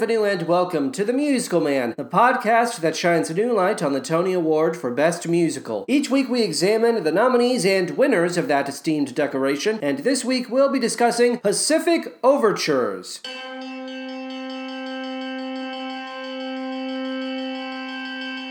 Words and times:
And 0.00 0.48
welcome 0.48 0.92
to 0.92 1.04
The 1.04 1.12
Musical 1.12 1.60
Man, 1.60 1.92
the 1.94 2.06
podcast 2.06 2.80
that 2.80 2.96
shines 2.96 3.28
a 3.28 3.34
new 3.34 3.52
light 3.52 3.82
on 3.82 3.92
the 3.92 4.00
Tony 4.00 4.32
Award 4.32 4.74
for 4.74 4.90
Best 4.90 5.28
Musical. 5.28 5.84
Each 5.88 6.08
week 6.08 6.30
we 6.30 6.40
examine 6.42 7.04
the 7.04 7.12
nominees 7.12 7.66
and 7.66 7.90
winners 7.98 8.38
of 8.38 8.48
that 8.48 8.66
esteemed 8.66 9.14
decoration, 9.14 9.78
and 9.82 9.98
this 9.98 10.24
week 10.24 10.48
we'll 10.48 10.72
be 10.72 10.78
discussing 10.78 11.36
Pacific 11.38 12.16
Overtures. 12.24 13.20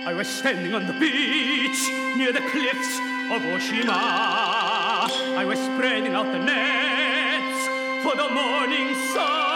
I 0.06 0.14
was 0.16 0.28
standing 0.28 0.76
on 0.76 0.86
the 0.86 0.94
beach 1.00 1.90
near 2.16 2.32
the 2.32 2.48
cliffs 2.52 3.00
of 3.34 3.42
Oshima. 3.42 3.90
I 3.90 5.46
was 5.48 5.58
spreading 5.58 6.14
out 6.14 6.28
the 6.28 6.38
nets 6.38 8.04
for 8.04 8.16
the 8.16 8.30
morning 8.30 8.94
sun. 9.16 9.49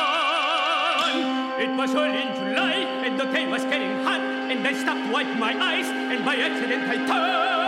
It 1.59 1.69
was 1.77 1.93
early 1.93 2.21
in 2.21 2.35
July, 2.35 2.73
and 3.05 3.19
the 3.19 3.25
day 3.25 3.47
was 3.47 3.63
getting 3.65 4.03
hot, 4.03 4.19
and 4.21 4.67
I 4.67 4.73
stopped 4.73 5.05
to 5.05 5.11
wipe 5.13 5.37
my 5.37 5.53
eyes, 5.53 5.85
and 5.87 6.25
by 6.25 6.35
accident 6.35 6.89
I 6.89 6.97
turned 7.05 7.62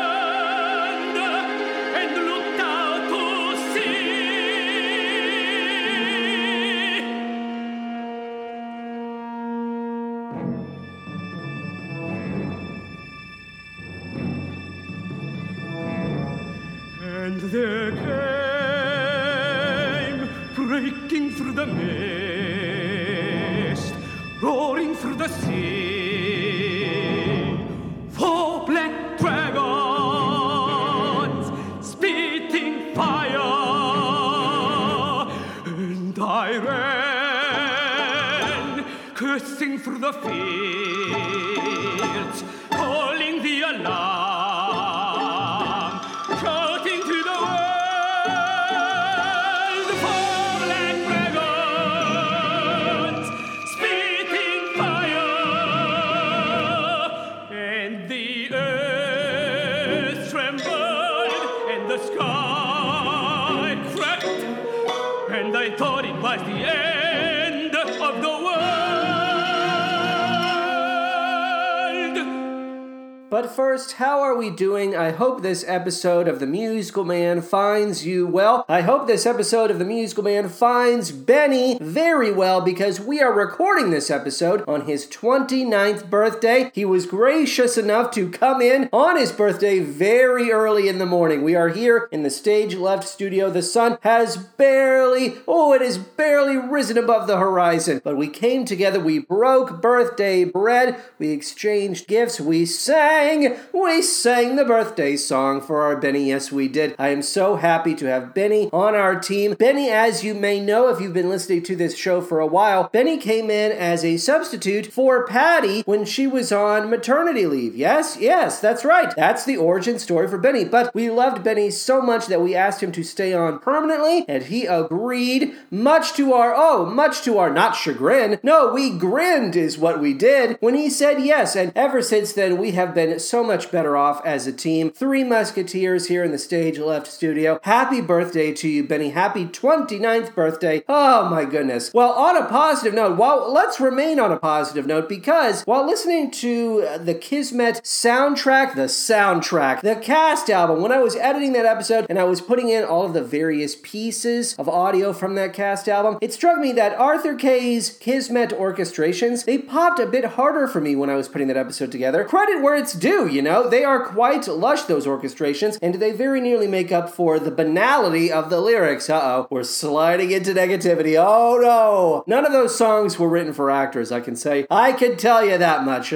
doing? 75.18 75.25
Hope 75.36 75.44
this 75.44 75.66
episode 75.68 76.30
of 76.30 76.40
The 76.40 76.48
Musical 76.48 77.04
Man 77.04 77.42
finds 77.42 78.06
you 78.06 78.26
well. 78.26 78.64
I 78.70 78.80
hope 78.80 79.06
this 79.06 79.26
episode 79.26 79.70
of 79.70 79.80
The 79.80 79.84
Musical 79.84 80.24
Man 80.24 80.48
finds 80.48 81.12
Benny 81.12 81.78
very 81.82 82.32
well 82.32 82.62
because 82.62 83.02
we 83.02 83.20
are 83.20 83.34
recording 83.34 83.90
this 83.90 84.10
episode 84.10 84.64
on 84.66 84.86
his 84.86 85.06
29th 85.08 86.10
birthday. 86.10 86.72
He 86.74 86.86
was 86.86 87.06
gracious 87.06 87.78
enough 87.78 88.12
to 88.12 88.30
come 88.30 88.62
in 88.62 88.88
on 88.94 89.18
his 89.18 89.34
birthday 89.34 89.82
very 89.82 90.54
early 90.54 90.88
in 90.88 91.00
the 91.00 91.06
morning. 91.06 91.44
We 91.44 91.54
are 91.54 91.68
here 91.68 92.08
in 92.14 92.24
the 92.24 92.30
stage 92.30 92.74
left 92.74 93.06
studio. 93.06 93.50
The 93.50 93.62
sun 93.62 93.98
has 94.04 94.38
barely, 94.38 95.34
oh, 95.50 95.74
it 95.74 95.82
has 95.82 95.98
barely 95.98 96.56
risen 96.56 96.98
above 96.98 97.28
the 97.28 97.38
horizon. 97.38 98.00
But 98.06 98.16
we 98.16 98.30
came 98.30 98.64
together, 98.64 99.02
we 99.02 99.20
broke 99.20 99.82
birthday 99.82 100.46
bread, 100.46 100.96
we 101.20 101.32
exchanged 101.32 102.08
gifts, 102.08 102.40
we 102.40 102.66
sang, 102.66 103.58
we 103.74 104.02
sang 104.02 104.56
the 104.56 104.64
birthday 104.64 105.18
song 105.28 105.62
for 105.62 105.82
our 105.82 105.96
Benny. 105.96 106.28
Yes, 106.28 106.52
we 106.52 106.68
did. 106.68 106.96
I 107.00 107.10
am 107.10 107.22
so 107.22 107.56
happy 107.56 107.96
to 107.96 108.06
have 108.06 108.34
Benny 108.34 108.70
on 108.72 108.96
our 108.96 109.20
team. 109.20 109.54
Benny, 109.54 109.90
as 109.90 110.24
you 110.24 110.34
may 110.34 110.60
know 110.60 110.90
if 110.90 111.02
you've 111.02 111.14
been 111.14 111.30
listening 111.30 111.64
to 111.64 111.76
this 111.76 111.98
show 111.98 112.22
for 112.22 112.40
a 112.40 112.48
while, 112.48 112.90
Benny 112.92 113.18
came 113.18 113.50
in 113.50 113.72
as 113.72 114.04
a 114.04 114.18
substitute 114.18 114.88
for 114.88 115.26
Patty 115.26 115.82
when 115.82 116.06
she 116.06 116.28
was 116.28 116.52
on 116.52 116.90
maternity 116.90 117.46
leave. 117.46 117.76
Yes, 117.76 118.18
yes, 118.20 118.60
that's 118.60 118.86
right. 118.86 119.14
That's 119.16 119.46
the 119.46 119.58
origin 119.58 120.00
story 120.00 120.28
for 120.28 120.38
Benny. 120.38 120.66
But 120.66 120.94
we 120.94 121.10
loved 121.10 121.44
Benny 121.44 121.72
so 121.72 122.02
much 122.02 122.28
that 122.28 122.42
we 122.42 122.56
asked 122.56 122.82
him 122.82 122.92
to 122.94 123.04
stay 123.04 123.34
on 123.34 123.60
permanently, 123.60 124.26
and 124.28 124.44
he 124.44 124.66
agreed, 124.66 125.56
much 125.72 126.14
to 126.14 126.34
our, 126.34 126.54
oh, 126.56 126.86
much 126.86 127.22
to 127.24 127.38
our 127.38 127.50
not 127.50 127.76
chagrin. 127.76 128.40
No, 128.44 128.74
we 128.74 128.92
grinned, 128.98 129.56
is 129.56 129.78
what 129.78 130.00
we 130.00 130.14
did 130.14 130.58
when 130.60 130.76
he 130.76 130.90
said 130.90 131.22
yes. 131.22 131.56
And 131.56 131.72
ever 131.76 132.02
since 132.02 132.34
then, 132.34 132.58
we 132.58 132.72
have 132.72 132.94
been 132.94 133.20
so 133.20 133.44
much 133.44 133.72
better 133.72 133.96
off 133.98 134.26
as 134.26 134.48
a 134.48 134.54
team. 134.54 134.92
Three 134.92 135.15
Musketeers 135.24 136.08
here 136.08 136.24
in 136.24 136.32
the 136.32 136.38
Stage 136.38 136.78
Left 136.78 137.08
studio. 137.08 137.60
Happy 137.64 138.02
birthday 138.02 138.52
to 138.54 138.68
you, 138.68 138.84
Benny. 138.84 139.12
Happy 139.12 139.46
29th 139.46 140.36
birthday. 140.36 140.84
Oh 140.88 141.30
my 141.30 141.46
goodness. 141.46 141.94
Well, 141.94 142.12
on 142.12 142.38
a 142.38 142.46
positive 142.46 142.94
note, 142.94 143.18
well, 143.18 143.52
let's 143.52 143.80
remain 143.80 144.20
on 144.20 144.32
a 144.32 144.38
positive 144.38 144.86
note 144.86 145.08
because 145.08 145.64
while 145.64 145.86
listening 145.86 146.32
to 146.32 146.98
the 147.00 147.14
Kismet 147.14 147.82
soundtrack, 147.84 148.76
the 148.76 148.84
soundtrack, 148.84 149.82
the 149.82 149.96
cast 149.96 150.50
album, 150.50 150.82
when 150.82 150.92
I 150.92 151.00
was 151.00 151.16
editing 151.16 151.54
that 151.54 151.66
episode 151.66 152.06
and 152.10 152.20
I 152.20 152.24
was 152.24 152.42
putting 152.42 152.70
in 152.70 152.84
all 152.84 153.06
of 153.06 153.14
the 153.14 153.24
various 153.24 153.76
pieces 153.76 154.56
of 154.56 154.68
audio 154.68 155.14
from 155.14 155.36
that 155.36 155.54
cast 155.54 155.88
album, 155.88 156.18
it 156.22 156.34
struck 156.34 156.60
me 156.60 156.72
that 156.74 156.98
Arthur 156.98 157.36
Kay's 157.36 157.98
Kismet 157.98 158.50
orchestrations, 158.52 159.46
they 159.46 159.58
popped 159.58 160.00
a 160.00 160.06
bit 160.06 160.26
harder 160.26 160.68
for 160.68 160.82
me 160.82 160.96
when 160.96 161.10
I 161.10 161.16
was 161.16 161.28
putting 161.28 161.48
that 161.48 161.58
episode 161.58 161.92
together. 161.92 162.24
Credit 162.24 162.62
where 162.62 162.76
it's 162.76 162.94
due, 162.94 163.28
you 163.28 163.42
know. 163.42 163.70
They 163.70 163.84
are 163.84 164.06
quite 164.06 164.48
lush, 164.48 164.84
those 164.84 165.05
orchestrations, 165.06 165.78
and 165.82 165.96
they 165.96 166.12
very 166.12 166.42
nearly 166.42 166.68
make 166.68 166.92
up 166.92 167.10
for 167.10 167.40
the 167.40 167.52
banality 167.52 168.32
of 168.32 168.50
the 168.50 168.60
lyrics. 168.62 169.10
Uh 169.10 169.22
oh, 169.22 169.48
we're 169.50 169.64
sliding 169.64 170.32
into 170.32 170.54
negativity. 170.54 171.16
Oh 171.18 171.60
no! 171.62 172.24
None 172.28 172.46
of 172.46 172.52
those 172.52 172.78
songs 172.78 173.18
were 173.20 173.30
written 173.30 173.54
for 173.54 173.72
actors, 173.72 174.12
I 174.12 174.20
can 174.20 174.36
say. 174.36 174.66
I 174.70 174.92
can 174.92 175.18
tell 175.18 175.46
you 175.46 175.58
that 175.58 175.84
much. 175.84 176.14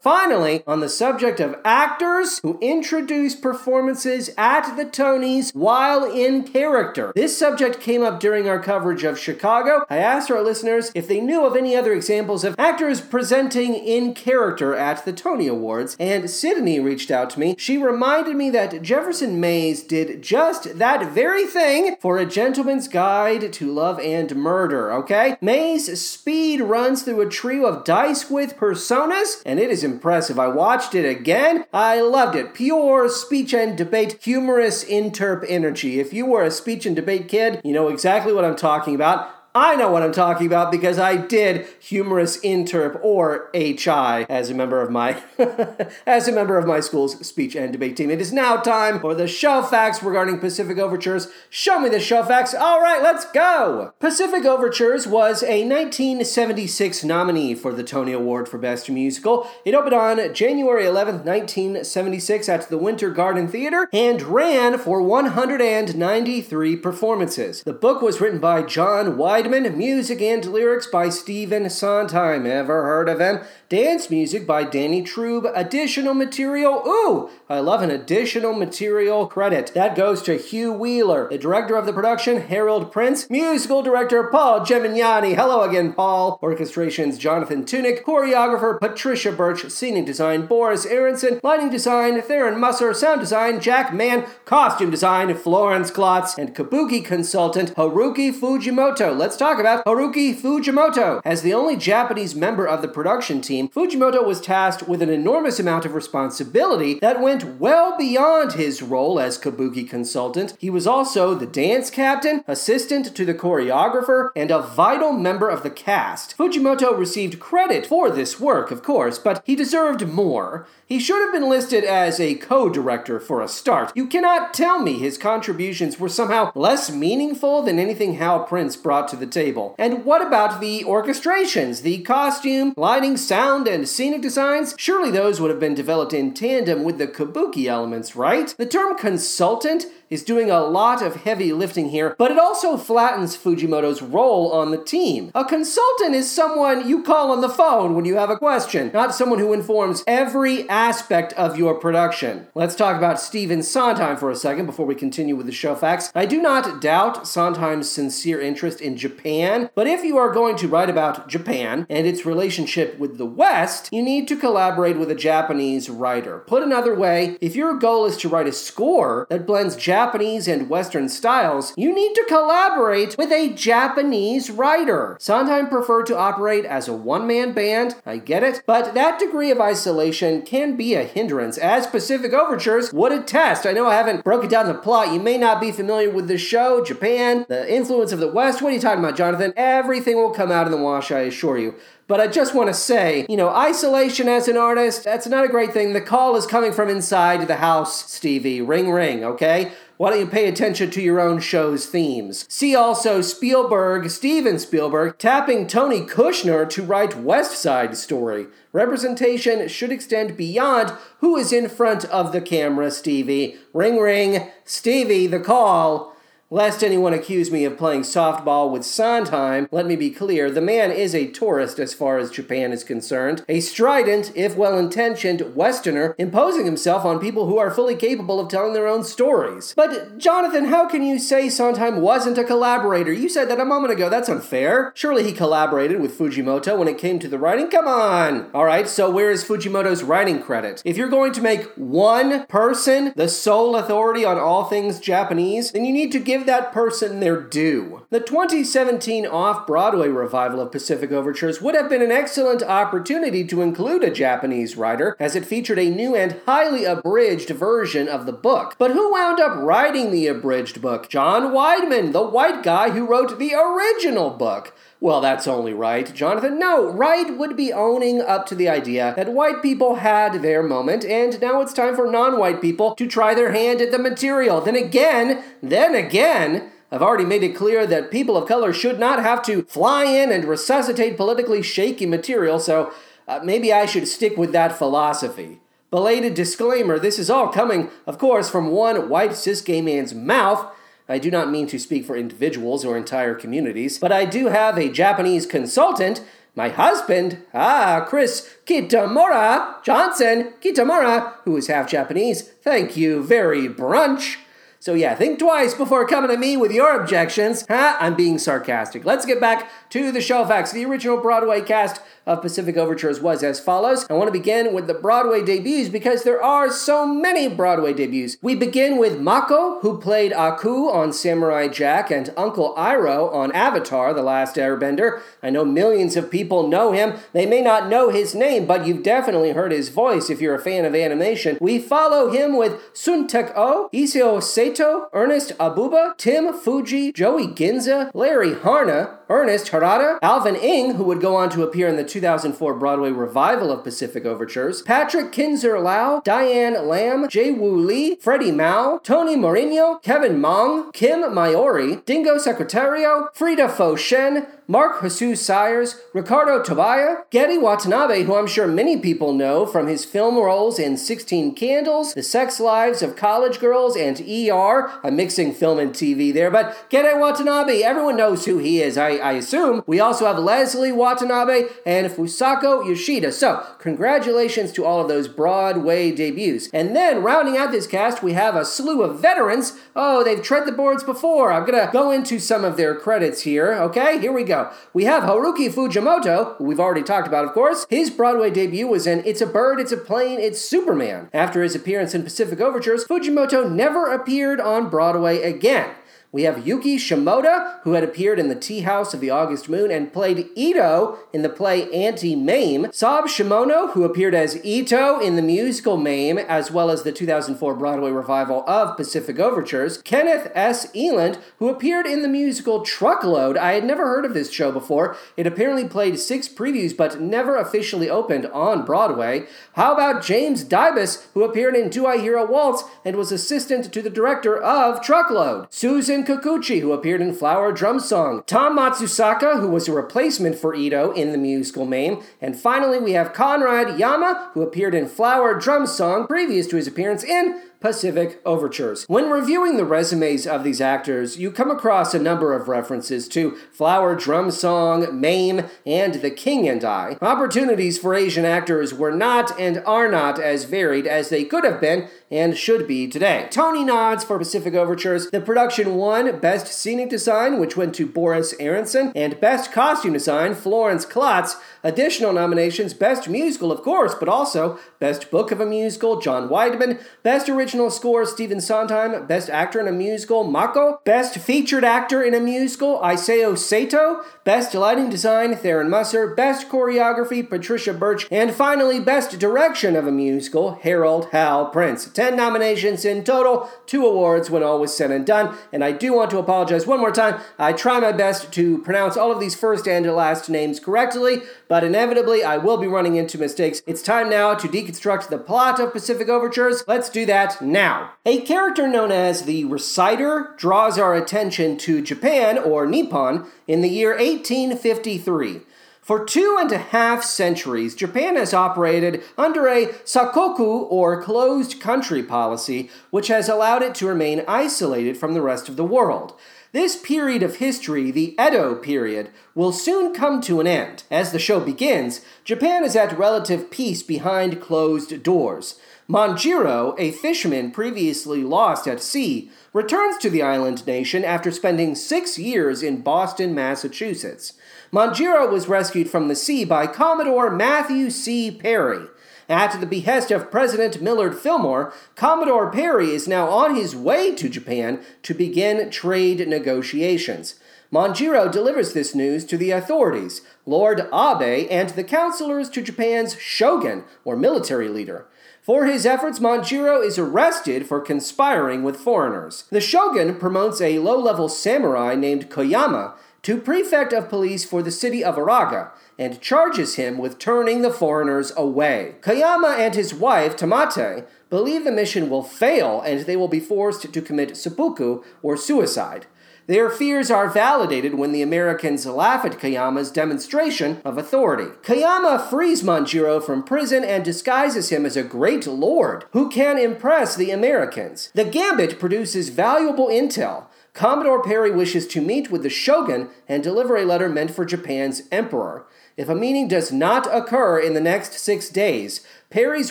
Finally, 0.00 0.62
on 0.66 0.80
the 0.80 0.88
subject 0.88 1.40
of 1.40 1.56
actors 1.64 2.38
who 2.40 2.58
introduce 2.60 3.34
performances 3.34 4.30
at 4.36 4.76
the 4.76 4.84
Tonys 4.84 5.54
while 5.54 6.04
in 6.04 6.44
character. 6.44 7.12
This 7.14 7.36
subject 7.36 7.80
came 7.80 8.02
up 8.02 8.20
during 8.20 8.48
our 8.48 8.60
coverage 8.60 9.04
of 9.04 9.18
Chicago. 9.18 9.84
I 9.90 9.98
asked 9.98 10.30
our 10.30 10.42
listeners 10.42 10.92
if 10.94 11.08
they 11.08 11.20
knew 11.20 11.44
of 11.44 11.56
any 11.56 11.76
other 11.76 11.92
examples 11.92 12.44
of 12.44 12.54
actors 12.58 13.00
presenting 13.00 13.74
in 13.74 14.14
character 14.14 14.74
at 14.74 15.04
the 15.04 15.12
Tony 15.12 15.48
Awards, 15.48 15.96
and 15.98 16.28
Sydney 16.30 16.80
reached 16.80 17.10
out 17.10 17.30
to 17.30 17.40
me. 17.40 17.54
She 17.58 17.78
reminded 17.78 18.36
me 18.36 18.50
that 18.50 18.82
Jefferson 18.82 19.40
Mays 19.40 19.82
did 19.82 20.22
just 20.22 20.78
that 20.78 21.12
very 21.12 21.46
thing 21.46 21.96
for 22.00 22.18
A 22.18 22.26
Gentleman's 22.26 22.88
Guide 22.88 23.52
to 23.52 23.72
Love 23.72 23.98
and 24.00 24.34
Murder, 24.36 24.92
okay? 24.92 25.36
Mays' 25.40 26.00
speed 26.06 26.60
runs 26.60 27.02
through 27.02 27.20
a 27.20 27.28
trio 27.28 27.66
of 27.66 27.84
D'Ysquith 27.84 28.56
personas, 28.56 29.42
and 29.44 29.58
it 29.58 29.70
is 29.72 29.82
impressive. 29.82 30.38
I 30.38 30.48
watched 30.48 30.94
it 30.94 31.08
again. 31.08 31.64
I 31.72 32.00
loved 32.00 32.36
it. 32.36 32.54
Pure 32.54 33.08
speech 33.08 33.52
and 33.54 33.76
debate, 33.76 34.18
humorous 34.22 34.84
interp 34.84 35.44
energy. 35.48 35.98
If 35.98 36.12
you 36.12 36.26
were 36.26 36.44
a 36.44 36.50
speech 36.50 36.86
and 36.86 36.94
debate 36.94 37.28
kid, 37.28 37.60
you 37.64 37.72
know 37.72 37.88
exactly 37.88 38.32
what 38.32 38.44
I'm 38.44 38.56
talking 38.56 38.94
about. 38.94 39.41
I 39.54 39.76
know 39.76 39.90
what 39.90 40.02
I'm 40.02 40.12
talking 40.12 40.46
about 40.46 40.72
because 40.72 40.98
I 40.98 41.16
did 41.16 41.66
humorous 41.78 42.40
interp 42.40 42.98
or 43.02 43.50
HI 43.52 44.24
as 44.30 44.48
a 44.48 44.54
member 44.54 44.80
of 44.80 44.90
my 44.90 45.22
as 46.06 46.26
a 46.26 46.32
member 46.32 46.56
of 46.56 46.66
my 46.66 46.80
school's 46.80 47.26
speech 47.26 47.54
and 47.54 47.70
debate 47.70 47.96
team. 47.96 48.10
It 48.10 48.20
is 48.20 48.32
now 48.32 48.56
time 48.56 48.98
for 48.98 49.14
the 49.14 49.28
show 49.28 49.62
facts 49.62 50.02
regarding 50.02 50.38
Pacific 50.38 50.78
Overtures. 50.78 51.28
Show 51.50 51.80
me 51.80 51.90
the 51.90 52.00
show 52.00 52.22
facts. 52.22 52.54
All 52.54 52.80
right, 52.80 53.02
let's 53.02 53.26
go. 53.26 53.92
Pacific 54.00 54.46
Overtures 54.46 55.06
was 55.06 55.42
a 55.42 55.68
1976 55.68 57.04
nominee 57.04 57.54
for 57.54 57.74
the 57.74 57.84
Tony 57.84 58.12
Award 58.12 58.48
for 58.48 58.56
Best 58.56 58.88
Musical. 58.88 59.46
It 59.66 59.74
opened 59.74 59.94
on 59.94 60.32
January 60.32 60.84
11th, 60.84 61.26
1976 61.26 62.48
at 62.48 62.70
the 62.70 62.78
Winter 62.78 63.10
Garden 63.10 63.48
Theater 63.48 63.86
and 63.92 64.22
ran 64.22 64.78
for 64.78 65.02
193 65.02 66.76
performances. 66.76 67.62
The 67.64 67.72
book 67.74 68.00
was 68.00 68.18
written 68.18 68.38
by 68.38 68.62
John 68.62 69.18
Weiss 69.18 69.41
Weidman, 69.42 69.74
music 69.76 70.22
and 70.22 70.44
lyrics 70.44 70.86
by 70.86 71.08
Stephen 71.08 71.68
Sondheim. 71.68 72.46
Ever 72.46 72.84
heard 72.84 73.08
of 73.08 73.18
him? 73.18 73.40
Dance 73.68 74.08
music 74.08 74.46
by 74.46 74.62
Danny 74.62 75.02
Troob. 75.02 75.50
Additional 75.56 76.14
material. 76.14 76.82
Ooh, 76.86 77.28
I 77.48 77.58
love 77.58 77.82
an 77.82 77.90
additional 77.90 78.52
material 78.52 79.26
credit. 79.26 79.72
That 79.74 79.96
goes 79.96 80.22
to 80.22 80.36
Hugh 80.36 80.72
Wheeler. 80.72 81.28
The 81.28 81.38
director 81.38 81.74
of 81.74 81.86
the 81.86 81.92
production, 81.92 82.42
Harold 82.42 82.92
Prince. 82.92 83.28
Musical 83.30 83.82
director, 83.82 84.28
Paul 84.30 84.60
Gemignani. 84.60 85.34
Hello 85.34 85.62
again, 85.62 85.92
Paul. 85.92 86.38
Orchestrations, 86.40 87.18
Jonathan 87.18 87.64
Tunick. 87.64 88.04
Choreographer, 88.04 88.78
Patricia 88.78 89.32
Birch. 89.32 89.68
Scenic 89.70 90.06
design, 90.06 90.46
Boris 90.46 90.86
Aronson. 90.86 91.40
Lighting 91.42 91.70
design, 91.70 92.20
Tharon 92.20 92.60
Musser. 92.60 92.94
Sound 92.94 93.20
design, 93.20 93.58
Jack 93.58 93.92
Mann. 93.92 94.24
Costume 94.44 94.90
design, 94.90 95.34
Florence 95.34 95.90
Klotz. 95.90 96.38
And 96.38 96.54
kabuki 96.54 97.04
consultant, 97.04 97.74
Haruki 97.74 98.32
Fujimoto. 98.32 99.16
Let's 99.16 99.31
talk 99.36 99.60
about 99.60 99.84
Haruki 99.84 100.34
Fujimoto. 100.34 101.20
As 101.24 101.42
the 101.42 101.54
only 101.54 101.76
Japanese 101.76 102.34
member 102.34 102.66
of 102.66 102.82
the 102.82 102.88
production 102.88 103.40
team, 103.40 103.52
team, 103.52 103.68
Fujimoto 103.68 104.24
was 104.24 104.40
tasked 104.40 104.88
with 104.88 105.02
an 105.02 105.10
enormous 105.10 105.60
amount 105.60 105.84
of 105.84 105.94
responsibility 105.94 106.98
that 107.00 107.20
went 107.20 107.58
well 107.60 107.96
beyond 107.98 108.52
his 108.52 108.82
role 108.82 109.20
as 109.20 109.38
kabuki 109.38 109.88
consultant. 109.88 110.56
He 110.58 110.70
was 110.70 110.86
also 110.86 111.34
the 111.34 111.46
dance 111.46 111.90
captain, 111.90 112.42
assistant 112.46 113.14
to 113.14 113.24
the 113.24 113.34
choreographer, 113.34 114.30
and 114.34 114.50
a 114.50 114.62
vital 114.62 115.12
member 115.12 115.48
of 115.48 115.62
the 115.62 115.70
cast. 115.70 116.36
Fujimoto 116.38 116.96
received 116.96 117.40
credit 117.40 117.86
for 117.86 118.10
this 118.10 118.40
work, 118.40 118.70
of 118.70 118.82
course, 118.82 119.18
but 119.18 119.42
he 119.44 119.54
deserved 119.54 120.08
more. 120.08 120.66
He 120.86 121.00
should 121.00 121.22
have 121.22 121.32
been 121.32 121.48
listed 121.48 121.84
as 121.84 122.20
a 122.20 122.34
co 122.34 122.68
director 122.68 123.18
for 123.18 123.40
a 123.40 123.48
start. 123.48 123.92
You 123.94 124.06
cannot 124.06 124.52
tell 124.52 124.78
me 124.80 124.98
his 124.98 125.16
contributions 125.16 125.98
were 125.98 126.08
somehow 126.08 126.52
less 126.54 126.90
meaningful 126.90 127.62
than 127.62 127.78
anything 127.78 128.14
Hal 128.14 128.44
Prince 128.44 128.76
brought 128.76 129.08
to 129.08 129.16
the 129.16 129.21
table. 129.26 129.74
And 129.78 130.04
what 130.04 130.26
about 130.26 130.60
the 130.60 130.84
orchestrations, 130.84 131.82
the 131.82 132.02
costume, 132.02 132.74
lighting, 132.76 133.16
sound, 133.16 133.68
and 133.68 133.88
scenic 133.88 134.22
designs? 134.22 134.74
Surely 134.78 135.10
those 135.10 135.40
would 135.40 135.50
have 135.50 135.60
been 135.60 135.74
developed 135.74 136.12
in 136.12 136.34
tandem 136.34 136.84
with 136.84 136.98
the 136.98 137.06
kabuki 137.06 137.66
elements, 137.66 138.16
right? 138.16 138.54
The 138.56 138.66
term 138.66 138.96
consultant 138.96 139.86
is 140.12 140.22
doing 140.22 140.50
a 140.50 140.60
lot 140.60 141.00
of 141.00 141.22
heavy 141.22 141.54
lifting 141.54 141.88
here, 141.88 142.14
but 142.18 142.30
it 142.30 142.38
also 142.38 142.76
flattens 142.76 143.34
Fujimoto's 143.34 144.02
role 144.02 144.52
on 144.52 144.70
the 144.70 144.76
team. 144.76 145.30
A 145.34 145.42
consultant 145.42 146.14
is 146.14 146.30
someone 146.30 146.86
you 146.86 147.02
call 147.02 147.32
on 147.32 147.40
the 147.40 147.48
phone 147.48 147.94
when 147.94 148.04
you 148.04 148.16
have 148.16 148.28
a 148.28 148.36
question, 148.36 148.90
not 148.92 149.14
someone 149.14 149.38
who 149.38 149.54
informs 149.54 150.04
every 150.06 150.68
aspect 150.68 151.32
of 151.32 151.56
your 151.56 151.76
production. 151.76 152.46
Let's 152.54 152.74
talk 152.74 152.98
about 152.98 153.20
Stephen 153.20 153.62
Sondheim 153.62 154.18
for 154.18 154.30
a 154.30 154.36
second 154.36 154.66
before 154.66 154.84
we 154.84 154.94
continue 154.94 155.34
with 155.34 155.46
the 155.46 155.52
show 155.52 155.74
facts. 155.74 156.12
I 156.14 156.26
do 156.26 156.42
not 156.42 156.82
doubt 156.82 157.26
Sondheim's 157.26 157.90
sincere 157.90 158.38
interest 158.38 158.82
in 158.82 158.98
Japan, 158.98 159.70
but 159.74 159.86
if 159.86 160.04
you 160.04 160.18
are 160.18 160.30
going 160.30 160.56
to 160.56 160.68
write 160.68 160.90
about 160.90 161.26
Japan 161.26 161.86
and 161.88 162.06
its 162.06 162.26
relationship 162.26 162.98
with 162.98 163.16
the 163.16 163.24
West, 163.24 163.88
you 163.90 164.02
need 164.02 164.28
to 164.28 164.36
collaborate 164.36 164.98
with 164.98 165.10
a 165.10 165.14
Japanese 165.14 165.88
writer. 165.88 166.40
Put 166.40 166.62
another 166.62 166.94
way, 166.94 167.38
if 167.40 167.56
your 167.56 167.78
goal 167.78 168.04
is 168.04 168.18
to 168.18 168.28
write 168.28 168.46
a 168.46 168.52
score 168.52 169.26
that 169.30 169.46
blends 169.46 169.74
Japanese 169.74 170.01
Japanese 170.02 170.48
and 170.48 170.68
Western 170.68 171.08
styles, 171.08 171.72
you 171.76 171.94
need 171.94 172.12
to 172.16 172.24
collaborate 172.26 173.16
with 173.16 173.30
a 173.30 173.50
Japanese 173.50 174.50
writer. 174.50 175.16
Sondheim 175.20 175.68
preferred 175.68 176.06
to 176.06 176.18
operate 176.18 176.64
as 176.64 176.88
a 176.88 176.92
one 176.92 177.24
man 177.24 177.52
band, 177.52 177.94
I 178.04 178.16
get 178.16 178.42
it, 178.42 178.64
but 178.66 178.94
that 178.94 179.20
degree 179.20 179.52
of 179.52 179.60
isolation 179.60 180.42
can 180.42 180.76
be 180.76 180.94
a 180.94 181.04
hindrance, 181.04 181.56
as 181.56 181.86
Pacific 181.86 182.32
Overtures 182.32 182.92
would 182.92 183.12
attest. 183.12 183.64
I 183.64 183.70
know 183.70 183.86
I 183.86 183.94
haven't 183.94 184.24
broken 184.24 184.50
down 184.50 184.66
the 184.66 184.74
plot. 184.74 185.12
You 185.12 185.20
may 185.20 185.38
not 185.38 185.60
be 185.60 185.70
familiar 185.70 186.10
with 186.10 186.26
the 186.26 186.36
show, 186.36 186.82
Japan, 186.82 187.46
the 187.48 187.72
influence 187.72 188.10
of 188.10 188.18
the 188.18 188.26
West. 188.26 188.60
What 188.60 188.72
are 188.72 188.74
you 188.74 188.80
talking 188.80 189.04
about, 189.04 189.16
Jonathan? 189.16 189.52
Everything 189.56 190.16
will 190.16 190.30
come 190.30 190.50
out 190.50 190.66
in 190.66 190.72
the 190.72 190.78
wash, 190.78 191.12
I 191.12 191.20
assure 191.20 191.58
you. 191.58 191.76
But 192.08 192.20
I 192.20 192.26
just 192.26 192.54
want 192.54 192.68
to 192.68 192.74
say, 192.74 193.24
you 193.28 193.36
know, 193.36 193.48
isolation 193.48 194.28
as 194.28 194.48
an 194.48 194.56
artist, 194.56 195.04
that's 195.04 195.26
not 195.26 195.44
a 195.44 195.48
great 195.48 195.72
thing. 195.72 195.92
The 195.92 196.00
call 196.00 196.36
is 196.36 196.46
coming 196.46 196.72
from 196.72 196.90
inside 196.90 197.46
the 197.46 197.56
house, 197.56 198.12
Stevie. 198.12 198.60
Ring, 198.60 198.90
ring, 198.90 199.24
okay? 199.24 199.72
Why 200.02 200.10
don't 200.10 200.18
you 200.18 200.26
pay 200.26 200.48
attention 200.48 200.90
to 200.90 201.00
your 201.00 201.20
own 201.20 201.38
show's 201.38 201.86
themes? 201.86 202.44
See 202.48 202.74
also 202.74 203.20
Spielberg, 203.20 204.10
Steven 204.10 204.58
Spielberg, 204.58 205.16
tapping 205.16 205.68
Tony 205.68 206.00
Kushner 206.00 206.68
to 206.70 206.82
write 206.82 207.18
West 207.18 207.62
Side 207.62 207.96
Story. 207.96 208.48
Representation 208.72 209.68
should 209.68 209.92
extend 209.92 210.36
beyond 210.36 210.92
who 211.20 211.36
is 211.36 211.52
in 211.52 211.68
front 211.68 212.04
of 212.06 212.32
the 212.32 212.40
camera, 212.40 212.90
Stevie. 212.90 213.58
Ring, 213.72 213.96
ring, 213.96 214.50
Stevie, 214.64 215.28
the 215.28 215.38
call. 215.38 216.11
Lest 216.52 216.84
anyone 216.84 217.14
accuse 217.14 217.50
me 217.50 217.64
of 217.64 217.78
playing 217.78 218.02
softball 218.02 218.70
with 218.70 218.84
Sondheim, 218.84 219.66
let 219.70 219.86
me 219.86 219.96
be 219.96 220.10
clear 220.10 220.50
the 220.50 220.60
man 220.60 220.90
is 220.90 221.14
a 221.14 221.28
tourist 221.28 221.78
as 221.78 221.94
far 221.94 222.18
as 222.18 222.30
Japan 222.30 222.72
is 222.72 222.84
concerned. 222.84 223.42
A 223.48 223.60
strident, 223.60 224.30
if 224.34 224.54
well 224.54 224.78
intentioned, 224.78 225.56
Westerner 225.56 226.14
imposing 226.18 226.66
himself 226.66 227.06
on 227.06 227.20
people 227.20 227.46
who 227.46 227.56
are 227.56 227.70
fully 227.70 227.96
capable 227.96 228.38
of 228.38 228.50
telling 228.50 228.74
their 228.74 228.86
own 228.86 229.02
stories. 229.02 229.72
But, 229.74 230.18
Jonathan, 230.18 230.66
how 230.66 230.86
can 230.86 231.02
you 231.02 231.18
say 231.18 231.48
Sondheim 231.48 232.02
wasn't 232.02 232.36
a 232.36 232.44
collaborator? 232.44 233.14
You 233.14 233.30
said 233.30 233.48
that 233.48 233.58
a 233.58 233.64
moment 233.64 233.94
ago. 233.94 234.10
That's 234.10 234.28
unfair. 234.28 234.92
Surely 234.94 235.24
he 235.24 235.32
collaborated 235.32 236.02
with 236.02 236.18
Fujimoto 236.18 236.76
when 236.76 236.86
it 236.86 236.98
came 236.98 237.18
to 237.20 237.28
the 237.28 237.38
writing. 237.38 237.70
Come 237.70 237.88
on! 237.88 238.50
Alright, 238.54 238.90
so 238.90 239.08
where 239.08 239.30
is 239.30 239.42
Fujimoto's 239.42 240.02
writing 240.02 240.42
credit? 240.42 240.82
If 240.84 240.98
you're 240.98 241.08
going 241.08 241.32
to 241.32 241.40
make 241.40 241.64
one 241.76 242.44
person 242.44 243.14
the 243.16 243.30
sole 243.30 243.74
authority 243.74 244.26
on 244.26 244.36
all 244.36 244.64
things 244.64 245.00
Japanese, 245.00 245.72
then 245.72 245.86
you 245.86 245.94
need 245.94 246.12
to 246.12 246.18
give 246.18 246.41
give 246.42 246.46
that 246.46 246.72
person 246.72 247.20
their 247.20 247.40
due. 247.40 248.01
The 248.12 248.20
2017 248.20 249.26
off 249.26 249.66
Broadway 249.66 250.08
revival 250.08 250.60
of 250.60 250.70
Pacific 250.70 251.10
Overtures 251.10 251.62
would 251.62 251.74
have 251.74 251.88
been 251.88 252.02
an 252.02 252.12
excellent 252.12 252.62
opportunity 252.62 253.42
to 253.44 253.62
include 253.62 254.04
a 254.04 254.10
Japanese 254.10 254.76
writer, 254.76 255.16
as 255.18 255.34
it 255.34 255.46
featured 255.46 255.78
a 255.78 255.88
new 255.88 256.14
and 256.14 256.38
highly 256.44 256.84
abridged 256.84 257.48
version 257.48 258.08
of 258.08 258.26
the 258.26 258.32
book. 258.34 258.74
But 258.76 258.90
who 258.90 259.10
wound 259.12 259.40
up 259.40 259.56
writing 259.56 260.10
the 260.10 260.26
abridged 260.26 260.82
book? 260.82 261.08
John 261.08 261.54
Weidman, 261.54 262.12
the 262.12 262.22
white 262.22 262.62
guy 262.62 262.90
who 262.90 263.06
wrote 263.06 263.38
the 263.38 263.54
original 263.54 264.28
book. 264.28 264.76
Well, 265.00 265.22
that's 265.22 265.48
only 265.48 265.72
right, 265.72 266.14
Jonathan. 266.14 266.58
No, 266.58 266.92
Wright 266.92 267.38
would 267.38 267.56
be 267.56 267.72
owning 267.72 268.20
up 268.20 268.44
to 268.48 268.54
the 268.54 268.68
idea 268.68 269.14
that 269.16 269.32
white 269.32 269.62
people 269.62 269.94
had 269.94 270.42
their 270.42 270.62
moment, 270.62 271.02
and 271.06 271.40
now 271.40 271.62
it's 271.62 271.72
time 271.72 271.96
for 271.96 272.10
non 272.10 272.38
white 272.38 272.60
people 272.60 272.94
to 272.94 273.06
try 273.06 273.34
their 273.34 273.52
hand 273.52 273.80
at 273.80 273.90
the 273.90 273.98
material. 273.98 274.60
Then 274.60 274.76
again, 274.76 275.42
then 275.62 275.94
again, 275.94 276.70
I've 276.92 277.00
already 277.00 277.24
made 277.24 277.42
it 277.42 277.56
clear 277.56 277.86
that 277.86 278.10
people 278.10 278.36
of 278.36 278.46
color 278.46 278.70
should 278.70 279.00
not 279.00 279.22
have 279.22 279.42
to 279.44 279.62
fly 279.62 280.04
in 280.04 280.30
and 280.30 280.44
resuscitate 280.44 281.16
politically 281.16 281.62
shaky 281.62 282.04
material, 282.04 282.60
so 282.60 282.92
uh, 283.26 283.40
maybe 283.42 283.72
I 283.72 283.86
should 283.86 284.06
stick 284.06 284.36
with 284.36 284.52
that 284.52 284.76
philosophy. 284.76 285.62
Belated 285.90 286.34
disclaimer 286.34 286.98
this 286.98 287.18
is 287.18 287.30
all 287.30 287.48
coming, 287.48 287.88
of 288.06 288.18
course, 288.18 288.50
from 288.50 288.68
one 288.68 289.08
white 289.08 289.34
cis 289.34 289.62
gay 289.62 289.80
man's 289.80 290.12
mouth. 290.12 290.66
I 291.08 291.18
do 291.18 291.30
not 291.30 291.50
mean 291.50 291.66
to 291.68 291.78
speak 291.78 292.04
for 292.04 292.14
individuals 292.14 292.84
or 292.84 292.98
entire 292.98 293.34
communities, 293.34 293.98
but 293.98 294.12
I 294.12 294.26
do 294.26 294.48
have 294.48 294.76
a 294.76 294.90
Japanese 294.90 295.46
consultant, 295.46 296.22
my 296.54 296.68
husband, 296.68 297.38
ah, 297.54 298.04
Chris 298.06 298.54
Kitamura 298.66 299.82
Johnson 299.82 300.52
Kitamura, 300.60 301.36
who 301.44 301.56
is 301.56 301.68
half 301.68 301.88
Japanese. 301.88 302.42
Thank 302.42 302.98
you 302.98 303.22
very 303.22 303.66
brunch. 303.66 304.36
So 304.82 304.94
yeah, 304.94 305.14
think 305.14 305.38
twice 305.38 305.74
before 305.74 306.04
coming 306.08 306.32
to 306.32 306.36
me 306.36 306.56
with 306.56 306.72
your 306.72 307.00
objections. 307.00 307.64
Huh? 307.68 307.96
I'm 308.00 308.16
being 308.16 308.36
sarcastic. 308.36 309.04
Let's 309.04 309.24
get 309.24 309.40
back 309.40 309.70
to 309.90 310.10
the 310.10 310.20
show 310.20 310.44
facts. 310.44 310.72
The 310.72 310.84
original 310.84 311.18
Broadway 311.18 311.60
cast 311.60 312.00
of 312.26 312.42
Pacific 312.42 312.76
Overtures 312.76 313.20
was 313.20 313.44
as 313.44 313.60
follows. 313.60 314.06
I 314.10 314.14
want 314.14 314.26
to 314.26 314.32
begin 314.32 314.74
with 314.74 314.88
the 314.88 314.94
Broadway 314.94 315.44
debuts 315.44 315.88
because 315.88 316.24
there 316.24 316.42
are 316.42 316.68
so 316.68 317.06
many 317.06 317.46
Broadway 317.46 317.92
debuts. 317.92 318.36
We 318.42 318.56
begin 318.56 318.98
with 318.98 319.20
Mako, 319.20 319.78
who 319.80 319.98
played 319.98 320.32
Aku 320.32 320.90
on 320.90 321.12
Samurai 321.12 321.68
Jack 321.68 322.10
and 322.10 322.32
Uncle 322.36 322.74
Iroh 322.76 323.32
on 323.32 323.52
Avatar 323.52 324.12
The 324.12 324.22
Last 324.22 324.56
Airbender. 324.56 325.20
I 325.44 325.50
know 325.50 325.64
millions 325.64 326.16
of 326.16 326.28
people 326.28 326.66
know 326.66 326.90
him. 326.90 327.14
They 327.32 327.46
may 327.46 327.60
not 327.62 327.88
know 327.88 328.10
his 328.10 328.34
name, 328.34 328.66
but 328.66 328.84
you've 328.84 329.04
definitely 329.04 329.52
heard 329.52 329.70
his 329.70 329.90
voice 329.90 330.28
if 330.28 330.40
you're 330.40 330.56
a 330.56 330.62
fan 330.62 330.84
of 330.84 330.94
animation. 330.94 331.58
We 331.60 331.78
follow 331.78 332.30
him 332.30 332.56
with 332.56 332.80
Sun 332.92 333.28
Tek 333.28 333.52
O, 333.56 333.88
Isao 333.92 334.42
Sato, 334.74 335.08
Ernest 335.12 335.52
Abuba, 335.58 336.16
Tim 336.16 336.54
Fuji, 336.54 337.12
Joey 337.12 337.48
Ginza, 337.48 338.10
Larry 338.14 338.54
Hama, 338.54 339.18
Ernest 339.32 339.68
Harada, 339.68 340.18
Alvin 340.20 340.56
Ing, 340.56 340.96
who 340.96 341.04
would 341.04 341.22
go 341.22 341.34
on 341.34 341.48
to 341.50 341.62
appear 341.62 341.88
in 341.88 341.96
the 341.96 342.04
2004 342.04 342.74
Broadway 342.74 343.10
revival 343.10 343.72
of 343.72 343.82
Pacific 343.82 344.26
Overtures, 344.26 344.82
Patrick 344.82 345.32
Kinser-Lau, 345.32 346.20
Diane 346.20 346.86
Lam, 346.86 347.28
Jae 347.28 347.56
Woo 347.56 347.74
Lee, 347.74 348.16
Freddie 348.16 348.52
Mao, 348.52 349.00
Tony 349.02 349.34
Marinyo, 349.34 350.02
Kevin 350.02 350.38
Maung, 350.38 350.92
Kim 350.92 351.22
Miyori, 351.22 352.04
Dingo 352.04 352.36
Secretario, 352.36 353.32
Freda 353.34 353.70
Foh 353.70 353.96
Shen, 353.96 354.46
Mark 354.68 355.02
Hsu 355.02 355.34
Syers, 355.34 355.96
Ricardo 356.14 356.62
Tobia, 356.62 357.24
Gedde 357.30 357.60
Watanabe, 357.60 358.22
who 358.22 358.36
I'm 358.36 358.46
sure 358.46 358.66
many 358.66 358.96
people 358.96 359.32
know 359.32 359.66
from 359.66 359.86
his 359.86 360.04
film 360.04 360.36
roles 360.36 360.78
in 360.78 360.96
16 360.96 361.54
Candles, 361.54 362.14
The 362.14 362.22
Sex 362.22 362.60
Lives 362.60 363.02
of 363.02 363.16
College 363.16 363.58
Girls, 363.58 363.96
and 363.96 364.20
ER. 364.20 364.90
I'm 365.02 365.16
mixing 365.16 365.52
film 365.52 365.78
and 365.78 365.92
TV 365.92 366.32
there, 366.32 366.50
but 366.50 366.88
Gedde 366.90 367.18
Watanabe, 367.18 367.82
everyone 367.82 368.16
knows 368.16 368.46
who 368.46 368.58
he 368.58 368.80
is, 368.80 368.96
I, 368.96 369.18
I 369.22 369.32
assume. 369.32 369.82
We 369.86 370.00
also 370.00 370.26
have 370.26 370.38
Leslie 370.38 370.92
Watanabe 370.92 371.68
and 371.86 372.10
Fusako 372.10 372.86
Yoshida. 372.86 373.32
So, 373.32 373.64
congratulations 373.78 374.72
to 374.72 374.84
all 374.84 375.00
of 375.00 375.08
those 375.08 375.28
Broadway 375.28 376.10
debuts. 376.10 376.68
And 376.72 376.94
then, 376.94 377.22
rounding 377.22 377.56
out 377.56 377.70
this 377.70 377.86
cast, 377.86 378.22
we 378.22 378.32
have 378.32 378.56
a 378.56 378.64
slew 378.64 379.02
of 379.02 379.20
veterans. 379.20 379.78
Oh, 379.94 380.22
they've 380.24 380.42
tread 380.42 380.66
the 380.66 380.72
boards 380.72 381.04
before. 381.04 381.52
I'm 381.52 381.64
gonna 381.64 381.90
go 381.92 382.10
into 382.10 382.38
some 382.38 382.64
of 382.64 382.76
their 382.76 382.94
credits 382.94 383.42
here, 383.42 383.72
okay? 383.74 384.18
Here 384.18 384.32
we 384.32 384.44
go. 384.44 384.70
We 384.92 385.04
have 385.04 385.24
Haruki 385.24 385.72
Fujimoto, 385.72 386.56
who 386.56 386.64
we've 386.64 386.80
already 386.80 387.02
talked 387.02 387.28
about, 387.28 387.44
of 387.44 387.52
course. 387.52 387.86
His 387.88 388.10
Broadway 388.10 388.50
debut 388.50 388.86
was 388.86 389.06
in 389.06 389.22
It's 389.24 389.40
a 389.40 389.46
Bird, 389.46 389.80
It's 389.80 389.92
a 389.92 389.96
Plane, 389.96 390.40
It's 390.40 390.60
Superman. 390.60 391.28
After 391.32 391.62
his 391.62 391.74
appearance 391.74 392.14
in 392.14 392.22
Pacific 392.22 392.60
Overtures, 392.60 393.04
Fujimoto 393.04 393.70
never 393.70 394.12
appeared 394.12 394.60
on 394.60 394.88
Broadway 394.88 395.42
again. 395.42 395.90
We 396.34 396.44
have 396.44 396.66
Yuki 396.66 396.96
Shimoda, 396.96 397.80
who 397.82 397.92
had 397.92 398.02
appeared 398.02 398.38
in 398.38 398.48
the 398.48 398.54
Tea 398.54 398.80
House 398.80 399.12
of 399.12 399.20
the 399.20 399.28
August 399.28 399.68
Moon 399.68 399.90
and 399.90 400.10
played 400.10 400.48
Ito 400.56 401.18
in 401.30 401.42
the 401.42 401.50
play 401.50 401.90
Auntie 401.92 402.34
Mame. 402.34 402.86
Sab 402.90 403.24
Shimono, 403.24 403.90
who 403.90 404.02
appeared 404.02 404.34
as 404.34 404.64
Ito 404.64 405.20
in 405.20 405.36
the 405.36 405.42
musical 405.42 405.98
Mame, 405.98 406.38
as 406.38 406.70
well 406.70 406.88
as 406.88 407.02
the 407.02 407.12
2004 407.12 407.74
Broadway 407.74 408.10
revival 408.10 408.64
of 408.66 408.96
Pacific 408.96 409.38
Overtures. 409.38 410.00
Kenneth 410.00 410.50
S. 410.54 410.90
Eiland, 410.92 411.38
who 411.58 411.68
appeared 411.68 412.06
in 412.06 412.22
the 412.22 412.28
musical 412.28 412.80
Truckload. 412.80 413.58
I 413.58 413.74
had 413.74 413.84
never 413.84 414.06
heard 414.06 414.24
of 414.24 414.32
this 414.32 414.50
show 414.50 414.72
before. 414.72 415.14
It 415.36 415.46
apparently 415.46 415.86
played 415.86 416.18
six 416.18 416.48
previews 416.48 416.96
but 416.96 417.20
never 417.20 417.58
officially 417.58 418.08
opened 418.08 418.46
on 418.46 418.86
Broadway. 418.86 419.44
How 419.74 419.92
about 419.92 420.24
James 420.24 420.64
Dybas, 420.64 421.26
who 421.34 421.44
appeared 421.44 421.76
in 421.76 421.90
Do 421.90 422.06
I 422.06 422.16
Hear 422.16 422.38
a 422.38 422.46
Waltz 422.46 422.84
and 423.04 423.16
was 423.16 423.32
assistant 423.32 423.92
to 423.92 424.00
the 424.00 424.08
director 424.08 424.56
of 424.56 425.02
Truckload? 425.02 425.66
Susan 425.70 426.21
Kikuchi, 426.24 426.80
who 426.80 426.92
appeared 426.92 427.20
in 427.20 427.34
Flower 427.34 427.72
Drum 427.72 428.00
Song, 428.00 428.42
Tom 428.46 428.78
Matsusaka, 428.78 429.60
who 429.60 429.68
was 429.68 429.88
a 429.88 429.92
replacement 429.92 430.56
for 430.56 430.74
Ito 430.74 431.12
in 431.12 431.32
the 431.32 431.38
musical 431.38 431.86
Mame, 431.86 432.22
and 432.40 432.56
finally 432.56 432.98
we 432.98 433.12
have 433.12 433.32
Conrad 433.32 433.98
Yama, 433.98 434.50
who 434.54 434.62
appeared 434.62 434.94
in 434.94 435.06
Flower 435.06 435.58
Drum 435.58 435.86
Song 435.86 436.26
previous 436.26 436.66
to 436.68 436.76
his 436.76 436.86
appearance 436.86 437.24
in 437.24 437.60
Pacific 437.82 438.40
Overtures. 438.46 439.04
When 439.08 439.28
reviewing 439.28 439.76
the 439.76 439.84
resumes 439.84 440.46
of 440.46 440.62
these 440.62 440.80
actors, 440.80 441.36
you 441.36 441.50
come 441.50 441.70
across 441.70 442.14
a 442.14 442.18
number 442.18 442.54
of 442.54 442.68
references 442.68 443.28
to 443.30 443.56
Flower 443.72 444.14
Drum 444.14 444.52
Song, 444.52 445.20
Mame, 445.20 445.64
and 445.84 446.14
The 446.14 446.30
King 446.30 446.68
and 446.68 446.84
I. 446.84 447.18
Opportunities 447.20 447.98
for 447.98 448.14
Asian 448.14 448.44
actors 448.44 448.94
were 448.94 449.10
not 449.10 449.58
and 449.58 449.82
are 449.84 450.08
not 450.08 450.38
as 450.38 450.64
varied 450.64 451.08
as 451.08 451.28
they 451.28 451.44
could 451.44 451.64
have 451.64 451.80
been 451.80 452.08
and 452.32 452.56
should 452.56 452.88
be 452.88 453.06
today. 453.06 453.46
Tony 453.50 453.84
nods 453.84 454.24
for 454.24 454.38
Pacific 454.38 454.74
Overtures. 454.74 455.30
The 455.30 455.40
production 455.40 455.94
won 455.96 456.40
Best 456.40 456.66
Scenic 456.66 457.10
Design, 457.10 457.60
which 457.60 457.76
went 457.76 457.94
to 457.96 458.06
Boris 458.06 458.54
Aronson, 458.58 459.12
and 459.14 459.38
Best 459.38 459.70
Costume 459.70 460.14
Design, 460.14 460.54
Florence 460.54 461.04
Klotz. 461.04 461.56
Additional 461.84 462.32
nominations 462.32 462.94
Best 462.94 463.28
Musical, 463.28 463.72
of 463.72 463.82
course, 463.82 464.14
but 464.14 464.28
also 464.28 464.78
Best 465.00 465.30
Book 465.30 465.50
of 465.50 465.60
a 465.60 465.66
Musical, 465.66 466.20
John 466.20 466.48
Weidman, 466.48 467.02
Best 467.22 467.48
Original 467.48 467.90
Score, 467.90 468.24
Stephen 468.24 468.60
Sondheim, 468.60 469.26
Best 469.26 469.50
Actor 469.50 469.80
in 469.80 469.88
a 469.88 469.92
Musical, 469.92 470.44
Mako, 470.44 471.00
Best 471.04 471.38
Featured 471.38 471.84
Actor 471.84 472.22
in 472.22 472.34
a 472.34 472.40
Musical, 472.40 472.98
Isao 473.00 473.58
Sato, 473.58 474.22
Best 474.44 474.74
Lighting 474.74 475.10
Design, 475.10 475.54
Tharon 475.54 475.88
Musser, 475.88 476.34
Best 476.34 476.68
Choreography, 476.68 477.48
Patricia 477.48 477.92
Birch, 477.92 478.28
and 478.30 478.54
finally, 478.54 479.00
Best 479.00 479.38
Direction 479.38 479.96
of 479.96 480.06
a 480.06 480.12
Musical, 480.12 480.78
Harold 480.82 481.26
Hal 481.32 481.66
Prince. 481.66 482.06
10 482.22 482.36
nominations 482.36 483.04
in 483.04 483.24
total, 483.24 483.68
two 483.84 484.06
awards 484.06 484.48
when 484.48 484.62
all 484.62 484.78
was 484.78 484.96
said 484.96 485.10
and 485.10 485.26
done. 485.26 485.56
And 485.72 485.82
I 485.82 485.90
do 485.90 486.12
want 486.12 486.30
to 486.30 486.38
apologize 486.38 486.86
one 486.86 487.00
more 487.00 487.10
time. 487.10 487.40
I 487.58 487.72
try 487.72 487.98
my 487.98 488.12
best 488.12 488.52
to 488.52 488.78
pronounce 488.82 489.16
all 489.16 489.32
of 489.32 489.40
these 489.40 489.56
first 489.56 489.88
and 489.88 490.06
last 490.06 490.48
names 490.48 490.78
correctly, 490.78 491.42
but 491.66 491.82
inevitably 491.82 492.44
I 492.44 492.58
will 492.58 492.76
be 492.76 492.86
running 492.86 493.16
into 493.16 493.38
mistakes. 493.38 493.82
It's 493.88 494.02
time 494.02 494.30
now 494.30 494.54
to 494.54 494.68
deconstruct 494.68 495.30
the 495.30 495.38
plot 495.38 495.80
of 495.80 495.92
Pacific 495.92 496.28
Overtures. 496.28 496.84
Let's 496.86 497.10
do 497.10 497.26
that 497.26 497.60
now. 497.60 498.12
A 498.24 498.42
character 498.42 498.86
known 498.86 499.10
as 499.10 499.42
the 499.42 499.64
Reciter 499.64 500.54
draws 500.56 500.98
our 500.98 501.16
attention 501.16 501.76
to 501.78 502.00
Japan, 502.00 502.56
or 502.56 502.86
Nippon, 502.86 503.46
in 503.66 503.80
the 503.80 503.88
year 503.88 504.10
1853. 504.10 505.62
For 506.02 506.24
two 506.24 506.56
and 506.58 506.72
a 506.72 506.78
half 506.78 507.22
centuries, 507.22 507.94
Japan 507.94 508.34
has 508.34 508.52
operated 508.52 509.22
under 509.38 509.68
a 509.68 509.86
sakoku 510.04 510.88
or 510.90 511.22
closed 511.22 511.80
country 511.80 512.24
policy, 512.24 512.90
which 513.10 513.28
has 513.28 513.48
allowed 513.48 513.82
it 513.82 513.94
to 513.96 514.08
remain 514.08 514.42
isolated 514.48 515.16
from 515.16 515.32
the 515.32 515.40
rest 515.40 515.68
of 515.68 515.76
the 515.76 515.84
world. 515.84 516.34
This 516.72 516.96
period 516.96 517.44
of 517.44 517.56
history, 517.56 518.10
the 518.10 518.34
Edo 518.40 518.74
period, 518.74 519.30
will 519.54 519.70
soon 519.70 520.12
come 520.12 520.40
to 520.40 520.58
an 520.58 520.66
end. 520.66 521.04
As 521.08 521.30
the 521.30 521.38
show 521.38 521.60
begins, 521.60 522.22
Japan 522.42 522.82
is 522.82 522.96
at 522.96 523.16
relative 523.16 523.70
peace 523.70 524.02
behind 524.02 524.60
closed 524.60 525.22
doors. 525.22 525.78
Manjiro, 526.08 526.96
a 526.98 527.12
fisherman 527.12 527.70
previously 527.70 528.42
lost 528.42 528.88
at 528.88 529.00
sea, 529.00 529.52
returns 529.72 530.18
to 530.18 530.28
the 530.28 530.42
island 530.42 530.84
nation 530.84 531.24
after 531.24 531.52
spending 531.52 531.94
six 531.94 532.38
years 532.38 532.82
in 532.82 533.02
Boston, 533.02 533.54
Massachusetts. 533.54 534.54
Manjiro 534.92 535.50
was 535.50 535.68
rescued 535.68 536.10
from 536.10 536.28
the 536.28 536.34
sea 536.34 536.66
by 536.66 536.86
Commodore 536.86 537.50
Matthew 537.50 538.10
C. 538.10 538.50
Perry. 538.50 539.06
At 539.48 539.80
the 539.80 539.86
behest 539.86 540.30
of 540.30 540.50
President 540.50 541.00
Millard 541.00 541.34
Fillmore, 541.34 541.94
Commodore 542.14 542.70
Perry 542.70 543.14
is 543.14 543.26
now 543.26 543.48
on 543.48 543.74
his 543.74 543.96
way 543.96 544.34
to 544.34 544.50
Japan 544.50 545.02
to 545.22 545.32
begin 545.32 545.88
trade 545.88 546.46
negotiations. 546.46 547.54
Manjiro 547.90 548.52
delivers 548.52 548.92
this 548.92 549.14
news 549.14 549.46
to 549.46 549.56
the 549.56 549.70
authorities, 549.70 550.42
Lord 550.66 551.00
Abe, 551.10 551.66
and 551.70 551.88
the 551.90 552.04
counselors 552.04 552.68
to 552.70 552.82
Japan's 552.82 553.40
shogun, 553.40 554.04
or 554.26 554.36
military 554.36 554.88
leader. 554.88 555.26
For 555.62 555.86
his 555.86 556.04
efforts, 556.04 556.38
Manjiro 556.38 557.02
is 557.02 557.18
arrested 557.18 557.86
for 557.86 558.00
conspiring 558.00 558.82
with 558.82 558.96
foreigners. 558.96 559.64
The 559.70 559.80
shogun 559.80 560.34
promotes 560.34 560.82
a 560.82 560.98
low 560.98 561.18
level 561.18 561.48
samurai 561.48 562.14
named 562.14 562.50
Kayama 562.50 563.14
to 563.42 563.60
prefect 563.60 564.12
of 564.12 564.28
police 564.28 564.64
for 564.64 564.82
the 564.82 564.90
city 564.90 565.24
of 565.24 565.36
Uraga 565.36 565.90
and 566.18 566.40
charges 566.40 566.94
him 566.94 567.18
with 567.18 567.38
turning 567.38 567.82
the 567.82 567.92
foreigners 567.92 568.52
away. 568.56 569.16
Kayama 569.20 569.78
and 569.78 569.94
his 569.94 570.14
wife, 570.14 570.56
Tamate, 570.56 571.26
believe 571.50 571.84
the 571.84 571.90
mission 571.90 572.30
will 572.30 572.44
fail 572.44 573.00
and 573.00 573.20
they 573.20 573.36
will 573.36 573.48
be 573.48 573.60
forced 573.60 574.12
to 574.12 574.22
commit 574.22 574.56
seppuku 574.56 575.22
or 575.42 575.56
suicide. 575.56 576.26
Their 576.68 576.90
fears 576.90 577.28
are 577.28 577.50
validated 577.50 578.14
when 578.14 578.30
the 578.30 578.42
Americans 578.42 579.04
laugh 579.04 579.44
at 579.44 579.58
Kayama's 579.58 580.12
demonstration 580.12 581.02
of 581.04 581.18
authority. 581.18 581.72
Kayama 581.82 582.48
frees 582.48 582.84
Manjiro 582.84 583.42
from 583.42 583.64
prison 583.64 584.04
and 584.04 584.24
disguises 584.24 584.90
him 584.90 585.04
as 585.04 585.16
a 585.16 585.24
great 585.24 585.66
lord 585.66 586.24
who 586.30 586.48
can 586.48 586.78
impress 586.78 587.34
the 587.34 587.50
Americans. 587.50 588.30
The 588.34 588.44
gambit 588.44 589.00
produces 589.00 589.48
valuable 589.48 590.06
intel 590.06 590.66
Commodore 590.94 591.42
Perry 591.42 591.70
wishes 591.70 592.06
to 592.08 592.20
meet 592.20 592.50
with 592.50 592.62
the 592.62 592.68
shogun 592.68 593.30
and 593.48 593.62
deliver 593.62 593.96
a 593.96 594.04
letter 594.04 594.28
meant 594.28 594.50
for 594.50 594.66
Japan's 594.66 595.22
emperor. 595.32 595.86
If 596.18 596.28
a 596.28 596.34
meeting 596.34 596.68
does 596.68 596.92
not 596.92 597.26
occur 597.34 597.78
in 597.78 597.94
the 597.94 598.00
next 598.00 598.34
six 598.34 598.68
days, 598.68 599.26
Perry's 599.48 599.90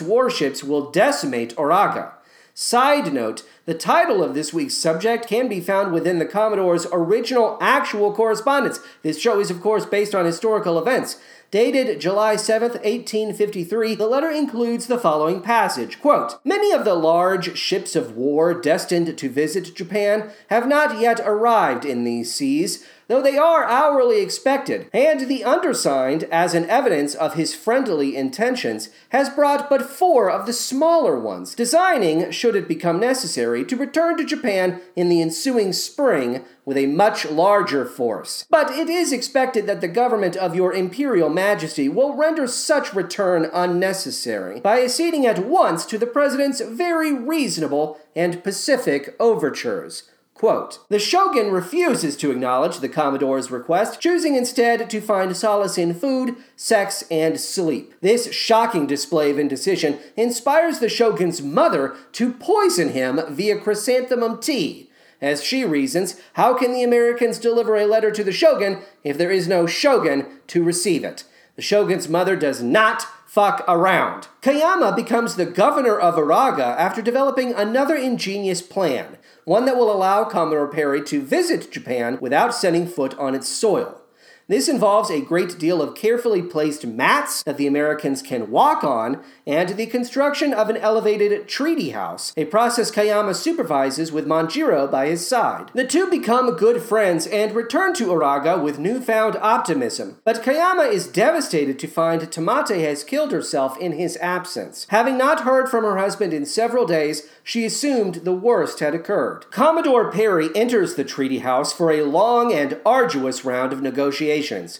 warships 0.00 0.62
will 0.62 0.92
decimate 0.92 1.56
Uraga. 1.56 2.12
Side 2.54 3.12
note 3.12 3.42
the 3.64 3.74
title 3.74 4.22
of 4.22 4.34
this 4.34 4.52
week's 4.52 4.74
subject 4.74 5.26
can 5.26 5.48
be 5.48 5.60
found 5.60 5.92
within 5.92 6.18
the 6.18 6.26
Commodore's 6.26 6.86
original 6.92 7.58
actual 7.60 8.12
correspondence. 8.12 8.78
This 9.02 9.20
show 9.20 9.40
is, 9.40 9.50
of 9.50 9.60
course, 9.60 9.86
based 9.86 10.14
on 10.14 10.24
historical 10.24 10.78
events. 10.78 11.18
Dated 11.52 12.00
July 12.00 12.36
7, 12.36 12.70
1853, 12.70 13.94
the 13.94 14.06
letter 14.06 14.30
includes 14.30 14.86
the 14.86 14.96
following 14.96 15.42
passage. 15.42 16.00
Quote, 16.00 16.38
Many 16.46 16.72
of 16.72 16.86
the 16.86 16.94
large 16.94 17.58
ships 17.58 17.94
of 17.94 18.16
war 18.16 18.54
destined 18.58 19.18
to 19.18 19.28
visit 19.28 19.74
Japan 19.74 20.30
have 20.48 20.66
not 20.66 20.98
yet 20.98 21.20
arrived 21.20 21.84
in 21.84 22.04
these 22.04 22.34
seas, 22.34 22.86
though 23.12 23.20
they 23.20 23.36
are 23.36 23.64
hourly 23.64 24.22
expected, 24.22 24.88
and 24.90 25.28
the 25.28 25.44
undersigned, 25.44 26.24
as 26.32 26.54
an 26.54 26.64
evidence 26.70 27.14
of 27.14 27.34
his 27.34 27.54
friendly 27.54 28.16
intentions, 28.16 28.88
has 29.10 29.28
brought 29.28 29.68
but 29.68 29.82
four 29.82 30.30
of 30.30 30.46
the 30.46 30.52
smaller 30.54 31.18
ones, 31.18 31.54
designing, 31.54 32.30
should 32.30 32.56
it 32.56 32.66
become 32.66 32.98
necessary, 32.98 33.66
to 33.66 33.76
return 33.76 34.16
to 34.16 34.24
Japan 34.24 34.80
in 34.96 35.10
the 35.10 35.20
ensuing 35.20 35.74
spring 35.74 36.42
with 36.64 36.78
a 36.78 36.86
much 36.86 37.26
larger 37.26 37.84
force. 37.84 38.46
But 38.48 38.70
it 38.70 38.88
is 38.88 39.12
expected 39.12 39.66
that 39.66 39.82
the 39.82 39.88
government 39.88 40.34
of 40.34 40.56
your 40.56 40.72
imperial 40.72 41.28
majesty 41.28 41.90
will 41.90 42.14
render 42.14 42.46
such 42.46 42.94
return 42.94 43.50
unnecessary 43.52 44.60
by 44.60 44.80
acceding 44.80 45.26
at 45.26 45.44
once 45.44 45.84
to 45.84 45.98
the 45.98 46.06
president's 46.06 46.62
very 46.62 47.12
reasonable 47.12 47.98
and 48.16 48.42
pacific 48.42 49.14
overtures. 49.20 50.04
Quote, 50.42 50.80
the 50.88 50.98
shogun 50.98 51.52
refuses 51.52 52.16
to 52.16 52.32
acknowledge 52.32 52.80
the 52.80 52.88
Commodore's 52.88 53.52
request, 53.52 54.00
choosing 54.00 54.34
instead 54.34 54.90
to 54.90 55.00
find 55.00 55.36
solace 55.36 55.78
in 55.78 55.94
food, 55.94 56.34
sex, 56.56 57.04
and 57.12 57.38
sleep. 57.38 57.94
This 58.00 58.34
shocking 58.34 58.88
display 58.88 59.30
of 59.30 59.38
indecision 59.38 60.00
inspires 60.16 60.80
the 60.80 60.88
shogun's 60.88 61.40
mother 61.40 61.94
to 62.14 62.32
poison 62.32 62.88
him 62.88 63.20
via 63.28 63.56
chrysanthemum 63.56 64.40
tea. 64.40 64.90
As 65.20 65.44
she 65.44 65.64
reasons, 65.64 66.20
how 66.32 66.54
can 66.54 66.72
the 66.72 66.82
Americans 66.82 67.38
deliver 67.38 67.76
a 67.76 67.86
letter 67.86 68.10
to 68.10 68.24
the 68.24 68.32
shogun 68.32 68.78
if 69.04 69.16
there 69.16 69.30
is 69.30 69.46
no 69.46 69.68
shogun 69.68 70.26
to 70.48 70.64
receive 70.64 71.04
it? 71.04 71.22
The 71.54 71.62
shogun's 71.62 72.08
mother 72.08 72.34
does 72.34 72.60
not 72.60 73.06
fuck 73.32 73.64
around. 73.66 74.28
Kayama 74.42 74.94
becomes 74.94 75.36
the 75.36 75.46
governor 75.46 75.98
of 75.98 76.16
Uraga 76.16 76.76
after 76.76 77.00
developing 77.00 77.54
another 77.54 77.96
ingenious 77.96 78.60
plan, 78.60 79.16
one 79.46 79.64
that 79.64 79.78
will 79.78 79.90
allow 79.90 80.24
Commodore 80.24 80.68
Perry 80.68 81.02
to 81.04 81.22
visit 81.22 81.72
Japan 81.72 82.18
without 82.20 82.54
setting 82.54 82.86
foot 82.86 83.18
on 83.18 83.34
its 83.34 83.48
soil. 83.48 84.01
This 84.48 84.68
involves 84.68 85.08
a 85.08 85.20
great 85.20 85.58
deal 85.58 85.80
of 85.80 85.94
carefully 85.94 86.42
placed 86.42 86.84
mats 86.84 87.44
that 87.44 87.56
the 87.56 87.68
Americans 87.68 88.22
can 88.22 88.50
walk 88.50 88.82
on 88.82 89.22
and 89.46 89.70
the 89.70 89.86
construction 89.86 90.52
of 90.52 90.68
an 90.68 90.76
elevated 90.76 91.46
treaty 91.46 91.90
house, 91.90 92.32
a 92.36 92.44
process 92.46 92.90
Kayama 92.90 93.36
supervises 93.36 94.10
with 94.10 94.26
Manjiro 94.26 94.90
by 94.90 95.06
his 95.06 95.26
side. 95.26 95.70
The 95.74 95.86
two 95.86 96.10
become 96.10 96.56
good 96.56 96.82
friends 96.82 97.26
and 97.28 97.54
return 97.54 97.94
to 97.94 98.08
Uraga 98.08 98.60
with 98.60 98.80
newfound 98.80 99.36
optimism. 99.36 100.18
But 100.24 100.42
Kayama 100.42 100.90
is 100.90 101.06
devastated 101.06 101.78
to 101.78 101.86
find 101.86 102.22
Tamate 102.22 102.80
has 102.80 103.04
killed 103.04 103.30
herself 103.30 103.78
in 103.78 103.92
his 103.92 104.16
absence. 104.16 104.86
Having 104.90 105.18
not 105.18 105.42
heard 105.42 105.68
from 105.68 105.84
her 105.84 105.98
husband 105.98 106.32
in 106.32 106.46
several 106.46 106.84
days, 106.84 107.28
she 107.44 107.64
assumed 107.64 108.16
the 108.16 108.32
worst 108.32 108.80
had 108.80 108.94
occurred. 108.94 109.50
Commodore 109.50 110.10
Perry 110.10 110.48
enters 110.54 110.94
the 110.94 111.04
treaty 111.04 111.38
house 111.38 111.72
for 111.72 111.92
a 111.92 112.02
long 112.02 112.52
and 112.52 112.80
arduous 112.84 113.44
round 113.44 113.72
of 113.72 113.80
negotiations. 113.82 114.31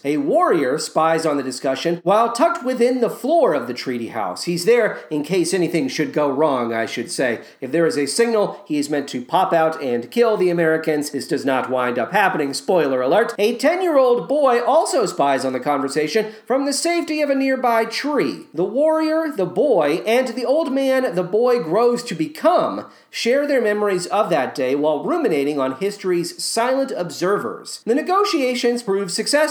A 0.03 0.17
warrior 0.17 0.79
spies 0.79 1.25
on 1.25 1.37
the 1.37 1.43
discussion 1.43 1.99
while 2.03 2.31
tucked 2.31 2.65
within 2.65 3.01
the 3.01 3.09
floor 3.09 3.53
of 3.53 3.67
the 3.67 3.73
treaty 3.73 4.07
house. 4.07 4.45
He's 4.45 4.65
there 4.65 4.99
in 5.11 5.23
case 5.23 5.53
anything 5.53 5.87
should 5.87 6.11
go 6.11 6.31
wrong, 6.31 6.73
I 6.73 6.87
should 6.87 7.11
say. 7.11 7.41
If 7.61 7.71
there 7.71 7.85
is 7.85 7.97
a 7.97 8.07
signal, 8.07 8.63
he 8.65 8.79
is 8.79 8.89
meant 8.89 9.07
to 9.09 9.23
pop 9.23 9.53
out 9.53 9.81
and 9.81 10.09
kill 10.09 10.37
the 10.37 10.49
Americans. 10.49 11.11
This 11.11 11.27
does 11.27 11.45
not 11.45 11.69
wind 11.69 11.99
up 11.99 12.11
happening, 12.11 12.53
spoiler 12.55 13.01
alert. 13.01 13.35
A 13.37 13.55
10 13.55 13.83
year 13.83 13.97
old 13.97 14.27
boy 14.27 14.59
also 14.63 15.05
spies 15.05 15.45
on 15.45 15.53
the 15.53 15.59
conversation 15.59 16.33
from 16.47 16.65
the 16.65 16.73
safety 16.73 17.21
of 17.21 17.29
a 17.29 17.35
nearby 17.35 17.85
tree. 17.85 18.47
The 18.55 18.63
warrior, 18.63 19.31
the 19.31 19.45
boy, 19.45 20.01
and 20.07 20.29
the 20.29 20.45
old 20.45 20.71
man 20.71 21.13
the 21.13 21.23
boy 21.23 21.61
grows 21.61 22.01
to 22.03 22.15
become 22.15 22.89
share 23.11 23.45
their 23.45 23.61
memories 23.61 24.07
of 24.07 24.31
that 24.31 24.55
day 24.55 24.73
while 24.73 25.03
ruminating 25.03 25.59
on 25.59 25.75
history's 25.77 26.43
silent 26.43 26.91
observers. 26.95 27.83
The 27.85 27.93
negotiations 27.93 28.81
prove 28.81 29.11
successful. 29.11 29.42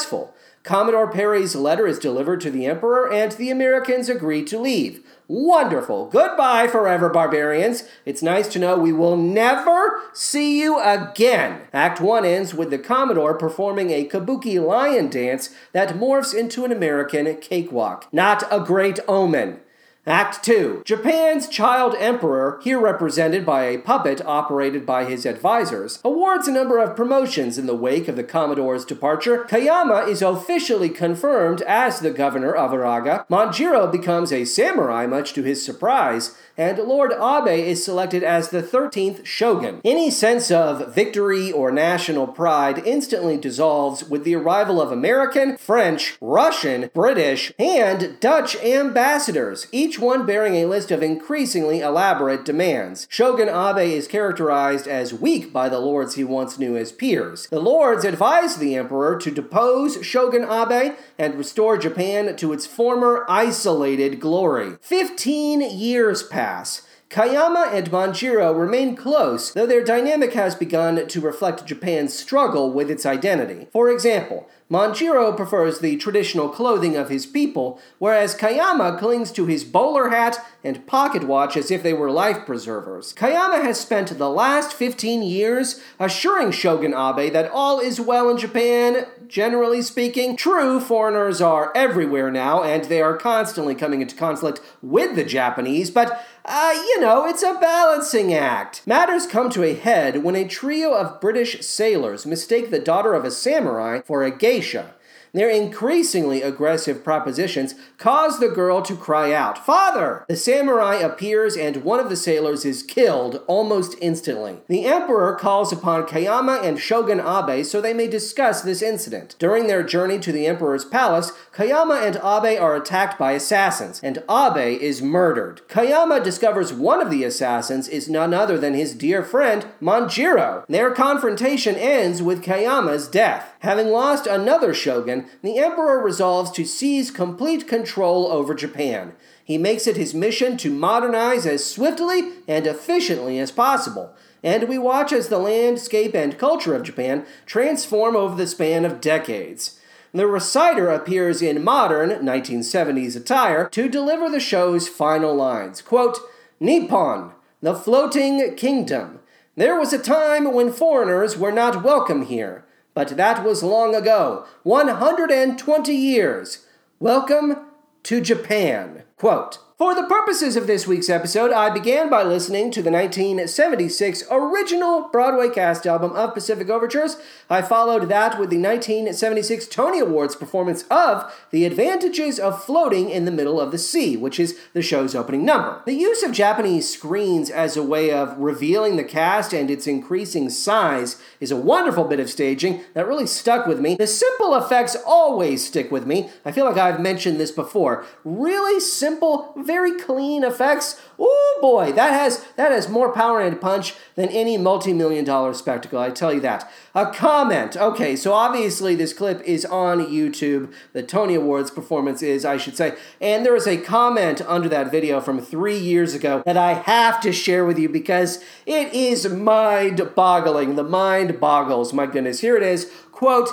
Commodore 0.62 1.10
Perry's 1.10 1.56
letter 1.56 1.88
is 1.88 1.98
delivered 1.98 2.40
to 2.40 2.50
the 2.50 2.66
Emperor, 2.66 3.12
and 3.12 3.32
the 3.32 3.50
Americans 3.50 4.08
agree 4.08 4.44
to 4.44 4.60
leave. 4.60 5.04
Wonderful. 5.26 6.06
Goodbye 6.06 6.68
forever, 6.68 7.08
barbarians. 7.08 7.82
It's 8.04 8.22
nice 8.22 8.46
to 8.48 8.60
know 8.60 8.78
we 8.78 8.92
will 8.92 9.16
never 9.16 10.00
see 10.12 10.60
you 10.60 10.80
again. 10.80 11.62
Act 11.72 12.00
1 12.00 12.24
ends 12.24 12.54
with 12.54 12.70
the 12.70 12.78
Commodore 12.78 13.36
performing 13.36 13.90
a 13.90 14.08
kabuki 14.08 14.64
lion 14.64 15.10
dance 15.10 15.50
that 15.72 15.96
morphs 15.96 16.32
into 16.32 16.64
an 16.64 16.70
American 16.70 17.34
cakewalk. 17.36 18.08
Not 18.12 18.44
a 18.50 18.60
great 18.60 19.00
omen. 19.08 19.60
Act 20.04 20.44
2. 20.44 20.82
Japan's 20.84 21.46
child 21.46 21.94
emperor, 21.96 22.58
here 22.64 22.80
represented 22.80 23.46
by 23.46 23.66
a 23.66 23.78
puppet 23.78 24.20
operated 24.26 24.84
by 24.84 25.04
his 25.04 25.24
advisors, 25.24 26.00
awards 26.04 26.48
a 26.48 26.52
number 26.52 26.78
of 26.78 26.96
promotions 26.96 27.56
in 27.56 27.66
the 27.66 27.76
wake 27.76 28.08
of 28.08 28.16
the 28.16 28.24
Commodore's 28.24 28.84
departure. 28.84 29.44
Kayama 29.44 30.08
is 30.08 30.20
officially 30.20 30.88
confirmed 30.88 31.62
as 31.62 32.00
the 32.00 32.10
governor 32.10 32.52
of 32.52 32.72
Uraga. 32.72 33.24
Manjiro 33.28 33.92
becomes 33.92 34.32
a 34.32 34.44
samurai, 34.44 35.06
much 35.06 35.34
to 35.34 35.44
his 35.44 35.64
surprise, 35.64 36.36
and 36.56 36.78
Lord 36.78 37.12
Abe 37.12 37.64
is 37.64 37.84
selected 37.84 38.24
as 38.24 38.48
the 38.48 38.62
13th 38.62 39.24
shogun. 39.24 39.80
Any 39.84 40.10
sense 40.10 40.50
of 40.50 40.92
victory 40.92 41.52
or 41.52 41.70
national 41.70 42.26
pride 42.26 42.82
instantly 42.84 43.36
dissolves 43.36 44.02
with 44.02 44.24
the 44.24 44.34
arrival 44.34 44.82
of 44.82 44.90
American, 44.90 45.56
French, 45.56 46.16
Russian, 46.20 46.90
British, 46.92 47.52
and 47.56 48.18
Dutch 48.18 48.56
ambassadors, 48.56 49.68
each 49.70 49.91
one 49.98 50.26
bearing 50.26 50.54
a 50.56 50.66
list 50.66 50.90
of 50.90 51.02
increasingly 51.02 51.80
elaborate 51.80 52.44
demands. 52.44 53.06
Shogun 53.10 53.48
Abe 53.48 53.92
is 53.92 54.06
characterized 54.06 54.86
as 54.86 55.14
weak 55.14 55.52
by 55.52 55.68
the 55.68 55.80
lords 55.80 56.14
he 56.14 56.24
once 56.24 56.58
knew 56.58 56.76
as 56.76 56.92
peers. 56.92 57.46
The 57.48 57.60
lords 57.60 58.04
advised 58.04 58.58
the 58.58 58.76
emperor 58.76 59.16
to 59.18 59.30
depose 59.30 60.04
Shogun 60.04 60.44
Abe 60.44 60.94
and 61.18 61.34
restore 61.34 61.78
Japan 61.78 62.36
to 62.36 62.52
its 62.52 62.66
former 62.66 63.24
isolated 63.28 64.20
glory. 64.20 64.76
Fifteen 64.80 65.60
years 65.60 66.22
pass 66.22 66.42
pass. 66.42 66.82
Kayama 67.08 67.72
and 67.74 67.90
Manjiro 67.90 68.58
remain 68.58 68.96
close, 68.96 69.52
though 69.52 69.66
their 69.66 69.84
dynamic 69.84 70.32
has 70.32 70.54
begun 70.54 71.06
to 71.06 71.20
reflect 71.20 71.66
Japan's 71.66 72.18
struggle 72.18 72.72
with 72.72 72.90
its 72.90 73.04
identity. 73.04 73.68
For 73.70 73.90
example, 73.90 74.48
Manjiro 74.72 75.36
prefers 75.36 75.80
the 75.80 75.98
traditional 75.98 76.48
clothing 76.48 76.96
of 76.96 77.10
his 77.10 77.26
people, 77.26 77.78
whereas 77.98 78.34
Kayama 78.34 78.98
clings 78.98 79.30
to 79.32 79.44
his 79.44 79.64
bowler 79.64 80.08
hat 80.08 80.38
and 80.64 80.86
pocket 80.86 81.24
watch 81.24 81.58
as 81.58 81.70
if 81.70 81.82
they 81.82 81.92
were 81.92 82.10
life 82.10 82.46
preservers. 82.46 83.12
Kayama 83.12 83.62
has 83.62 83.78
spent 83.78 84.16
the 84.16 84.30
last 84.30 84.72
15 84.72 85.22
years 85.22 85.82
assuring 86.00 86.52
Shogun 86.52 86.94
Abe 86.94 87.30
that 87.34 87.50
all 87.52 87.80
is 87.80 88.00
well 88.00 88.30
in 88.30 88.38
Japan, 88.38 89.04
generally 89.32 89.80
speaking. 89.80 90.36
True, 90.36 90.78
foreigners 90.78 91.40
are 91.40 91.72
everywhere 91.74 92.30
now, 92.30 92.62
and 92.62 92.84
they 92.84 93.00
are 93.00 93.16
constantly 93.16 93.74
coming 93.74 94.02
into 94.02 94.14
conflict 94.14 94.60
with 94.82 95.16
the 95.16 95.24
Japanese, 95.24 95.90
but 95.90 96.22
uh, 96.44 96.72
you 96.74 97.00
know, 97.00 97.24
it's 97.24 97.42
a 97.42 97.56
balancing 97.58 98.34
act. 98.34 98.86
Matters 98.86 99.26
come 99.26 99.48
to 99.50 99.62
a 99.62 99.74
head 99.74 100.22
when 100.22 100.36
a 100.36 100.46
trio 100.46 100.92
of 100.92 101.18
British 101.18 101.64
sailors 101.64 102.26
mistake 102.26 102.70
the 102.70 102.78
daughter 102.78 103.14
of 103.14 103.24
a 103.24 103.30
samurai 103.30 104.02
for 104.04 104.22
a 104.22 104.30
geisha. 104.30 104.94
Their 105.34 105.48
increasingly 105.48 106.42
aggressive 106.42 107.02
propositions 107.02 107.74
cause 107.96 108.38
the 108.38 108.48
girl 108.48 108.82
to 108.82 108.94
cry 108.94 109.32
out, 109.32 109.64
Father! 109.64 110.26
The 110.28 110.36
samurai 110.36 110.96
appears 110.96 111.56
and 111.56 111.76
one 111.84 112.00
of 112.00 112.10
the 112.10 112.16
sailors 112.16 112.66
is 112.66 112.82
killed 112.82 113.42
almost 113.46 113.96
instantly. 114.02 114.58
The 114.68 114.84
emperor 114.84 115.34
calls 115.34 115.72
upon 115.72 116.06
Kayama 116.06 116.62
and 116.62 116.78
Shogun 116.78 117.18
Abe 117.18 117.64
so 117.64 117.80
they 117.80 117.94
may 117.94 118.08
discuss 118.08 118.60
this 118.60 118.82
incident. 118.82 119.34
During 119.38 119.68
their 119.68 119.82
journey 119.82 120.18
to 120.18 120.32
the 120.32 120.46
emperor's 120.46 120.84
palace, 120.84 121.32
Kayama 121.54 122.06
and 122.06 122.16
Abe 122.16 122.60
are 122.60 122.76
attacked 122.76 123.18
by 123.18 123.32
assassins, 123.32 124.00
and 124.02 124.22
Abe 124.30 124.80
is 124.82 125.00
murdered. 125.00 125.62
Kayama 125.68 126.22
discovers 126.22 126.74
one 126.74 127.00
of 127.00 127.10
the 127.10 127.24
assassins 127.24 127.88
is 127.88 128.08
none 128.08 128.34
other 128.34 128.58
than 128.58 128.74
his 128.74 128.94
dear 128.94 129.22
friend, 129.22 129.66
Manjiro. 129.80 130.66
Their 130.66 130.90
confrontation 130.90 131.76
ends 131.76 132.20
with 132.20 132.44
Kayama's 132.44 133.08
death. 133.08 133.54
Having 133.60 133.88
lost 133.88 134.26
another 134.26 134.74
shogun, 134.74 135.21
the 135.42 135.58
emperor 135.58 136.02
resolves 136.02 136.50
to 136.52 136.64
seize 136.64 137.10
complete 137.10 137.68
control 137.68 138.26
over 138.26 138.54
Japan. 138.54 139.12
He 139.44 139.58
makes 139.58 139.86
it 139.86 139.96
his 139.96 140.14
mission 140.14 140.56
to 140.58 140.70
modernize 140.70 141.46
as 141.46 141.64
swiftly 141.64 142.32
and 142.46 142.66
efficiently 142.66 143.38
as 143.38 143.50
possible. 143.50 144.14
And 144.42 144.68
we 144.68 144.78
watch 144.78 145.12
as 145.12 145.28
the 145.28 145.38
landscape 145.38 146.14
and 146.14 146.38
culture 146.38 146.74
of 146.74 146.82
Japan 146.82 147.26
transform 147.46 148.16
over 148.16 148.34
the 148.34 148.46
span 148.46 148.84
of 148.84 149.00
decades. 149.00 149.78
The 150.14 150.26
reciter 150.26 150.90
appears 150.90 151.40
in 151.40 151.64
modern 151.64 152.10
1970s 152.10 153.16
attire 153.16 153.68
to 153.70 153.88
deliver 153.88 154.28
the 154.28 154.40
show's 154.40 154.88
final 154.88 155.34
lines. 155.34 155.80
Quote, 155.80 156.18
Nippon, 156.60 157.32
the 157.62 157.74
floating 157.74 158.54
kingdom. 158.56 159.20
There 159.56 159.78
was 159.78 159.92
a 159.92 159.98
time 159.98 160.52
when 160.52 160.72
foreigners 160.72 161.36
were 161.36 161.52
not 161.52 161.82
welcome 161.82 162.26
here. 162.26 162.64
But 162.94 163.16
that 163.16 163.44
was 163.44 163.62
long 163.62 163.94
ago 163.94 164.44
120 164.64 165.94
years. 165.94 166.66
Welcome 167.00 167.56
to 168.02 168.20
Japan. 168.20 169.04
Quote 169.16 169.58
for 169.82 169.96
the 169.96 170.04
purposes 170.04 170.54
of 170.54 170.68
this 170.68 170.86
week's 170.86 171.10
episode, 171.10 171.50
I 171.50 171.68
began 171.68 172.08
by 172.08 172.22
listening 172.22 172.70
to 172.70 172.82
the 172.82 172.90
1976 172.92 174.22
original 174.30 175.08
Broadway 175.08 175.48
cast 175.48 175.88
album 175.88 176.12
of 176.12 176.34
Pacific 176.34 176.70
Overtures. 176.70 177.16
I 177.50 177.62
followed 177.62 178.08
that 178.08 178.38
with 178.38 178.50
the 178.50 178.60
1976 178.60 179.66
Tony 179.66 179.98
Awards 179.98 180.36
performance 180.36 180.84
of 180.88 181.34
The 181.50 181.64
Advantages 181.64 182.38
of 182.38 182.62
Floating 182.64 183.10
in 183.10 183.24
the 183.24 183.32
Middle 183.32 183.60
of 183.60 183.72
the 183.72 183.76
Sea, 183.78 184.16
which 184.16 184.38
is 184.38 184.56
the 184.72 184.82
show's 184.82 185.16
opening 185.16 185.44
number. 185.44 185.82
The 185.84 185.94
use 185.94 186.22
of 186.22 186.30
Japanese 186.30 186.88
screens 186.88 187.50
as 187.50 187.76
a 187.76 187.82
way 187.82 188.12
of 188.12 188.38
revealing 188.38 188.94
the 188.94 189.02
cast 189.02 189.52
and 189.52 189.68
its 189.68 189.88
increasing 189.88 190.48
size 190.48 191.20
is 191.40 191.50
a 191.50 191.56
wonderful 191.56 192.04
bit 192.04 192.20
of 192.20 192.30
staging 192.30 192.82
that 192.94 193.08
really 193.08 193.26
stuck 193.26 193.66
with 193.66 193.80
me. 193.80 193.96
The 193.96 194.06
simple 194.06 194.54
effects 194.54 194.96
always 195.04 195.66
stick 195.66 195.90
with 195.90 196.06
me. 196.06 196.30
I 196.44 196.52
feel 196.52 196.66
like 196.66 196.78
I've 196.78 197.00
mentioned 197.00 197.40
this 197.40 197.50
before. 197.50 198.04
Really 198.22 198.78
simple, 198.78 199.52
very 199.72 199.98
clean 199.98 200.44
effects. 200.44 201.00
Oh 201.18 201.58
boy, 201.62 201.92
that 201.92 202.12
has 202.12 202.44
that 202.56 202.72
has 202.72 202.90
more 202.90 203.10
power 203.10 203.40
and 203.40 203.58
punch 203.58 203.94
than 204.16 204.28
any 204.28 204.58
multi-million 204.58 205.24
dollar 205.24 205.54
spectacle. 205.54 205.98
I 205.98 206.10
tell 206.10 206.30
you 206.34 206.40
that. 206.40 206.70
A 206.94 207.06
comment. 207.06 207.74
Okay, 207.74 208.14
so 208.14 208.34
obviously 208.34 208.94
this 208.94 209.14
clip 209.14 209.40
is 209.44 209.64
on 209.64 210.04
YouTube. 210.06 210.74
The 210.92 211.02
Tony 211.02 211.34
Awards 211.36 211.70
performance 211.70 212.22
is, 212.22 212.44
I 212.44 212.58
should 212.58 212.76
say, 212.76 212.96
and 213.18 213.46
there 213.46 213.56
is 213.56 213.66
a 213.66 213.78
comment 213.78 214.42
under 214.46 214.68
that 214.68 214.90
video 214.90 215.22
from 215.22 215.40
three 215.40 215.78
years 215.78 216.12
ago 216.12 216.42
that 216.44 216.58
I 216.58 216.74
have 216.74 217.22
to 217.22 217.32
share 217.32 217.64
with 217.64 217.78
you 217.78 217.88
because 217.88 218.44
it 218.66 218.92
is 218.92 219.26
mind-boggling. 219.26 220.76
The 220.76 220.84
mind 220.84 221.40
boggles. 221.40 221.94
My 221.94 222.04
goodness, 222.04 222.40
here 222.40 222.58
it 222.58 222.62
is. 222.62 222.92
Quote. 223.10 223.48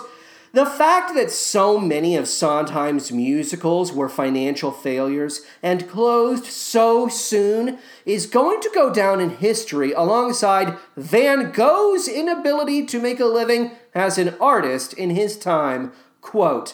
The 0.51 0.65
fact 0.65 1.13
that 1.13 1.29
so 1.29 1.77
many 1.77 2.15
of 2.15 2.27
Sondheim's 2.27 3.11
musicals 3.11 3.93
were 3.93 4.09
financial 4.09 4.71
failures 4.71 5.41
and 5.61 5.87
closed 5.87 6.45
so 6.45 7.07
soon 7.07 7.77
is 8.03 8.25
going 8.25 8.59
to 8.61 8.71
go 8.73 8.91
down 8.91 9.19
in 9.19 9.29
history 9.29 9.91
alongside 9.91 10.75
Van 10.97 11.51
Gogh's 11.51 12.07
inability 12.07 12.85
to 12.87 12.99
make 12.99 13.19
a 13.19 13.25
living 13.25 13.71
as 13.93 14.17
an 14.17 14.35
artist 14.41 14.93
in 14.93 15.11
his 15.11 15.37
time. 15.37 15.91
Quote, 16.21 16.73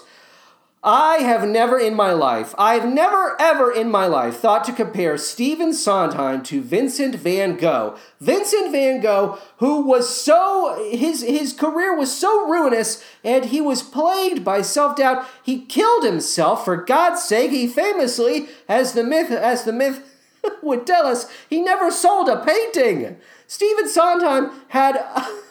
I 0.87 1.17
have 1.23 1.47
never 1.47 1.79
in 1.79 1.95
my 1.95 2.13
life, 2.13 2.53
I've 2.59 2.87
never 2.87 3.35
ever 3.41 3.71
in 3.71 3.89
my 3.89 4.05
life 4.05 4.35
thought 4.35 4.63
to 4.65 4.71
compare 4.71 5.17
Stephen 5.17 5.73
Sondheim 5.73 6.43
to 6.43 6.61
Vincent 6.61 7.15
van 7.15 7.57
Gogh. 7.57 7.97
Vincent 8.21 8.71
van 8.71 9.01
Gogh, 9.01 9.39
who 9.57 9.81
was 9.81 10.07
so, 10.15 10.87
his, 10.91 11.23
his 11.23 11.53
career 11.53 11.97
was 11.97 12.15
so 12.15 12.47
ruinous 12.47 13.03
and 13.23 13.45
he 13.45 13.61
was 13.61 13.81
plagued 13.81 14.45
by 14.45 14.61
self 14.61 14.95
doubt, 14.95 15.25
he 15.41 15.65
killed 15.65 16.03
himself 16.03 16.63
for 16.63 16.77
God's 16.77 17.23
sake. 17.23 17.49
He 17.49 17.65
famously, 17.67 18.47
as 18.69 18.93
the 18.93 19.03
myth, 19.03 19.31
as 19.31 19.63
the 19.63 19.73
myth 19.73 20.03
would 20.61 20.85
tell 20.85 21.07
us, 21.07 21.25
he 21.49 21.61
never 21.61 21.89
sold 21.89 22.29
a 22.29 22.45
painting. 22.45 23.17
Stephen 23.47 23.89
Sondheim 23.89 24.51
had 24.67 25.03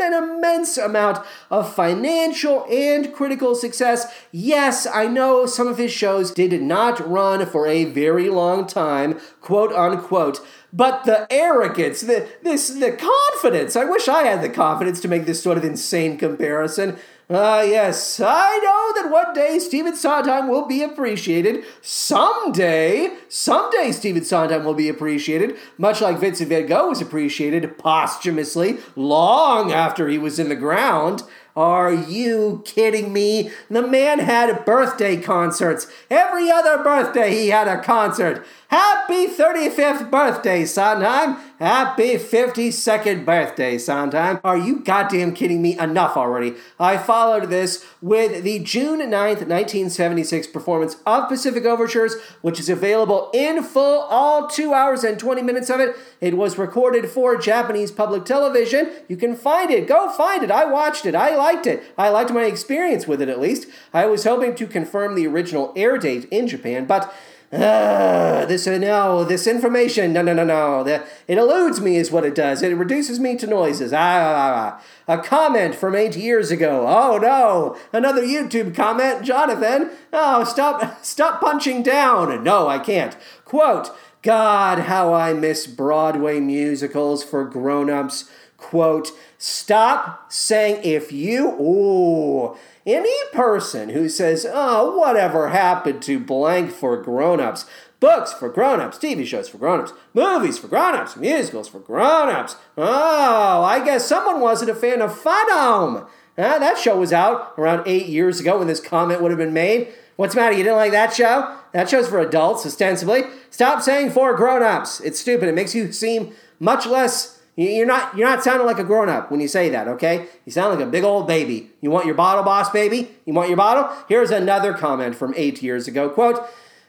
an 0.00 0.12
immense 0.12 0.76
amount 0.76 1.24
of 1.50 1.74
financial 1.74 2.66
and 2.70 3.12
critical 3.12 3.54
success. 3.54 4.12
Yes, 4.32 4.86
I 4.86 5.06
know 5.06 5.46
some 5.46 5.68
of 5.68 5.78
his 5.78 5.92
shows 5.92 6.30
did 6.30 6.60
not 6.62 7.06
run 7.08 7.46
for 7.46 7.66
a 7.66 7.84
very 7.84 8.28
long 8.28 8.66
time, 8.66 9.20
quote 9.40 9.72
unquote. 9.72 10.40
But 10.72 11.04
the 11.04 11.26
arrogance, 11.32 12.00
the 12.02 12.28
this 12.42 12.68
the 12.68 12.92
confidence. 12.92 13.74
I 13.74 13.84
wish 13.84 14.06
I 14.08 14.22
had 14.22 14.42
the 14.42 14.48
confidence 14.48 15.00
to 15.00 15.08
make 15.08 15.26
this 15.26 15.42
sort 15.42 15.58
of 15.58 15.64
insane 15.64 16.16
comparison. 16.16 16.96
Ah, 17.32 17.60
uh, 17.60 17.62
yes, 17.62 18.18
I 18.18 18.58
know 18.58 19.00
that 19.00 19.08
one 19.08 19.32
day 19.34 19.60
Stephen 19.60 19.94
Sondheim 19.94 20.48
will 20.48 20.66
be 20.66 20.82
appreciated. 20.82 21.64
Someday, 21.80 23.12
someday 23.28 23.92
Stephen 23.92 24.24
Sondheim 24.24 24.64
will 24.64 24.74
be 24.74 24.88
appreciated, 24.88 25.56
much 25.78 26.00
like 26.00 26.18
Vincent 26.18 26.48
van 26.48 26.66
Gogh 26.66 26.88
was 26.88 27.00
appreciated 27.00 27.78
posthumously 27.78 28.78
long 28.96 29.70
after 29.70 30.08
he 30.08 30.18
was 30.18 30.40
in 30.40 30.48
the 30.48 30.56
ground. 30.56 31.22
Are 31.54 31.92
you 31.92 32.62
kidding 32.64 33.12
me? 33.12 33.50
The 33.68 33.86
man 33.86 34.18
had 34.18 34.64
birthday 34.64 35.16
concerts. 35.16 35.86
Every 36.10 36.50
other 36.50 36.82
birthday 36.82 37.30
he 37.30 37.48
had 37.50 37.68
a 37.68 37.80
concert. 37.80 38.44
Happy 38.70 39.26
35th 39.26 40.12
birthday, 40.12 40.64
Sondheim. 40.64 41.38
Happy 41.58 42.14
52nd 42.14 43.24
birthday, 43.24 43.76
Sondheim. 43.76 44.38
Are 44.44 44.56
you 44.56 44.78
goddamn 44.78 45.34
kidding 45.34 45.60
me? 45.60 45.76
Enough 45.76 46.16
already. 46.16 46.54
I 46.78 46.96
followed 46.96 47.50
this 47.50 47.84
with 48.00 48.44
the 48.44 48.60
June 48.60 49.00
9th, 49.00 49.48
1976 49.48 50.46
performance 50.46 50.98
of 51.04 51.28
Pacific 51.28 51.64
Overtures, 51.64 52.14
which 52.42 52.60
is 52.60 52.68
available 52.68 53.28
in 53.34 53.64
full, 53.64 54.02
all 54.02 54.46
two 54.46 54.72
hours 54.72 55.02
and 55.02 55.18
20 55.18 55.42
minutes 55.42 55.68
of 55.68 55.80
it. 55.80 55.96
It 56.20 56.36
was 56.36 56.56
recorded 56.56 57.10
for 57.10 57.36
Japanese 57.36 57.90
public 57.90 58.24
television. 58.24 58.88
You 59.08 59.16
can 59.16 59.34
find 59.34 59.72
it. 59.72 59.88
Go 59.88 60.08
find 60.10 60.44
it. 60.44 60.52
I 60.52 60.64
watched 60.64 61.06
it. 61.06 61.16
I 61.16 61.34
liked 61.34 61.66
it. 61.66 61.82
I 61.98 62.08
liked 62.08 62.30
my 62.30 62.44
experience 62.44 63.08
with 63.08 63.20
it 63.20 63.28
at 63.28 63.40
least. 63.40 63.66
I 63.92 64.06
was 64.06 64.22
hoping 64.22 64.54
to 64.54 64.68
confirm 64.68 65.16
the 65.16 65.26
original 65.26 65.72
air 65.74 65.98
date 65.98 66.28
in 66.30 66.46
Japan, 66.46 66.84
but 66.86 67.12
this 67.50 68.66
uh, 68.66 68.78
no, 68.78 69.24
this 69.24 69.46
information, 69.46 70.12
no, 70.12 70.22
no, 70.22 70.32
no, 70.32 70.44
no. 70.44 70.84
The, 70.84 71.04
it 71.26 71.36
eludes 71.36 71.80
me, 71.80 71.96
is 71.96 72.10
what 72.10 72.24
it 72.24 72.34
does. 72.34 72.62
It 72.62 72.76
reduces 72.76 73.18
me 73.18 73.36
to 73.36 73.46
noises. 73.46 73.92
Ah, 73.92 73.98
ah, 73.98 74.80
ah, 75.08 75.14
a 75.14 75.18
comment 75.18 75.74
from 75.74 75.96
eight 75.96 76.16
years 76.16 76.50
ago. 76.50 76.86
Oh 76.86 77.18
no, 77.18 77.76
another 77.92 78.22
YouTube 78.22 78.74
comment, 78.74 79.24
Jonathan. 79.24 79.90
Oh, 80.12 80.44
stop, 80.44 81.04
stop 81.04 81.40
punching 81.40 81.82
down. 81.82 82.44
No, 82.44 82.68
I 82.68 82.78
can't. 82.78 83.16
Quote. 83.44 83.90
God, 84.22 84.80
how 84.80 85.14
I 85.14 85.32
miss 85.32 85.66
Broadway 85.66 86.40
musicals 86.40 87.24
for 87.24 87.42
grown-ups. 87.46 88.30
Quote, 88.58 89.12
stop 89.38 90.30
saying 90.30 90.82
if 90.84 91.10
you, 91.10 91.48
ooh, 91.58 92.54
any 92.94 93.14
person 93.32 93.90
who 93.90 94.08
says, 94.08 94.46
oh, 94.48 94.98
whatever 94.98 95.48
happened 95.48 96.02
to 96.02 96.18
blank 96.20 96.70
for 96.70 96.96
grown-ups, 96.96 97.66
books 98.00 98.32
for 98.32 98.48
grown-ups, 98.48 98.98
TV 98.98 99.26
shows 99.26 99.48
for 99.48 99.58
grown-ups, 99.58 99.92
movies 100.14 100.58
for 100.58 100.68
grown-ups, 100.68 101.16
musicals 101.16 101.68
for 101.68 101.78
grown-ups. 101.78 102.56
Oh, 102.76 103.62
I 103.62 103.84
guess 103.84 104.06
someone 104.06 104.40
wasn't 104.40 104.70
a 104.70 104.74
fan 104.74 105.02
of 105.02 105.18
Fun 105.18 105.46
Home. 105.50 106.06
Uh, 106.38 106.58
that 106.58 106.78
show 106.78 106.98
was 106.98 107.12
out 107.12 107.54
around 107.58 107.82
eight 107.86 108.06
years 108.06 108.40
ago 108.40 108.58
when 108.58 108.68
this 108.68 108.80
comment 108.80 109.20
would 109.20 109.30
have 109.30 109.38
been 109.38 109.52
made. 109.52 109.88
What's 110.16 110.34
the 110.34 110.40
matter? 110.40 110.56
You 110.56 110.62
didn't 110.62 110.76
like 110.76 110.92
that 110.92 111.14
show? 111.14 111.56
That 111.72 111.88
show's 111.88 112.08
for 112.08 112.18
adults, 112.18 112.66
ostensibly. 112.66 113.22
Stop 113.50 113.82
saying 113.82 114.10
for 114.10 114.34
grown-ups. 114.34 115.00
It's 115.00 115.20
stupid. 115.20 115.48
It 115.48 115.54
makes 115.54 115.74
you 115.74 115.92
seem 115.92 116.32
much 116.58 116.86
less 116.86 117.39
you're 117.68 117.86
not 117.86 118.16
you're 118.16 118.28
not 118.28 118.42
sounding 118.42 118.66
like 118.66 118.78
a 118.78 118.84
grown 118.84 119.08
up 119.08 119.30
when 119.30 119.40
you 119.40 119.48
say 119.48 119.68
that, 119.68 119.88
okay? 119.88 120.26
You 120.44 120.52
sound 120.52 120.78
like 120.78 120.86
a 120.86 120.90
big 120.90 121.04
old 121.04 121.26
baby. 121.26 121.70
You 121.80 121.90
want 121.90 122.06
your 122.06 122.14
bottle, 122.14 122.44
boss 122.44 122.70
baby? 122.70 123.10
You 123.24 123.34
want 123.34 123.48
your 123.48 123.56
bottle? 123.56 123.90
Here's 124.08 124.30
another 124.30 124.72
comment 124.72 125.16
from 125.16 125.34
eight 125.36 125.62
years 125.62 125.86
ago. 125.88 126.08
Quote, 126.08 126.40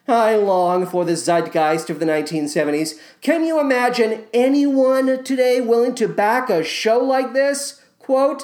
I 0.08 0.36
long 0.36 0.86
for 0.86 1.06
the 1.06 1.16
zeitgeist 1.16 1.90
of 1.90 2.00
the 2.00 2.06
1970s. 2.06 3.00
Can 3.22 3.44
you 3.44 3.60
imagine 3.60 4.26
anyone 4.34 5.24
today 5.24 5.62
willing 5.62 5.96
to 5.96 6.08
back 6.08 6.50
a 6.50 6.64
show 6.64 7.00
like 7.00 7.34
this? 7.34 7.82
Quote, 8.00 8.44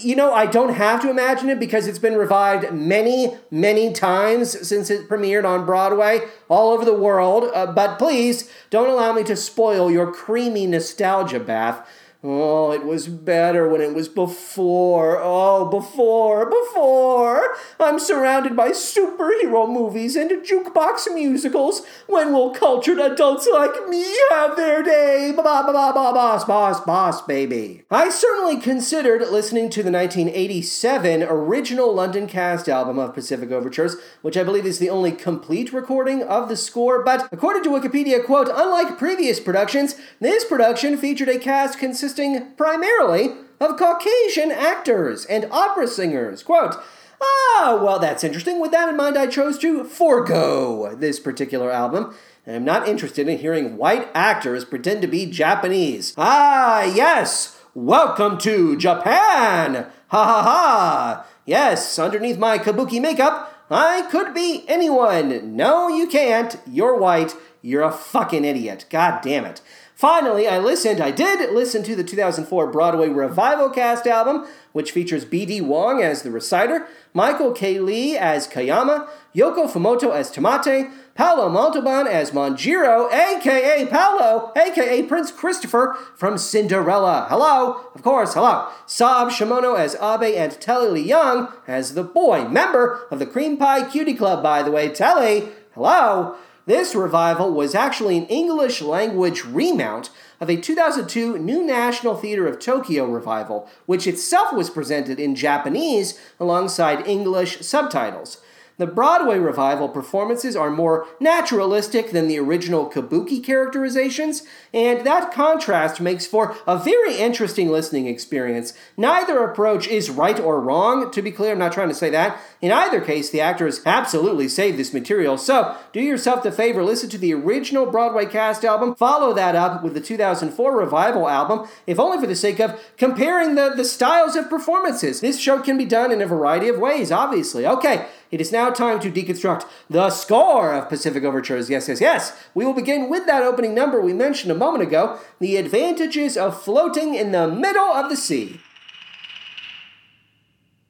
you 0.00 0.16
know, 0.16 0.32
I 0.32 0.46
don't 0.46 0.74
have 0.74 1.02
to 1.02 1.10
imagine 1.10 1.48
it 1.50 1.60
because 1.60 1.86
it's 1.86 1.98
been 1.98 2.16
revived 2.16 2.72
many, 2.72 3.36
many 3.50 3.92
times 3.92 4.66
since 4.66 4.90
it 4.90 5.08
premiered 5.08 5.44
on 5.44 5.66
Broadway 5.66 6.20
all 6.48 6.72
over 6.72 6.84
the 6.84 6.94
world. 6.94 7.50
Uh, 7.54 7.66
but 7.66 7.98
please 7.98 8.50
don't 8.70 8.88
allow 8.88 9.12
me 9.12 9.22
to 9.24 9.36
spoil 9.36 9.90
your 9.90 10.12
creamy 10.12 10.66
nostalgia 10.66 11.40
bath 11.40 11.86
Oh, 12.26 12.72
it 12.72 12.84
was 12.86 13.06
better 13.06 13.68
when 13.68 13.82
it 13.82 13.92
was 13.92 14.08
before. 14.08 15.20
Oh, 15.22 15.66
before, 15.66 16.48
before. 16.48 17.54
I'm 17.78 17.98
surrounded 17.98 18.56
by 18.56 18.70
superhero 18.70 19.68
movies 19.68 20.16
and 20.16 20.30
jukebox 20.30 21.12
musicals. 21.12 21.82
When 22.06 22.32
will 22.32 22.54
cultured 22.54 22.98
adults 22.98 23.46
like 23.52 23.90
me 23.90 24.06
have 24.30 24.56
their 24.56 24.82
day? 24.82 25.34
Ba 25.36 25.42
ba 25.42 25.64
ba 25.66 25.72
ba 25.72 25.92
ba 25.92 26.12
boss, 26.14 26.46
boss, 26.46 26.80
boss, 26.80 27.20
baby. 27.20 27.82
I 27.90 28.08
certainly 28.08 28.58
considered 28.58 29.20
listening 29.30 29.68
to 29.70 29.82
the 29.82 29.92
1987 29.92 31.24
original 31.24 31.92
London 31.92 32.26
cast 32.26 32.70
album 32.70 32.98
of 32.98 33.12
Pacific 33.12 33.50
Overtures, 33.50 33.96
which 34.22 34.38
I 34.38 34.44
believe 34.44 34.64
is 34.64 34.78
the 34.78 34.88
only 34.88 35.12
complete 35.12 35.74
recording 35.74 36.22
of 36.22 36.48
the 36.48 36.56
score, 36.56 37.04
but 37.04 37.28
according 37.30 37.64
to 37.64 37.68
Wikipedia, 37.68 38.24
quote, 38.24 38.48
unlike 38.50 38.96
previous 38.96 39.40
productions, 39.40 39.96
this 40.20 40.42
production 40.46 40.96
featured 40.96 41.28
a 41.28 41.38
cast 41.38 41.78
consisting 41.78 42.13
consisting 42.14 42.54
primarily 42.54 43.30
of 43.60 43.76
Caucasian 43.76 44.52
actors 44.52 45.24
and 45.26 45.48
opera 45.50 45.88
singers. 45.88 46.42
Quote, 46.42 46.76
Ah, 47.20 47.80
well, 47.82 47.98
that's 47.98 48.22
interesting. 48.22 48.60
With 48.60 48.70
that 48.72 48.88
in 48.88 48.96
mind, 48.96 49.16
I 49.16 49.26
chose 49.26 49.58
to 49.58 49.84
forego 49.84 50.94
this 50.94 51.18
particular 51.18 51.70
album. 51.70 52.14
I'm 52.46 52.64
not 52.64 52.86
interested 52.86 53.26
in 53.28 53.38
hearing 53.38 53.76
white 53.76 54.08
actors 54.14 54.64
pretend 54.64 55.02
to 55.02 55.08
be 55.08 55.26
Japanese. 55.26 56.14
Ah, 56.16 56.84
yes! 56.84 57.58
Welcome 57.74 58.38
to 58.38 58.76
Japan! 58.76 59.86
Ha 60.08 60.24
ha 60.24 60.42
ha! 60.42 61.26
Yes, 61.46 61.98
underneath 61.98 62.38
my 62.38 62.58
kabuki 62.58 63.00
makeup, 63.00 63.64
I 63.70 64.02
could 64.10 64.34
be 64.34 64.64
anyone. 64.68 65.56
No, 65.56 65.88
you 65.88 66.06
can't. 66.06 66.56
You're 66.66 66.96
white. 66.96 67.34
You're 67.62 67.82
a 67.82 67.90
fucking 67.90 68.44
idiot. 68.44 68.84
God 68.90 69.22
damn 69.22 69.46
it. 69.46 69.62
Finally, 69.94 70.48
I 70.48 70.58
listened, 70.58 71.00
I 71.00 71.12
did 71.12 71.52
listen 71.52 71.84
to 71.84 71.94
the 71.94 72.02
2004 72.02 72.66
Broadway 72.72 73.08
Revival 73.08 73.70
Cast 73.70 74.08
album, 74.08 74.44
which 74.72 74.90
features 74.90 75.24
B.D. 75.24 75.60
Wong 75.60 76.02
as 76.02 76.22
the 76.22 76.32
reciter, 76.32 76.88
Michael 77.12 77.52
K. 77.52 77.78
Lee 77.78 78.16
as 78.16 78.48
Kayama, 78.48 79.08
Yoko 79.36 79.70
Fumoto 79.70 80.12
as 80.12 80.32
Tamate, 80.32 80.90
Paolo 81.14 81.48
Montalban 81.48 82.08
as 82.08 82.32
Manjiro, 82.32 83.08
aka 83.12 83.86
Paolo, 83.86 84.52
aka 84.56 85.04
Prince 85.04 85.30
Christopher 85.30 85.96
from 86.16 86.38
Cinderella. 86.38 87.28
Hello, 87.28 87.88
of 87.94 88.02
course, 88.02 88.34
hello. 88.34 88.68
Sab 88.86 89.28
Shimono 89.28 89.78
as 89.78 89.94
Abe 89.94 90.34
and 90.36 90.60
Telly 90.60 91.04
Leung 91.04 91.52
as 91.68 91.94
the 91.94 92.02
boy, 92.02 92.48
member 92.48 93.06
of 93.12 93.20
the 93.20 93.26
Cream 93.26 93.56
Pie 93.56 93.88
Cutie 93.88 94.14
Club, 94.14 94.42
by 94.42 94.64
the 94.64 94.72
way. 94.72 94.88
Telly, 94.88 95.50
hello. 95.74 96.34
This 96.66 96.94
revival 96.94 97.52
was 97.52 97.74
actually 97.74 98.16
an 98.16 98.26
English 98.26 98.80
language 98.80 99.44
remount 99.44 100.08
of 100.40 100.48
a 100.48 100.56
2002 100.56 101.36
New 101.36 101.62
National 101.62 102.16
Theatre 102.16 102.46
of 102.46 102.58
Tokyo 102.58 103.04
revival, 103.04 103.68
which 103.84 104.06
itself 104.06 104.50
was 104.52 104.70
presented 104.70 105.20
in 105.20 105.34
Japanese 105.34 106.18
alongside 106.40 107.06
English 107.06 107.60
subtitles. 107.60 108.38
The 108.76 108.86
Broadway 108.88 109.38
revival 109.38 109.88
performances 109.88 110.56
are 110.56 110.70
more 110.70 111.06
naturalistic 111.20 112.10
than 112.10 112.26
the 112.26 112.40
original 112.40 112.90
kabuki 112.90 113.42
characterizations, 113.42 114.42
and 114.72 115.06
that 115.06 115.32
contrast 115.32 116.00
makes 116.00 116.26
for 116.26 116.56
a 116.66 116.76
very 116.76 117.16
interesting 117.16 117.70
listening 117.70 118.08
experience. 118.08 118.72
Neither 118.96 119.44
approach 119.44 119.86
is 119.86 120.10
right 120.10 120.40
or 120.40 120.60
wrong, 120.60 121.12
to 121.12 121.22
be 121.22 121.30
clear, 121.30 121.52
I'm 121.52 121.58
not 121.60 121.72
trying 121.72 121.88
to 121.88 121.94
say 121.94 122.10
that. 122.10 122.40
In 122.60 122.72
either 122.72 123.00
case, 123.00 123.30
the 123.30 123.40
actors 123.40 123.80
absolutely 123.86 124.48
saved 124.48 124.76
this 124.76 124.92
material, 124.92 125.38
so 125.38 125.76
do 125.92 126.00
yourself 126.00 126.42
the 126.42 126.50
favor, 126.50 126.82
listen 126.82 127.08
to 127.10 127.18
the 127.18 127.32
original 127.32 127.86
Broadway 127.86 128.26
cast 128.26 128.64
album, 128.64 128.96
follow 128.96 129.32
that 129.34 129.54
up 129.54 129.84
with 129.84 129.94
the 129.94 130.00
2004 130.00 130.76
revival 130.76 131.28
album, 131.28 131.68
if 131.86 132.00
only 132.00 132.18
for 132.18 132.26
the 132.26 132.34
sake 132.34 132.58
of 132.58 132.82
comparing 132.96 133.54
the, 133.54 133.72
the 133.76 133.84
styles 133.84 134.34
of 134.34 134.50
performances. 134.50 135.20
This 135.20 135.38
show 135.38 135.60
can 135.60 135.78
be 135.78 135.84
done 135.84 136.10
in 136.10 136.20
a 136.20 136.26
variety 136.26 136.66
of 136.66 136.80
ways, 136.80 137.12
obviously. 137.12 137.64
Okay, 137.64 138.08
it 138.34 138.40
is 138.40 138.50
now 138.50 138.68
time 138.68 138.98
to 138.98 139.12
deconstruct 139.12 139.64
the 139.88 140.10
score 140.10 140.72
of 140.72 140.88
Pacific 140.88 141.22
Overtures. 141.22 141.70
Yes, 141.70 141.86
yes, 141.86 142.00
yes. 142.00 142.36
We 142.52 142.64
will 142.64 142.72
begin 142.72 143.08
with 143.08 143.26
that 143.26 143.44
opening 143.44 143.76
number 143.76 144.00
we 144.00 144.12
mentioned 144.12 144.50
a 144.50 144.56
moment 144.56 144.82
ago 144.82 145.20
the 145.38 145.56
advantages 145.56 146.36
of 146.36 146.60
floating 146.60 147.14
in 147.14 147.30
the 147.30 147.46
middle 147.46 147.84
of 147.84 148.10
the 148.10 148.16
sea. 148.16 148.58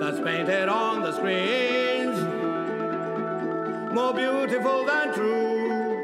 that's 0.00 0.18
painted 0.18 0.68
on 0.68 1.00
the 1.02 1.12
screens, 1.12 2.18
more 3.94 4.12
beautiful 4.12 4.84
than 4.86 5.14
true. 5.14 6.02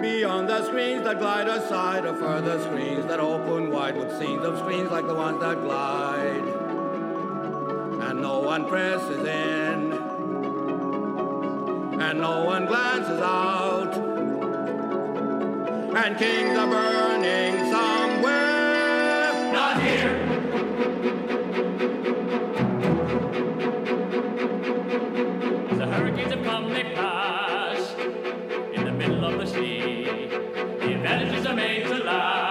Beyond 0.00 0.48
the 0.48 0.64
screens 0.66 1.04
that 1.04 1.20
glide 1.20 1.46
aside 1.46 2.04
are 2.04 2.16
further 2.16 2.60
screens 2.62 3.06
that 3.06 3.20
open 3.20 3.70
wide 3.70 3.96
with 3.96 4.18
scenes 4.18 4.44
of 4.44 4.58
screens 4.58 4.90
like 4.90 5.06
the 5.06 5.14
ones 5.14 5.38
that 5.38 5.62
glide. 5.62 6.48
And 8.08 8.20
no 8.20 8.40
one 8.40 8.66
presses 8.66 9.24
in, 9.24 9.92
and 12.02 12.18
no 12.20 12.42
one 12.42 12.66
glances 12.66 13.20
out. 13.20 14.11
And 15.94 16.18
kings 16.18 16.58
are 16.58 16.66
burning 16.66 17.70
somewhere, 17.70 19.52
not 19.52 19.80
here. 19.82 20.26
The 25.76 25.86
hurricanes 25.86 26.32
have 26.32 26.44
come, 26.44 26.72
they 26.72 26.84
pass 26.94 27.94
in 28.74 28.84
the 28.84 28.92
middle 28.92 29.24
of 29.24 29.38
the 29.38 29.46
sea. 29.46 30.28
The 30.80 30.94
advantages 30.94 31.46
are 31.46 31.54
made 31.54 31.84
to 31.84 32.02
last 32.02 32.41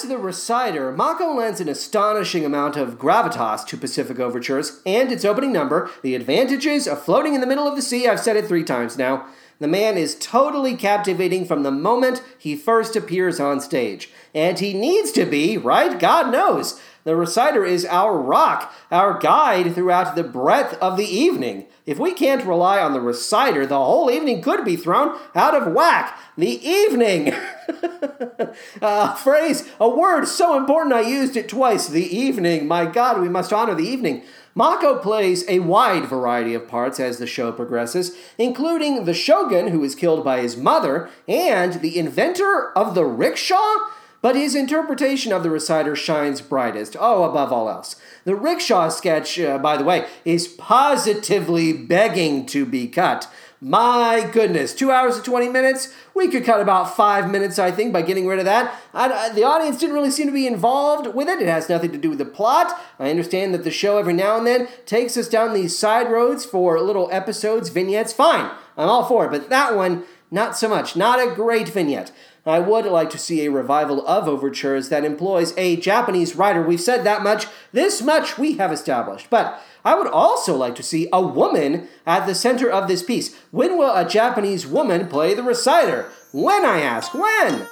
As 0.00 0.08
the 0.08 0.16
reciter, 0.16 0.92
Mako 0.92 1.34
lends 1.34 1.60
an 1.60 1.68
astonishing 1.68 2.42
amount 2.42 2.74
of 2.74 2.98
gravitas 2.98 3.66
to 3.66 3.76
Pacific 3.76 4.18
Overtures 4.18 4.80
and 4.86 5.12
its 5.12 5.26
opening 5.26 5.52
number, 5.52 5.90
The 6.00 6.14
Advantages 6.14 6.88
of 6.88 7.02
Floating 7.02 7.34
in 7.34 7.42
the 7.42 7.46
Middle 7.46 7.68
of 7.68 7.76
the 7.76 7.82
Sea. 7.82 8.08
I've 8.08 8.18
said 8.18 8.34
it 8.34 8.46
three 8.46 8.64
times 8.64 8.96
now. 8.96 9.26
The 9.58 9.68
man 9.68 9.98
is 9.98 10.14
totally 10.18 10.74
captivating 10.74 11.44
from 11.44 11.64
the 11.64 11.70
moment 11.70 12.22
he 12.38 12.56
first 12.56 12.96
appears 12.96 13.38
on 13.38 13.60
stage. 13.60 14.10
And 14.34 14.58
he 14.58 14.72
needs 14.72 15.12
to 15.12 15.26
be, 15.26 15.58
right? 15.58 16.00
God 16.00 16.32
knows. 16.32 16.80
The 17.04 17.16
reciter 17.16 17.64
is 17.64 17.86
our 17.86 18.18
rock, 18.18 18.72
our 18.90 19.18
guide 19.18 19.74
throughout 19.74 20.16
the 20.16 20.22
breadth 20.22 20.74
of 20.82 20.96
the 20.96 21.06
evening. 21.06 21.66
If 21.86 21.98
we 21.98 22.12
can't 22.12 22.44
rely 22.44 22.78
on 22.80 22.92
the 22.92 23.00
reciter, 23.00 23.66
the 23.66 23.78
whole 23.78 24.10
evening 24.10 24.42
could 24.42 24.64
be 24.64 24.76
thrown 24.76 25.18
out 25.34 25.54
of 25.54 25.72
whack. 25.72 26.18
The 26.36 26.64
evening! 26.66 27.32
a 28.82 29.16
phrase, 29.16 29.68
a 29.80 29.88
word 29.88 30.26
so 30.26 30.56
important 30.56 30.94
I 30.94 31.00
used 31.00 31.36
it 31.36 31.48
twice. 31.48 31.88
The 31.88 32.04
evening. 32.04 32.68
My 32.68 32.84
God, 32.84 33.20
we 33.20 33.28
must 33.28 33.52
honor 33.52 33.74
the 33.74 33.88
evening. 33.88 34.22
Mako 34.54 34.98
plays 34.98 35.48
a 35.48 35.60
wide 35.60 36.06
variety 36.06 36.54
of 36.54 36.68
parts 36.68 37.00
as 37.00 37.18
the 37.18 37.26
show 37.26 37.52
progresses, 37.52 38.16
including 38.36 39.04
the 39.04 39.14
shogun 39.14 39.68
who 39.68 39.82
is 39.84 39.94
killed 39.94 40.24
by 40.24 40.40
his 40.40 40.56
mother 40.56 41.08
and 41.26 41.74
the 41.80 41.98
inventor 41.98 42.76
of 42.76 42.94
the 42.94 43.04
rickshaw. 43.04 43.76
But 44.22 44.36
his 44.36 44.54
interpretation 44.54 45.32
of 45.32 45.42
the 45.42 45.50
reciter 45.50 45.96
shines 45.96 46.42
brightest, 46.42 46.94
oh, 47.00 47.24
above 47.24 47.52
all 47.52 47.70
else. 47.70 47.96
The 48.24 48.36
rickshaw 48.36 48.90
sketch, 48.90 49.40
uh, 49.40 49.56
by 49.58 49.76
the 49.78 49.84
way, 49.84 50.06
is 50.26 50.46
positively 50.46 51.72
begging 51.72 52.44
to 52.46 52.66
be 52.66 52.86
cut. 52.86 53.28
My 53.62 54.28
goodness, 54.32 54.74
two 54.74 54.90
hours 54.90 55.16
and 55.16 55.24
20 55.24 55.48
minutes? 55.48 55.94
We 56.14 56.28
could 56.28 56.44
cut 56.44 56.60
about 56.60 56.96
five 56.96 57.30
minutes, 57.30 57.58
I 57.58 57.70
think, 57.70 57.92
by 57.92 58.00
getting 58.02 58.26
rid 58.26 58.38
of 58.38 58.44
that. 58.46 58.74
I, 58.94 59.10
I- 59.10 59.28
the 59.30 59.44
audience 59.44 59.78
didn't 59.78 59.94
really 59.94 60.10
seem 60.10 60.26
to 60.26 60.32
be 60.32 60.46
involved 60.46 61.14
with 61.14 61.28
it. 61.28 61.40
It 61.42 61.48
has 61.48 61.68
nothing 61.68 61.92
to 61.92 61.98
do 61.98 62.08
with 62.10 62.18
the 62.18 62.24
plot. 62.24 62.72
I 62.98 63.10
understand 63.10 63.52
that 63.54 63.64
the 63.64 63.70
show 63.70 63.98
every 63.98 64.14
now 64.14 64.36
and 64.38 64.46
then 64.46 64.68
takes 64.86 65.16
us 65.16 65.28
down 65.28 65.52
these 65.54 65.78
side 65.78 66.10
roads 66.10 66.44
for 66.44 66.80
little 66.80 67.08
episodes, 67.12 67.68
vignettes. 67.68 68.12
Fine, 68.14 68.50
I'm 68.78 68.88
all 68.88 69.04
for 69.04 69.26
it. 69.26 69.30
But 69.30 69.50
that 69.50 69.76
one, 69.76 70.04
not 70.30 70.56
so 70.56 70.68
much. 70.68 70.96
Not 70.96 71.18
a 71.20 71.34
great 71.34 71.68
vignette. 71.68 72.12
I 72.46 72.58
would 72.58 72.86
like 72.86 73.10
to 73.10 73.18
see 73.18 73.44
a 73.44 73.50
revival 73.50 74.06
of 74.06 74.26
overtures 74.26 74.88
that 74.88 75.04
employs 75.04 75.52
a 75.56 75.76
Japanese 75.76 76.36
writer. 76.36 76.62
We've 76.62 76.80
said 76.80 77.04
that 77.04 77.22
much. 77.22 77.46
This 77.72 78.00
much 78.00 78.38
we 78.38 78.54
have 78.54 78.72
established. 78.72 79.28
But 79.28 79.62
I 79.84 79.94
would 79.94 80.06
also 80.06 80.56
like 80.56 80.74
to 80.76 80.82
see 80.82 81.08
a 81.12 81.20
woman 81.20 81.88
at 82.06 82.26
the 82.26 82.34
center 82.34 82.70
of 82.70 82.88
this 82.88 83.02
piece. 83.02 83.36
When 83.50 83.76
will 83.76 83.94
a 83.94 84.08
Japanese 84.08 84.66
woman 84.66 85.08
play 85.08 85.34
the 85.34 85.42
reciter? 85.42 86.10
When, 86.32 86.64
I 86.64 86.80
ask, 86.80 87.12
when? 87.12 87.66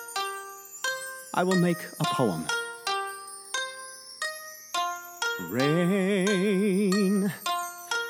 I 1.35 1.45
will 1.45 1.57
make 1.57 1.79
a 2.01 2.05
poem. 2.05 2.47
Rain 5.51 7.33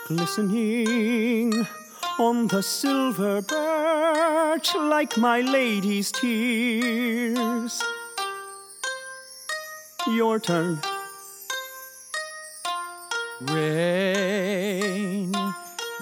glistening 0.07 1.67
on 2.19 2.49
the 2.49 2.63
silver 2.63 3.41
birch 3.43 4.75
like 4.75 5.17
my 5.17 5.41
lady's 5.41 6.11
tears. 6.11 7.83
Your 10.09 10.41
turn. 10.41 10.81
Rain 13.43 15.33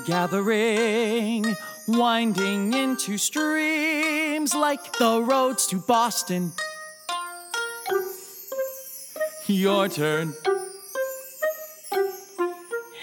gathering, 0.06 1.44
winding 1.86 2.72
into 2.72 3.18
streams 3.18 4.54
like 4.54 4.96
the 4.98 5.22
roads 5.22 5.66
to 5.66 5.76
Boston. 5.76 6.52
Your 9.46 9.88
turn. 9.88 10.34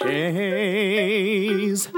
Haze 0.00 1.88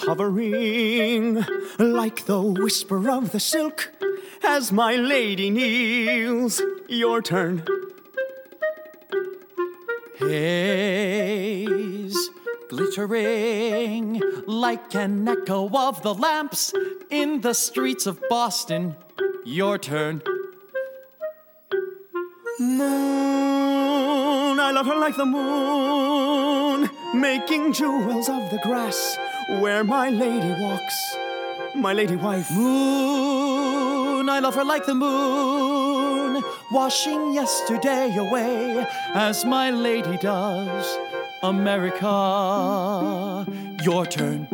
hovering 0.00 1.44
like 1.78 2.26
the 2.26 2.40
whisper 2.40 3.10
of 3.10 3.32
the 3.32 3.40
silk 3.40 3.92
as 4.42 4.72
my 4.72 4.94
lady 4.94 5.50
kneels. 5.50 6.62
Your 6.88 7.20
turn. 7.22 7.64
Haze 10.18 11.68
glittering 12.68 14.22
like 14.46 14.94
an 14.94 15.26
echo 15.26 15.68
of 15.70 16.02
the 16.02 16.14
lamps 16.14 16.72
in 17.10 17.40
the 17.40 17.54
streets 17.54 18.06
of 18.06 18.22
Boston. 18.28 18.94
Your 19.44 19.78
turn. 19.78 20.22
Moon, 22.60 22.80
I 24.58 24.72
love 24.72 24.86
her 24.86 24.96
like 24.96 25.16
the 25.16 25.24
moon, 25.24 26.90
making 27.14 27.72
jewels 27.72 28.28
of 28.28 28.50
the 28.50 28.58
grass 28.62 29.18
where 29.60 29.82
my 29.84 30.10
lady 30.10 30.52
walks, 30.60 31.16
my 31.74 31.92
lady 31.92 32.16
wife. 32.16 32.50
Moon, 32.50 34.28
I 34.28 34.40
love 34.40 34.54
her 34.54 34.64
like 34.64 34.84
the 34.86 34.94
moon, 34.94 36.42
washing 36.70 37.34
yesterday 37.34 38.14
away 38.16 38.86
as 39.14 39.44
my 39.44 39.70
lady 39.70 40.18
does. 40.18 40.98
America, 41.42 42.06
your 43.84 44.04
turn. 44.06 44.48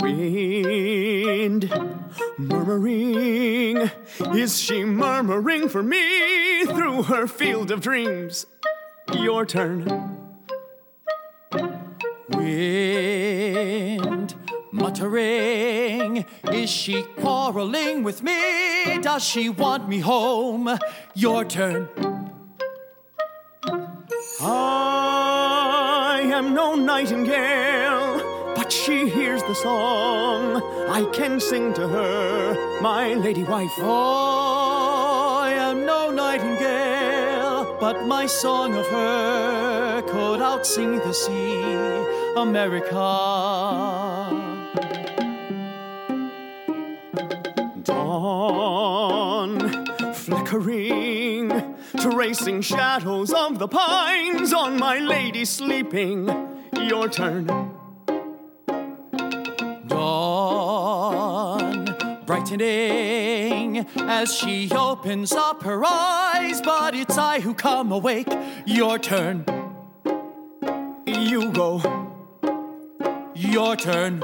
Wind 0.00 1.70
murmuring, 2.38 3.90
is 4.34 4.58
she 4.58 4.84
murmuring 4.84 5.68
for 5.68 5.82
me 5.82 6.64
through 6.66 7.04
her 7.04 7.26
field 7.26 7.70
of 7.70 7.80
dreams? 7.80 8.46
Your 9.14 9.46
turn. 9.46 10.18
Wind 12.30 14.34
muttering, 14.72 16.24
is 16.50 16.70
she 16.70 17.02
quarreling 17.02 18.02
with 18.02 18.22
me? 18.22 18.98
Does 19.00 19.22
she 19.22 19.48
want 19.48 19.88
me 19.88 20.00
home? 20.00 20.78
Your 21.14 21.44
turn. 21.44 21.88
I 24.40 26.22
am 26.24 26.54
no 26.54 26.74
nightingale, 26.74 28.54
but 28.56 28.72
she 28.72 29.08
hears 29.08 29.42
the 29.42 29.54
song. 29.54 30.62
I 30.88 31.04
can 31.12 31.38
sing 31.38 31.72
to 31.74 31.86
her, 31.86 32.80
my 32.80 33.14
lady 33.14 33.44
wife. 33.44 33.70
Nightingale, 33.78 35.01
but 37.82 38.06
my 38.06 38.26
song 38.26 38.76
of 38.76 38.86
her 38.86 40.02
could 40.02 40.38
outsing 40.38 41.02
the 41.02 41.12
sea, 41.12 41.64
America. 42.40 42.94
Dawn 47.82 49.58
flickering, 50.14 51.74
tracing 51.98 52.60
shadows 52.62 53.32
of 53.32 53.58
the 53.58 53.66
pines 53.66 54.52
on 54.52 54.78
my 54.78 55.00
lady 55.00 55.44
sleeping. 55.44 56.30
Your 56.80 57.08
turn. 57.08 57.71
Brightening 62.56 63.86
as 64.08 64.34
she 64.34 64.70
opens 64.72 65.32
up 65.32 65.62
her 65.62 65.82
eyes, 65.84 66.60
but 66.60 66.94
it's 66.94 67.16
I 67.16 67.40
who 67.40 67.54
come 67.54 67.92
awake. 67.92 68.28
Your 68.66 68.98
turn, 68.98 69.44
You 71.06 71.50
go. 71.52 71.80
your 73.34 73.76
turn. 73.76 74.20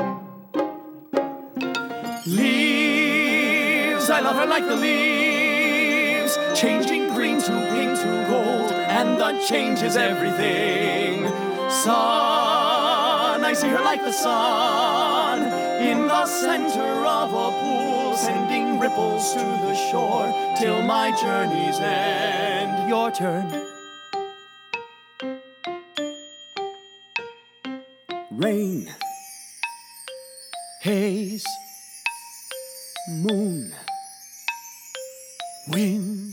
Leaves, 2.27 4.11
I 4.11 4.21
love 4.21 4.37
her 4.37 4.47
like 4.47 4.67
the 4.67 4.77
leaves, 4.77 6.39
changing 6.55 7.09
green 7.15 7.41
to 7.41 7.53
pink 7.73 7.99
to 8.01 8.27
gold, 8.29 8.73
and 8.73 9.19
the 9.19 9.43
change 9.49 9.83
is 9.83 9.97
everything. 9.97 11.27
Sun, 11.71 13.45
I 13.45 13.53
see 13.55 13.69
her 13.69 13.83
like 13.83 14.03
the 14.03 14.13
sun, 14.13 15.43
in 15.83 16.07
the 16.07 16.27
center 16.27 17.07
of 17.07 17.33
a 17.33 17.51
pool, 17.61 17.88
sending 18.19 18.81
ripples 18.81 19.33
to 19.33 19.39
the 19.39 19.75
shore 19.75 20.35
till 20.59 20.83
my 20.83 21.11
journey's 21.21 21.79
end. 21.79 22.89
Your 22.89 23.13
turn. 23.13 23.47
Rain, 28.33 28.89
Haze, 30.83 31.47
moon, 33.09 33.73
wind, 35.69 36.33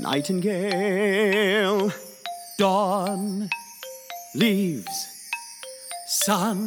nightingale, 0.00 1.92
dawn, 2.58 3.48
leaves. 4.34 5.14
sun. 6.06 6.64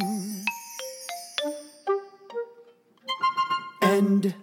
End. 3.98 4.36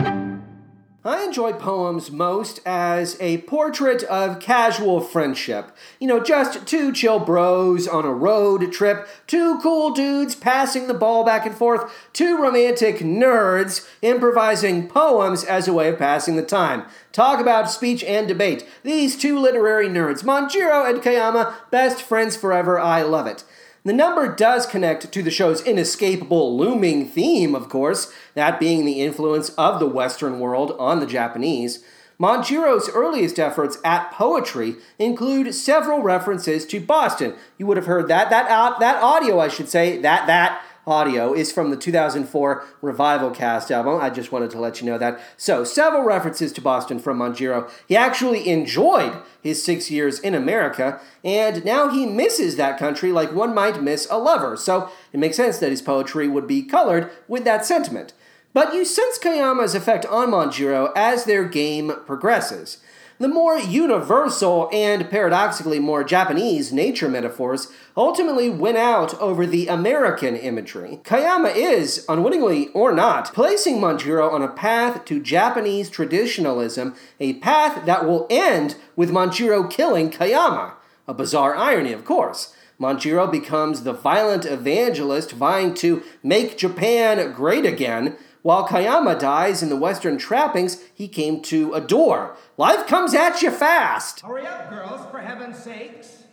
I 0.00 1.22
enjoy 1.24 1.52
poems 1.52 2.10
most 2.10 2.58
as 2.66 3.16
a 3.20 3.38
portrait 3.42 4.02
of 4.02 4.40
casual 4.40 5.00
friendship. 5.00 5.70
You 6.00 6.08
know, 6.08 6.18
just 6.18 6.66
two 6.66 6.92
chill 6.92 7.20
bros 7.20 7.86
on 7.86 8.04
a 8.04 8.12
road 8.12 8.72
trip, 8.72 9.06
two 9.28 9.60
cool 9.60 9.92
dudes 9.92 10.34
passing 10.34 10.88
the 10.88 10.94
ball 10.94 11.24
back 11.24 11.46
and 11.46 11.54
forth, 11.54 12.10
two 12.12 12.42
romantic 12.42 12.96
nerds 12.96 13.88
improvising 14.02 14.88
poems 14.88 15.44
as 15.44 15.68
a 15.68 15.72
way 15.72 15.88
of 15.90 15.98
passing 15.98 16.34
the 16.34 16.42
time. 16.42 16.84
Talk 17.12 17.40
about 17.40 17.70
speech 17.70 18.02
and 18.02 18.26
debate. 18.26 18.66
These 18.82 19.16
two 19.16 19.38
literary 19.38 19.88
nerds, 19.88 20.24
Manjiro 20.24 20.90
and 20.90 21.00
Kayama, 21.00 21.54
best 21.70 22.02
friends 22.02 22.36
forever. 22.36 22.80
I 22.80 23.02
love 23.02 23.28
it. 23.28 23.44
The 23.88 23.94
number 23.94 24.28
does 24.28 24.66
connect 24.66 25.10
to 25.10 25.22
the 25.22 25.30
show's 25.30 25.62
inescapable 25.62 26.54
looming 26.58 27.08
theme, 27.08 27.54
of 27.54 27.70
course, 27.70 28.12
that 28.34 28.60
being 28.60 28.84
the 28.84 29.00
influence 29.00 29.48
of 29.56 29.80
the 29.80 29.86
Western 29.86 30.40
world 30.40 30.76
on 30.78 31.00
the 31.00 31.06
Japanese. 31.06 31.82
Manjiro's 32.20 32.90
earliest 32.90 33.38
efforts 33.38 33.78
at 33.82 34.12
poetry 34.12 34.76
include 34.98 35.54
several 35.54 36.02
references 36.02 36.66
to 36.66 36.80
Boston. 36.80 37.34
You 37.56 37.66
would 37.66 37.78
have 37.78 37.86
heard 37.86 38.08
that. 38.08 38.28
That, 38.28 38.50
out, 38.50 38.78
that 38.80 39.02
audio, 39.02 39.40
I 39.40 39.48
should 39.48 39.70
say, 39.70 39.96
that, 40.02 40.26
that 40.26 40.62
audio 40.88 41.34
is 41.34 41.52
from 41.52 41.70
the 41.70 41.76
2004 41.76 42.64
Revival 42.80 43.30
Cast 43.30 43.70
album. 43.70 44.00
I 44.00 44.10
just 44.10 44.32
wanted 44.32 44.50
to 44.50 44.58
let 44.58 44.80
you 44.80 44.86
know 44.86 44.98
that. 44.98 45.20
So, 45.36 45.64
several 45.64 46.02
references 46.02 46.52
to 46.52 46.60
Boston 46.60 46.98
from 46.98 47.18
Manjiro. 47.18 47.70
He 47.86 47.96
actually 47.96 48.48
enjoyed 48.48 49.16
his 49.40 49.62
six 49.62 49.90
years 49.90 50.18
in 50.18 50.34
America, 50.34 51.00
and 51.22 51.64
now 51.64 51.90
he 51.90 52.06
misses 52.06 52.56
that 52.56 52.78
country 52.78 53.12
like 53.12 53.32
one 53.32 53.54
might 53.54 53.82
miss 53.82 54.06
a 54.10 54.18
lover. 54.18 54.56
So, 54.56 54.90
it 55.12 55.20
makes 55.20 55.36
sense 55.36 55.58
that 55.58 55.70
his 55.70 55.82
poetry 55.82 56.26
would 56.26 56.46
be 56.46 56.62
colored 56.62 57.10
with 57.28 57.44
that 57.44 57.66
sentiment. 57.66 58.14
But 58.54 58.74
you 58.74 58.84
sense 58.84 59.18
Kayama's 59.18 59.74
effect 59.74 60.06
on 60.06 60.30
Manjiro 60.30 60.90
as 60.96 61.24
their 61.24 61.44
game 61.44 61.92
progresses. 62.06 62.78
The 63.20 63.26
more 63.26 63.58
universal 63.58 64.70
and 64.72 65.10
paradoxically 65.10 65.80
more 65.80 66.04
Japanese 66.04 66.72
nature 66.72 67.08
metaphors 67.08 67.66
ultimately 67.96 68.48
win 68.48 68.76
out 68.76 69.12
over 69.20 69.44
the 69.44 69.66
American 69.66 70.36
imagery. 70.36 71.00
Kayama 71.02 71.52
is, 71.52 72.06
unwittingly 72.08 72.68
or 72.68 72.92
not, 72.92 73.34
placing 73.34 73.78
Manjiro 73.78 74.32
on 74.32 74.42
a 74.42 74.48
path 74.48 75.04
to 75.06 75.20
Japanese 75.20 75.90
traditionalism, 75.90 76.94
a 77.18 77.32
path 77.40 77.84
that 77.86 78.06
will 78.06 78.28
end 78.30 78.76
with 78.94 79.10
Manjiro 79.10 79.68
killing 79.68 80.12
Kayama. 80.12 80.74
A 81.08 81.14
bizarre 81.14 81.56
irony, 81.56 81.92
of 81.92 82.04
course. 82.04 82.54
Manjiro 82.80 83.28
becomes 83.28 83.82
the 83.82 83.92
violent 83.92 84.44
evangelist 84.44 85.32
vying 85.32 85.74
to 85.74 86.04
make 86.22 86.56
Japan 86.56 87.32
great 87.32 87.66
again, 87.66 88.16
While 88.42 88.68
Kayama 88.68 89.18
dies 89.18 89.62
in 89.62 89.68
the 89.68 89.76
Western 89.76 90.16
trappings 90.16 90.82
he 90.94 91.08
came 91.08 91.42
to 91.42 91.74
adore. 91.74 92.36
Life 92.56 92.86
comes 92.86 93.14
at 93.14 93.42
you 93.42 93.50
fast. 93.50 94.20
Hurry 94.20 94.46
up, 94.46 94.70
girls, 94.70 95.10
for 95.10 95.18
heaven's 95.18 95.58
sakes. 95.58 96.24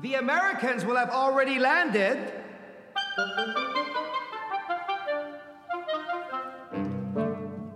The 0.00 0.14
Americans 0.14 0.84
will 0.84 0.96
have 0.96 1.10
already 1.10 1.58
landed. 1.58 2.32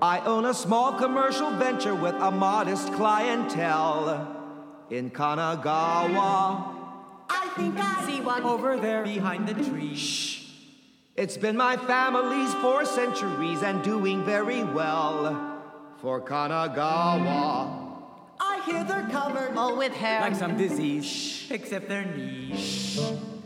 I 0.03 0.21
own 0.25 0.45
a 0.45 0.55
small 0.55 0.93
commercial 0.93 1.51
venture 1.53 1.95
with 1.95 2.15
a 2.15 2.31
modest 2.31 2.93
clientele 2.95 4.37
in 4.91 5.11
Kanagawa. 5.11 6.75
I 7.29 7.49
think 7.57 7.77
I 7.79 8.07
see 8.07 8.21
one 8.21 8.43
Over 8.43 8.77
there 8.77 9.05
behind 9.05 9.49
the 9.49 9.55
tree. 9.55 10.36
It's 11.17 11.39
been 11.39 11.57
my 11.57 11.79
family's 11.79 12.53
for 12.57 12.85
centuries 12.85 13.63
and 13.63 13.83
doing 13.83 14.23
very 14.23 14.63
well 14.63 15.63
for 16.03 16.21
Kanagawa. 16.21 18.03
I 18.39 18.63
hear 18.67 18.85
they're 18.85 19.09
covered 19.09 19.57
all 19.57 19.79
with 19.79 19.95
hair. 19.95 20.21
Like 20.21 20.35
some 20.35 20.59
disease. 20.59 21.47
Except 21.51 21.89
their 21.89 22.05
knees. 22.05 23.01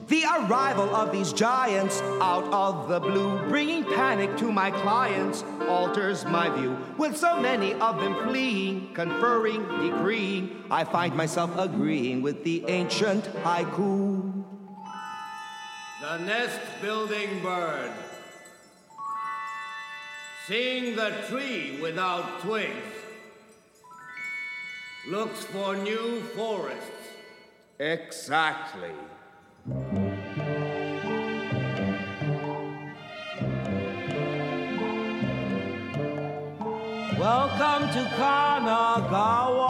The 0.08 0.24
arrival 0.24 0.96
of 0.96 1.12
these 1.12 1.32
giants 1.32 2.00
out 2.20 2.52
of 2.52 2.88
the 2.88 2.98
blue, 2.98 3.38
bringing 3.48 3.84
panic 3.84 4.36
to 4.38 4.50
my 4.50 4.72
clients, 4.72 5.44
alters 5.68 6.24
my 6.24 6.50
view. 6.50 6.76
With 6.98 7.16
so 7.16 7.40
many 7.40 7.74
of 7.74 8.00
them 8.00 8.16
fleeing, 8.26 8.92
conferring, 8.94 9.62
decreeing, 9.78 10.64
I 10.72 10.82
find 10.82 11.14
myself 11.14 11.56
agreeing 11.56 12.20
with 12.20 12.42
the 12.42 12.64
ancient 12.66 13.22
haiku. 13.44 14.29
The 16.10 16.18
nest 16.18 16.60
building 16.82 17.40
bird. 17.40 17.92
Seeing 20.48 20.96
the 20.96 21.14
tree 21.28 21.78
without 21.80 22.40
twigs. 22.40 22.74
Looks 25.06 25.44
for 25.44 25.76
new 25.76 26.20
forests. 26.34 26.90
Exactly. 27.78 28.90
Welcome 37.20 37.82
to 37.94 38.02
Kanagawa. 38.18 39.62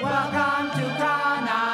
Welcome 0.00 0.70
to 0.78 0.86
Kanagawa. 1.02 1.65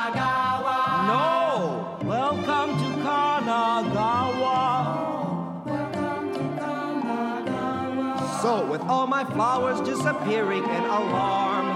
All 8.88 9.06
my 9.06 9.24
flowers 9.24 9.80
disappearing 9.80 10.64
in 10.64 10.84
alarm, 10.84 11.66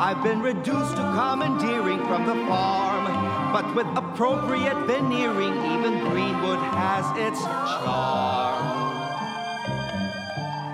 I've 0.00 0.22
been 0.22 0.40
reduced 0.40 0.96
to 0.96 1.02
commandeering 1.14 1.98
from 2.06 2.26
the 2.26 2.34
farm. 2.46 3.04
But 3.52 3.74
with 3.74 3.86
appropriate 3.96 4.76
veneering, 4.86 5.52
even 5.52 5.98
Greenwood 6.10 6.58
has 6.58 7.04
its 7.18 7.40
charm. 7.42 8.62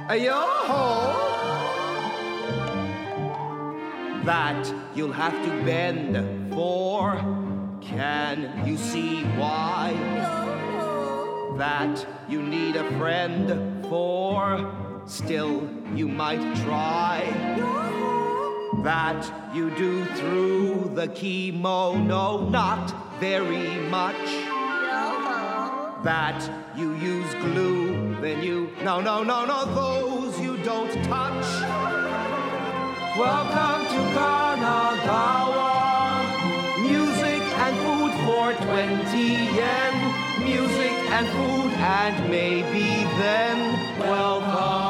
Ayo 0.08 0.44
ho! 0.68 1.24
That 4.24 4.74
you'll 4.94 5.12
have 5.12 5.34
to 5.44 5.50
bend 5.64 6.54
for. 6.54 7.16
Can 7.80 8.66
you 8.66 8.76
see 8.76 9.24
why? 9.38 9.94
that 11.58 12.06
you 12.28 12.40
need 12.40 12.76
a 12.76 12.84
friend 12.98 13.84
for. 13.88 14.87
Still, 15.08 15.66
you 15.94 16.06
might 16.06 16.54
try. 16.64 17.24
That 18.84 19.54
you 19.54 19.70
do 19.70 20.04
through 20.04 20.92
the 20.94 21.08
kimono, 21.08 22.46
not 22.50 22.92
very 23.18 23.78
much. 23.88 24.14
That 26.04 26.46
you 26.76 26.92
use 26.96 27.32
glue, 27.36 28.20
then 28.20 28.42
you. 28.42 28.68
No, 28.84 29.00
no, 29.00 29.22
no, 29.22 29.46
no, 29.46 29.64
those 29.74 30.38
you 30.40 30.58
don't 30.58 30.92
touch. 31.04 31.46
Welcome 33.16 33.86
to 33.88 34.00
Kanagawa. 34.12 35.72
Music 36.82 37.42
and 37.64 37.76
food 37.86 38.12
for 38.26 38.52
20 38.66 39.18
yen. 39.56 39.94
Music 40.44 40.92
and 41.16 41.26
food, 41.28 41.72
and 41.80 42.30
maybe 42.30 43.04
then 43.18 43.58
welcome. 43.98 44.87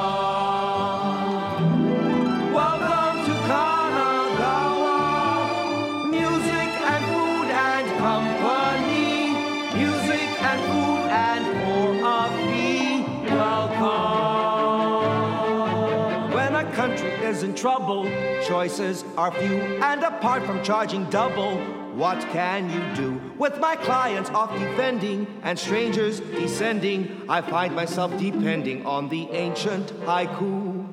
Trouble, 17.60 18.04
choices 18.46 19.04
are 19.16 19.32
few, 19.32 19.60
and 19.82 20.02
apart 20.04 20.44
from 20.44 20.62
charging 20.62 21.04
double, 21.10 21.58
what 21.94 22.20
can 22.28 22.70
you 22.70 22.94
do? 22.94 23.20
With 23.36 23.58
my 23.58 23.74
clients 23.74 24.30
off 24.30 24.52
defending 24.56 25.26
and 25.42 25.58
strangers 25.58 26.20
descending, 26.20 27.24
I 27.28 27.40
find 27.42 27.74
myself 27.74 28.16
depending 28.18 28.86
on 28.86 29.08
the 29.08 29.28
ancient 29.30 29.88
haiku. 30.06 30.86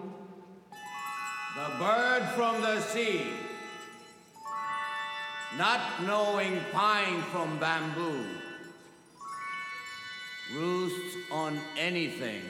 The 1.55 1.70
bird 1.78 2.24
from 2.36 2.61
the 2.61 2.82
sea. 2.82 3.22
Not 5.57 5.82
knowing 6.05 6.59
pine 6.72 7.22
from 7.32 7.59
bamboo. 7.59 8.26
Roosts 10.55 11.16
on 11.32 11.59
anything. 11.78 12.41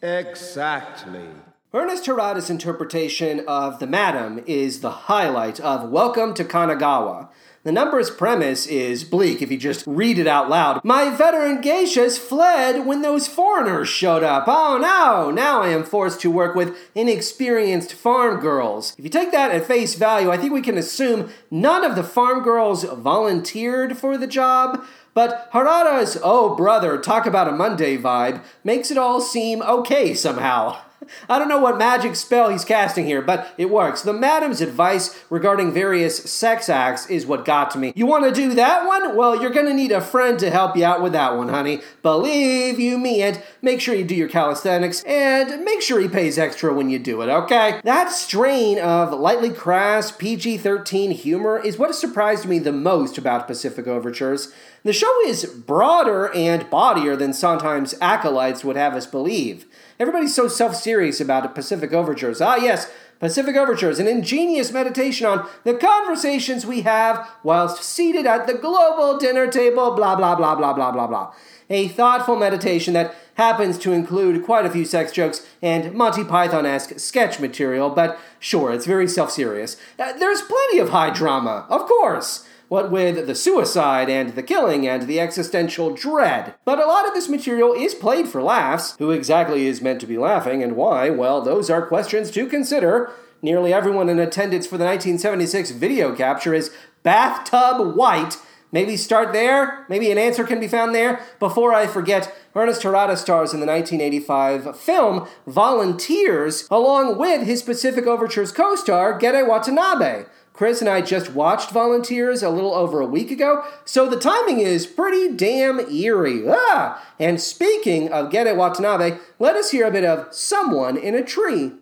Exactly. 0.00 1.28
Ernest 1.72 2.06
Harada's 2.06 2.50
interpretation 2.50 3.44
of 3.46 3.78
the 3.78 3.86
Madam 3.86 4.42
is 4.44 4.80
the 4.80 4.90
highlight 4.90 5.60
of 5.60 5.88
Welcome 5.88 6.34
to 6.34 6.42
Kanagawa. 6.42 7.28
The 7.62 7.70
number's 7.70 8.10
premise 8.10 8.66
is 8.66 9.04
bleak 9.04 9.40
if 9.40 9.52
you 9.52 9.56
just 9.56 9.86
read 9.86 10.18
it 10.18 10.26
out 10.26 10.50
loud. 10.50 10.84
My 10.84 11.14
veteran 11.14 11.62
geishas 11.62 12.18
fled 12.18 12.86
when 12.86 13.02
those 13.02 13.28
foreigners 13.28 13.88
showed 13.88 14.24
up. 14.24 14.46
Oh 14.48 14.78
no! 14.78 15.30
Now 15.30 15.62
I 15.62 15.68
am 15.68 15.84
forced 15.84 16.20
to 16.22 16.30
work 16.32 16.56
with 16.56 16.76
inexperienced 16.96 17.92
farm 17.94 18.40
girls. 18.40 18.96
If 18.98 19.04
you 19.04 19.10
take 19.10 19.30
that 19.30 19.52
at 19.52 19.64
face 19.64 19.94
value, 19.94 20.32
I 20.32 20.38
think 20.38 20.52
we 20.52 20.62
can 20.62 20.76
assume 20.76 21.30
none 21.52 21.84
of 21.84 21.94
the 21.94 22.02
farm 22.02 22.42
girls 22.42 22.82
volunteered 22.82 23.96
for 23.96 24.18
the 24.18 24.26
job. 24.26 24.84
But 25.14 25.48
Harada's 25.52 26.18
oh 26.24 26.56
brother, 26.56 26.98
talk 26.98 27.26
about 27.26 27.46
a 27.46 27.52
Monday 27.52 27.96
vibe 27.96 28.42
makes 28.64 28.90
it 28.90 28.98
all 28.98 29.20
seem 29.20 29.62
okay 29.62 30.14
somehow. 30.14 30.80
I 31.28 31.38
don't 31.38 31.48
know 31.48 31.60
what 31.60 31.78
magic 31.78 32.16
spell 32.16 32.50
he's 32.50 32.64
casting 32.64 33.06
here, 33.06 33.22
but 33.22 33.54
it 33.56 33.70
works. 33.70 34.02
The 34.02 34.12
madam's 34.12 34.60
advice 34.60 35.18
regarding 35.30 35.72
various 35.72 36.30
sex 36.30 36.68
acts 36.68 37.08
is 37.08 37.26
what 37.26 37.44
got 37.44 37.70
to 37.72 37.78
me. 37.78 37.92
You 37.96 38.06
want 38.06 38.24
to 38.24 38.32
do 38.32 38.54
that 38.54 38.86
one? 38.86 39.16
Well, 39.16 39.40
you're 39.40 39.50
going 39.50 39.66
to 39.66 39.74
need 39.74 39.92
a 39.92 40.00
friend 40.00 40.38
to 40.38 40.50
help 40.50 40.76
you 40.76 40.84
out 40.84 41.02
with 41.02 41.12
that 41.12 41.36
one, 41.36 41.48
honey. 41.48 41.80
Believe 42.02 42.78
you 42.78 42.98
me, 42.98 43.22
and 43.22 43.42
make 43.62 43.80
sure 43.80 43.94
you 43.94 44.04
do 44.04 44.14
your 44.14 44.28
calisthenics, 44.28 45.02
and 45.04 45.64
make 45.64 45.82
sure 45.82 46.00
he 46.00 46.08
pays 46.08 46.38
extra 46.38 46.72
when 46.74 46.90
you 46.90 46.98
do 46.98 47.22
it, 47.22 47.28
okay? 47.28 47.80
That 47.84 48.10
strain 48.10 48.78
of 48.78 49.12
lightly 49.12 49.50
crass 49.50 50.12
PG 50.12 50.58
13 50.58 51.10
humor 51.12 51.58
is 51.58 51.78
what 51.78 51.94
surprised 51.94 52.46
me 52.46 52.58
the 52.58 52.72
most 52.72 53.18
about 53.18 53.46
Pacific 53.46 53.86
Overtures. 53.86 54.52
The 54.82 54.92
show 54.92 55.20
is 55.26 55.44
broader 55.44 56.32
and 56.34 56.62
bawdier 56.70 57.18
than 57.18 57.32
sometimes 57.32 57.94
acolytes 58.00 58.64
would 58.64 58.76
have 58.76 58.94
us 58.94 59.06
believe. 59.06 59.66
Everybody's 60.00 60.34
so 60.34 60.48
self 60.48 60.74
serious 60.74 61.20
about 61.20 61.54
Pacific 61.54 61.92
Overtures. 61.92 62.40
Ah, 62.40 62.56
yes, 62.56 62.90
Pacific 63.18 63.54
Overtures, 63.54 63.98
an 63.98 64.08
ingenious 64.08 64.72
meditation 64.72 65.26
on 65.26 65.46
the 65.62 65.74
conversations 65.74 66.64
we 66.64 66.80
have 66.80 67.28
whilst 67.42 67.84
seated 67.84 68.24
at 68.24 68.46
the 68.46 68.54
global 68.54 69.18
dinner 69.18 69.46
table, 69.46 69.90
blah, 69.90 70.16
blah, 70.16 70.34
blah, 70.34 70.54
blah, 70.54 70.72
blah, 70.72 70.90
blah, 70.90 71.06
blah. 71.06 71.34
A 71.68 71.88
thoughtful 71.88 72.36
meditation 72.36 72.94
that 72.94 73.14
happens 73.34 73.76
to 73.78 73.92
include 73.92 74.42
quite 74.42 74.64
a 74.64 74.70
few 74.70 74.86
sex 74.86 75.12
jokes 75.12 75.46
and 75.60 75.92
Monty 75.92 76.24
Python 76.24 76.64
esque 76.64 76.98
sketch 76.98 77.38
material, 77.38 77.90
but 77.90 78.18
sure, 78.38 78.72
it's 78.72 78.86
very 78.86 79.06
self 79.06 79.30
serious. 79.30 79.76
Uh, 79.98 80.14
there's 80.14 80.40
plenty 80.40 80.78
of 80.78 80.88
high 80.88 81.10
drama, 81.10 81.66
of 81.68 81.82
course 81.82 82.46
what 82.70 82.88
with 82.88 83.26
the 83.26 83.34
suicide 83.34 84.08
and 84.08 84.36
the 84.36 84.44
killing 84.44 84.86
and 84.86 85.08
the 85.08 85.18
existential 85.18 85.92
dread. 85.92 86.54
But 86.64 86.78
a 86.78 86.86
lot 86.86 87.04
of 87.04 87.14
this 87.14 87.28
material 87.28 87.72
is 87.72 87.96
played 87.96 88.28
for 88.28 88.40
laughs. 88.40 88.94
Who 89.00 89.10
exactly 89.10 89.66
is 89.66 89.82
meant 89.82 90.00
to 90.02 90.06
be 90.06 90.16
laughing 90.16 90.62
and 90.62 90.76
why? 90.76 91.10
Well, 91.10 91.42
those 91.42 91.68
are 91.68 91.84
questions 91.84 92.30
to 92.30 92.46
consider. 92.46 93.10
Nearly 93.42 93.72
everyone 93.72 94.08
in 94.08 94.20
attendance 94.20 94.68
for 94.68 94.78
the 94.78 94.84
1976 94.84 95.72
video 95.72 96.14
capture 96.14 96.54
is 96.54 96.70
bathtub 97.02 97.96
white, 97.96 98.36
Maybe 98.72 98.96
start 98.96 99.32
there. 99.32 99.84
Maybe 99.88 100.10
an 100.12 100.18
answer 100.18 100.44
can 100.44 100.60
be 100.60 100.68
found 100.68 100.94
there. 100.94 101.20
Before 101.40 101.74
I 101.74 101.86
forget, 101.86 102.32
Ernest 102.54 102.82
Harada 102.82 103.16
stars 103.16 103.52
in 103.52 103.60
the 103.60 103.66
1985 103.66 104.78
film 104.78 105.26
Volunteers, 105.46 106.68
along 106.70 107.18
with 107.18 107.46
his 107.46 107.62
Pacific 107.62 108.06
Overtures 108.06 108.52
co 108.52 108.76
star, 108.76 109.18
Gedde 109.18 109.46
Watanabe. 109.46 110.26
Chris 110.60 110.82
and 110.82 110.90
I 110.90 111.00
just 111.00 111.32
watched 111.32 111.70
Volunteers 111.70 112.42
a 112.42 112.50
little 112.50 112.74
over 112.74 113.00
a 113.00 113.06
week 113.06 113.30
ago, 113.30 113.64
so 113.86 114.06
the 114.06 114.18
timing 114.18 114.60
is 114.60 114.86
pretty 114.86 115.34
damn 115.34 115.80
eerie. 115.90 116.44
Ah! 116.46 117.02
And 117.18 117.40
speaking 117.40 118.12
of 118.12 118.30
Gedde 118.30 118.54
Watanabe, 118.54 119.16
let 119.38 119.56
us 119.56 119.70
hear 119.70 119.86
a 119.86 119.90
bit 119.90 120.04
of 120.04 120.34
Someone 120.34 120.98
in 120.98 121.14
a 121.14 121.24
Tree. 121.24 121.72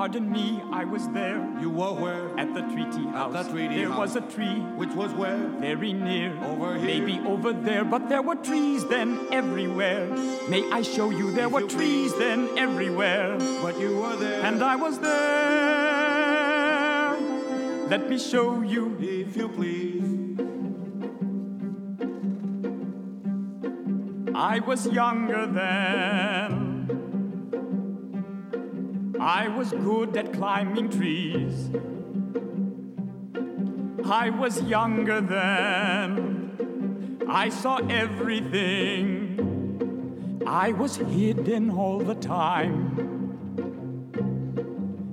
Pardon 0.00 0.32
me, 0.32 0.62
I 0.72 0.84
was 0.84 1.06
there 1.08 1.36
You 1.60 1.68
were 1.68 1.92
where? 1.92 2.38
at 2.40 2.54
the 2.54 2.62
treaty 2.72 3.04
house. 3.12 3.34
the 3.34 3.42
treaty 3.52 3.74
there 3.76 3.88
house. 3.90 3.98
was 3.98 4.16
a 4.16 4.22
tree 4.22 4.60
Which 4.80 4.94
was 4.94 5.12
where? 5.12 5.36
very 5.60 5.92
near. 5.92 6.32
Over 6.42 6.78
here. 6.78 6.86
Maybe 6.86 7.18
over 7.28 7.52
there, 7.52 7.84
but 7.84 8.08
there 8.08 8.22
were 8.22 8.36
trees 8.36 8.86
then 8.86 9.18
everywhere. 9.30 10.06
May 10.48 10.64
I 10.72 10.80
show 10.80 11.10
you 11.10 11.32
there 11.32 11.48
If 11.48 11.52
were 11.52 11.60
you 11.60 11.68
trees 11.68 12.12
please. 12.14 12.18
then 12.18 12.48
everywhere. 12.56 13.36
But 13.60 13.78
you 13.78 13.94
were 13.98 14.16
there. 14.16 14.40
And 14.40 14.64
I 14.64 14.74
was 14.76 14.98
there. 15.00 15.18
Let 17.90 18.08
me 18.08 18.18
show 18.18 18.62
you. 18.62 18.96
if 19.00 19.36
you 19.36 19.48
please. 19.50 20.40
I 24.34 24.60
was 24.60 24.86
younger 24.86 25.44
then. 25.44 26.69
I 29.20 29.46
was 29.48 29.72
good 29.72 30.16
at 30.16 30.32
climbing 30.32 30.88
trees. 30.88 31.68
I 34.02 34.30
was 34.30 34.62
younger 34.62 35.20
then. 35.20 37.20
I 37.28 37.50
saw 37.50 37.76
everything. 37.88 39.36
I 40.46 40.72
was 40.72 40.96
hidden 40.96 41.70
all 41.70 41.98
the 41.98 42.14
time. 42.14 42.96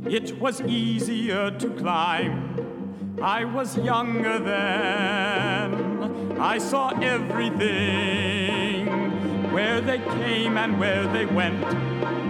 It 0.10 0.40
was 0.40 0.62
easier 0.62 1.52
to 1.52 1.70
climb. 1.72 3.20
I 3.22 3.44
was 3.44 3.78
younger 3.78 4.40
then. 4.40 6.38
I 6.40 6.60
saw 6.60 6.92
everything. 7.02 8.88
Where 9.52 9.82
they 9.82 10.00
came 10.00 10.58
and 10.58 10.80
where 10.80 11.06
they 11.08 11.26
went. 11.26 12.27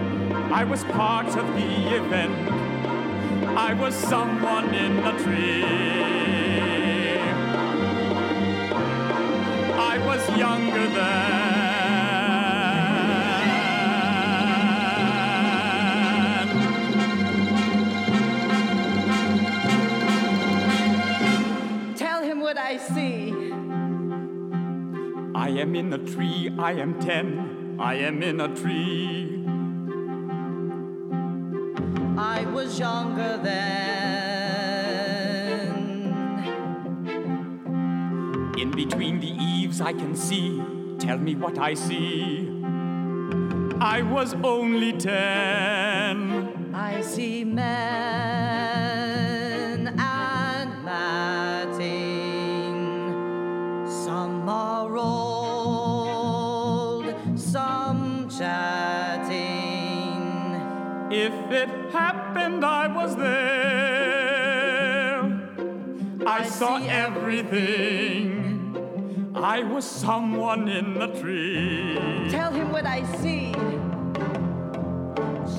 I 0.52 0.64
was 0.64 0.84
part 0.86 1.28
of 1.28 1.46
the 1.56 1.96
event. 1.96 2.34
I 3.58 3.74
was 3.74 3.94
someone 3.94 4.74
in 4.74 4.98
a 5.00 5.18
dream. 5.18 5.68
I 9.78 9.98
was 10.06 10.30
younger 10.38 10.88
then. 10.88 11.56
Tell 21.96 22.24
him 22.24 22.40
what 22.40 22.58
I 22.58 22.78
see. 22.78 23.34
I 25.36 25.50
am 25.50 25.76
in 25.76 25.94
a 25.94 25.98
tree, 25.98 26.50
I 26.58 26.72
am 26.72 27.00
ten. 27.00 27.76
I 27.80 27.96
am 27.96 28.24
in 28.24 28.40
a 28.40 28.48
tree. 28.56 29.27
I 39.88 39.94
can 39.94 40.16
see. 40.18 40.62
Tell 41.00 41.18
me 41.18 41.36
what 41.36 41.58
I 41.58 41.74
see. 41.74 42.50
I 43.80 44.02
was 44.02 44.34
only 44.44 44.92
ten. 44.92 46.74
I 46.74 47.00
see 47.00 47.46
men 47.46 47.68
and 49.98 50.84
matting. 50.84 51.86
Some 53.88 54.50
are 54.50 54.98
old, 54.98 56.36
some 57.40 58.28
chatting. 58.28 59.38
If 61.10 61.32
it 61.62 61.70
happened, 61.94 62.66
I 62.66 62.88
was 62.88 63.16
there. 63.16 64.08
I, 66.28 66.40
I 66.40 66.44
saw 66.44 66.78
see 66.80 66.90
everything. 66.90 68.37
I 69.48 69.64
was 69.64 69.86
someone 69.86 70.68
in 70.68 71.02
a 71.02 71.08
tree. 71.22 72.28
Tell 72.30 72.52
him 72.52 72.70
what 72.70 72.86
I 72.86 73.04
see. 73.22 73.54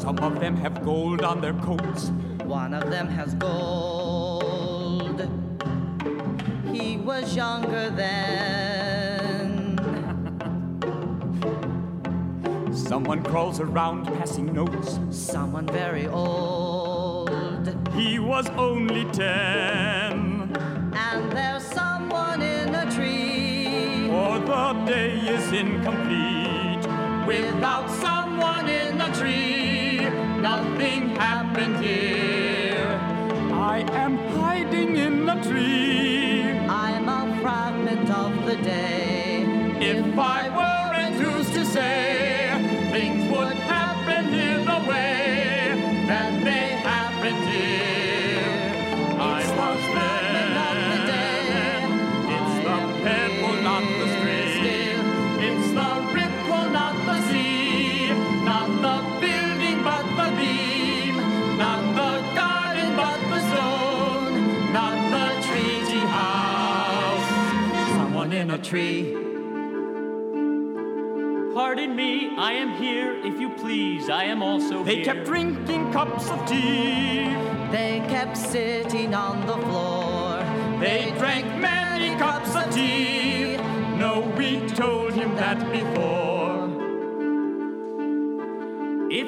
Some 0.03 0.19
of 0.19 0.41
them 0.41 0.57
have 0.59 0.85
gold 0.85 1.23
on 1.23 1.41
their 1.41 1.55
coats. 1.55 2.11
One 2.45 2.75
of 2.75 2.91
them 2.91 3.09
has 3.09 3.33
gold. 3.37 5.27
He 6.71 6.99
was 6.99 7.35
younger 7.35 7.89
then. 7.89 9.79
Someone 12.75 13.23
crawls 13.23 13.59
around 13.59 14.05
passing 14.05 14.53
notes. 14.53 15.01
Someone 15.11 15.67
very 15.67 16.07
old. 16.09 17.75
He 17.95 18.19
was 18.19 18.51
only 18.51 19.07
ten. 19.13 20.55
And 20.93 21.33
there's 21.33 21.65
The 24.69 24.75
day 24.85 25.15
is 25.15 25.51
incomplete 25.51 26.87
without 27.27 27.89
someone 27.89 28.69
in 28.69 28.99
the 28.99 29.09
tree. 29.19 30.01
Nothing 30.43 31.09
happened 31.17 31.83
here. 31.83 33.01
I 33.51 33.79
am 33.93 34.19
hiding 34.37 34.97
in 34.97 35.25
the 35.25 35.37
tree. 35.37 36.43
I'm 36.69 37.09
a 37.09 37.41
fragment 37.41 38.11
of 38.11 38.45
the 38.45 38.57
day. 38.57 39.47
If 39.81 40.19
I 40.19 40.58
tree. 68.69 69.15
Pardon 71.55 71.97
me, 71.97 72.37
I 72.37 72.53
am 72.53 72.75
here. 72.75 73.19
If 73.25 73.41
you 73.41 73.49
please, 73.49 74.11
I 74.11 74.25
am 74.25 74.43
also 74.43 74.85
They 74.85 74.97
here. 74.97 75.05
They 75.05 75.13
kept 75.13 75.27
drinking 75.27 75.91
cups 75.91 76.29
of 76.29 76.47
tea. 76.47 77.35
They 77.73 78.05
kept 78.09 78.37
sitting 78.37 79.15
on 79.15 79.47
the 79.47 79.57
floor. 79.67 80.45
They 80.81 81.15
drank 81.19 81.47
many 81.59 82.15
cups 82.19 82.55
of 82.55 82.71
tea. 82.75 83.57
No, 83.97 84.21
we 84.37 84.61
told 84.69 85.15
him 85.15 85.35
that 85.37 85.59
before. 85.73 85.88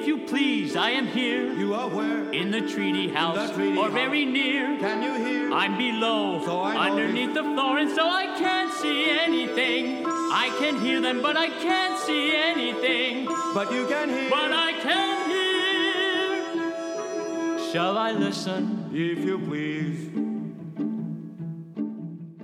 If 0.00 0.06
you 0.06 0.16
please, 0.16 0.76
I 0.76 0.92
am 0.92 1.08
here. 1.08 1.52
You 1.52 1.74
are 1.74 1.86
where? 1.86 2.32
In 2.32 2.50
the 2.50 2.62
treaty 2.62 3.10
house, 3.10 3.50
treaty 3.52 3.76
or 3.76 3.84
house. 3.84 3.92
very 3.92 4.24
near. 4.24 4.78
Can 4.78 5.02
you 5.02 5.12
hear? 5.22 5.52
I'm 5.52 5.76
below, 5.76 6.42
So 6.42 6.58
I 6.62 6.88
underneath 6.88 7.34
the 7.34 7.42
floor, 7.42 7.76
and 7.76 7.90
so 7.90 8.08
I 8.08 8.24
can't 8.38 8.72
see 8.72 9.10
anything. 9.10 10.06
I 10.06 10.56
can 10.58 10.80
hear 10.80 11.02
them, 11.02 11.20
but 11.20 11.36
I 11.36 11.48
can't 11.48 11.98
see 11.98 12.34
anything. 12.34 13.26
But 13.52 13.70
you 13.74 13.86
can 13.88 14.08
hear. 14.08 14.30
But 14.30 14.52
I 14.54 14.72
can 14.80 15.30
hear. 17.58 17.70
Shall 17.70 17.98
I 17.98 18.12
listen? 18.12 18.88
If 18.94 19.18
you 19.18 19.38
please. 19.38 20.29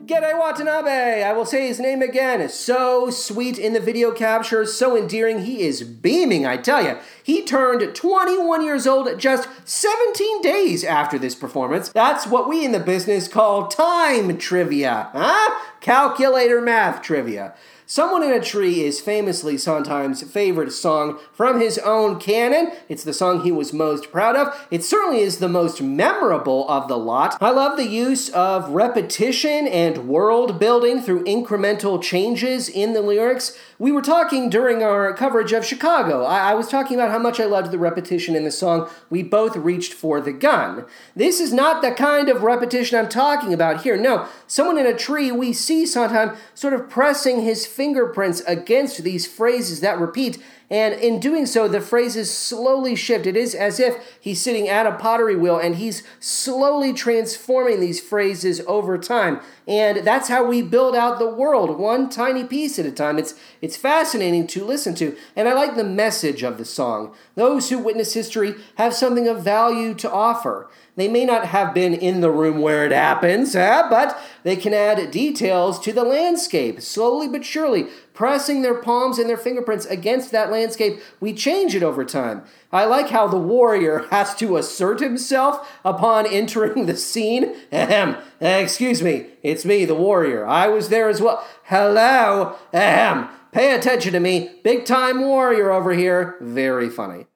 Gedde 0.06 0.38
Watanabe! 0.38 1.24
I 1.24 1.32
will 1.32 1.44
say 1.44 1.66
his 1.66 1.80
name 1.80 2.00
again. 2.00 2.48
So 2.48 3.10
sweet 3.10 3.58
in 3.58 3.72
the 3.72 3.80
video 3.80 4.12
capture, 4.12 4.64
so 4.64 4.96
endearing. 4.96 5.40
He 5.40 5.62
is 5.62 5.82
beaming, 5.82 6.46
I 6.46 6.58
tell 6.58 6.84
you. 6.84 6.98
He 7.20 7.44
turned 7.44 7.92
21 7.92 8.64
years 8.64 8.86
old 8.86 9.18
just 9.18 9.48
17 9.64 10.42
days 10.42 10.84
after 10.84 11.18
this 11.18 11.34
performance. 11.34 11.88
That's 11.88 12.24
what 12.24 12.48
we 12.48 12.64
in 12.64 12.70
the 12.70 12.78
business 12.78 13.26
call 13.26 13.66
time 13.66 14.38
trivia, 14.38 15.10
huh? 15.12 15.58
Calculator 15.80 16.60
math 16.60 17.02
trivia. 17.02 17.54
Someone 17.88 18.24
in 18.24 18.32
a 18.32 18.40
Tree 18.40 18.82
is 18.82 19.00
famously 19.00 19.56
Sondheim's 19.56 20.20
favorite 20.24 20.72
song 20.72 21.20
from 21.32 21.60
his 21.60 21.78
own 21.78 22.18
canon. 22.18 22.72
It's 22.88 23.04
the 23.04 23.12
song 23.12 23.42
he 23.42 23.52
was 23.52 23.72
most 23.72 24.10
proud 24.10 24.34
of. 24.34 24.66
It 24.72 24.82
certainly 24.82 25.20
is 25.20 25.38
the 25.38 25.48
most 25.48 25.80
memorable 25.80 26.68
of 26.68 26.88
the 26.88 26.98
lot. 26.98 27.36
I 27.40 27.52
love 27.52 27.76
the 27.76 27.86
use 27.86 28.28
of 28.30 28.70
repetition 28.70 29.68
and 29.68 30.08
world 30.08 30.58
building 30.58 31.00
through 31.00 31.22
incremental 31.26 32.02
changes 32.02 32.68
in 32.68 32.92
the 32.92 33.02
lyrics. 33.02 33.56
We 33.78 33.92
were 33.92 34.00
talking 34.00 34.48
during 34.48 34.82
our 34.82 35.12
coverage 35.12 35.52
of 35.52 35.64
Chicago. 35.64 36.24
I, 36.24 36.52
I, 36.52 36.54
was 36.54 36.68
talking 36.68 36.96
about 36.96 37.10
how 37.10 37.18
much 37.18 37.38
I 37.38 37.44
loved 37.44 37.70
the 37.70 37.78
repetition 37.78 38.34
in 38.34 38.44
the 38.44 38.50
song 38.50 38.88
We 39.10 39.22
Both 39.22 39.54
Reached 39.54 39.92
for 39.92 40.18
the 40.18 40.32
Gun. 40.32 40.86
This 41.14 41.40
is 41.40 41.52
not 41.52 41.82
the 41.82 41.92
kind 41.92 42.30
of 42.30 42.42
repetition 42.42 42.98
I'm 42.98 43.10
talking 43.10 43.52
about 43.52 43.82
here. 43.82 43.98
No, 43.98 44.28
someone 44.46 44.78
in 44.78 44.86
a 44.86 44.96
tree, 44.96 45.30
we 45.30 45.52
see 45.52 45.84
Sondheim 45.84 46.34
sort 46.54 46.72
of 46.72 46.88
pressing 46.88 47.42
his 47.42 47.66
fingerprints 47.66 48.40
against 48.46 49.02
these 49.02 49.26
phrases 49.26 49.80
that 49.80 49.98
repeat 49.98 50.42
and 50.68 50.94
in 50.94 51.20
doing 51.20 51.46
so, 51.46 51.68
the 51.68 51.80
phrases 51.80 52.32
slowly 52.32 52.96
shift. 52.96 53.26
It 53.26 53.36
is 53.36 53.54
as 53.54 53.78
if 53.78 54.18
he's 54.20 54.40
sitting 54.40 54.68
at 54.68 54.86
a 54.86 54.92
pottery 54.92 55.36
wheel 55.36 55.58
and 55.58 55.76
he's 55.76 56.02
slowly 56.18 56.92
transforming 56.92 57.78
these 57.78 58.00
phrases 58.00 58.60
over 58.66 58.98
time. 58.98 59.40
And 59.68 59.98
that's 59.98 60.28
how 60.28 60.44
we 60.44 60.62
build 60.62 60.96
out 60.96 61.20
the 61.20 61.30
world, 61.30 61.78
one 61.78 62.10
tiny 62.10 62.42
piece 62.42 62.80
at 62.80 62.86
a 62.86 62.90
time. 62.90 63.16
It's, 63.18 63.34
it's 63.62 63.76
fascinating 63.76 64.48
to 64.48 64.64
listen 64.64 64.96
to. 64.96 65.16
And 65.36 65.48
I 65.48 65.54
like 65.54 65.76
the 65.76 65.84
message 65.84 66.42
of 66.42 66.58
the 66.58 66.64
song. 66.64 67.14
Those 67.36 67.70
who 67.70 67.78
witness 67.78 68.14
history 68.14 68.54
have 68.76 68.92
something 68.92 69.28
of 69.28 69.44
value 69.44 69.94
to 69.94 70.10
offer. 70.10 70.68
They 70.96 71.08
may 71.08 71.26
not 71.26 71.46
have 71.46 71.74
been 71.74 71.92
in 71.92 72.22
the 72.22 72.30
room 72.30 72.62
where 72.62 72.86
it 72.86 72.92
happens, 72.92 73.54
eh, 73.54 73.82
but 73.90 74.18
they 74.44 74.56
can 74.56 74.72
add 74.72 75.10
details 75.10 75.78
to 75.80 75.92
the 75.92 76.04
landscape, 76.04 76.80
slowly 76.80 77.28
but 77.28 77.44
surely, 77.44 77.86
pressing 78.16 78.62
their 78.62 78.74
palms 78.74 79.18
and 79.18 79.28
their 79.28 79.36
fingerprints 79.36 79.86
against 79.86 80.32
that 80.32 80.50
landscape. 80.50 81.00
We 81.20 81.32
change 81.32 81.76
it 81.76 81.84
over 81.84 82.04
time. 82.04 82.42
I 82.72 82.84
like 82.86 83.10
how 83.10 83.28
the 83.28 83.38
warrior 83.38 84.06
has 84.10 84.34
to 84.36 84.56
assert 84.56 84.98
himself 84.98 85.70
upon 85.84 86.26
entering 86.26 86.86
the 86.86 86.96
scene. 86.96 87.54
Ahem. 87.70 88.16
Excuse 88.40 89.02
me, 89.02 89.28
it's 89.42 89.64
me, 89.64 89.84
the 89.84 89.94
warrior. 89.94 90.44
I 90.44 90.66
was 90.66 90.88
there 90.88 91.08
as 91.08 91.20
well. 91.20 91.46
Hello. 91.64 92.56
Ahem. 92.72 93.28
Pay 93.52 93.74
attention 93.74 94.12
to 94.12 94.20
me. 94.20 94.60
Big 94.64 94.84
time 94.84 95.20
warrior 95.20 95.70
over 95.70 95.92
here. 95.92 96.36
Very 96.40 96.90
funny. 96.90 97.26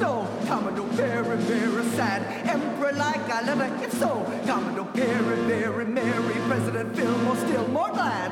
No. 0.00 0.26
Commodore 0.46 0.86
very, 0.88 1.36
very 1.36 1.84
sad. 1.96 2.22
Emperor 2.48 2.92
like, 2.92 3.20
I 3.30 3.42
letter, 3.42 3.84
if 3.84 3.92
so. 3.92 4.24
Commodore 4.46 4.88
very, 4.94 5.36
very 5.46 5.84
merry. 5.84 6.34
President 6.48 6.96
Fillmore 6.96 7.36
still 7.36 7.68
more 7.68 7.90
glad. 7.90 8.30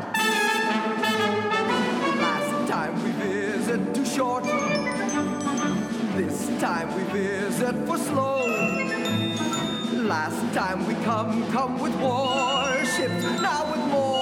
Last 2.26 2.68
time 2.68 2.94
we 3.04 3.10
visit 3.12 3.94
too 3.94 4.04
short. 4.04 4.44
This 6.16 6.48
time 6.60 6.88
we 6.96 7.02
visit 7.20 7.76
for 7.86 7.98
slow. 7.98 8.46
Last 10.14 10.54
time 10.54 10.86
we 10.86 10.94
come, 11.04 11.46
come 11.52 11.78
with 11.78 11.94
warships. 12.00 13.22
Now 13.42 13.70
with 13.70 13.84
more. 13.92 14.18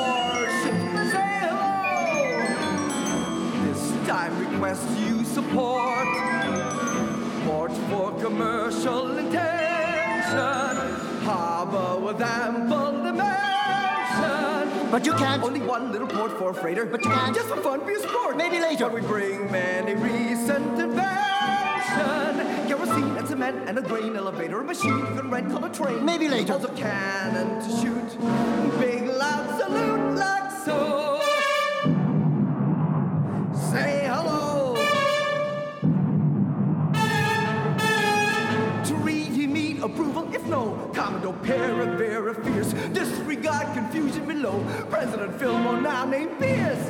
time 4.07 4.39
request 4.39 4.89
you 5.01 5.25
support. 5.25 6.36
Port 7.57 7.73
for 7.89 8.13
commercial 8.21 9.17
intention. 9.17 9.41
Harbor 11.25 11.99
with 12.05 12.21
ample 12.21 12.93
dimension. 13.03 14.91
But 14.91 15.07
you 15.07 15.15
can't. 15.15 15.43
Only 15.43 15.63
one 15.63 15.91
little 15.91 16.07
port 16.07 16.33
for 16.33 16.51
a 16.51 16.55
freighter. 16.55 16.85
But 16.85 17.03
you 17.03 17.11
can't. 17.11 17.35
Just 17.35 17.49
for 17.49 17.57
fun, 17.57 17.87
be 17.87 17.95
a 17.95 17.99
sport. 17.99 18.37
Maybe 18.37 18.61
later. 18.61 18.85
But 18.91 18.93
we 18.93 19.01
bring 19.01 19.51
many 19.51 19.95
recent 19.95 20.79
invention. 20.79 22.37
Kerosene 22.69 23.17
and 23.17 23.27
cement 23.27 23.67
and 23.67 23.79
a 23.79 23.81
grain 23.81 24.15
elevator. 24.17 24.61
A 24.61 24.65
machine 24.65 24.99
you 24.99 25.07
can 25.17 25.31
rent 25.31 25.51
called 25.51 25.65
a 25.65 25.71
train. 25.71 26.05
Maybe 26.05 26.29
later. 26.29 26.53
Also 26.53 26.69
cannon 26.75 27.63
to 27.65 27.71
shoot. 27.81 28.19
Big 28.79 29.07
loud 29.09 29.59
salute 29.59 30.15
like 30.15 30.53
so. 30.63 30.96
No, 40.57 40.91
Commodore 40.95 41.39
Pereira 41.43 42.35
fierce. 42.35 42.73
Disregard 42.93 43.67
confusion 43.75 44.25
below. 44.27 44.65
President 44.91 45.39
Fillmore 45.39 45.81
now 45.81 46.05
named 46.05 46.39
Pierce. 46.39 46.85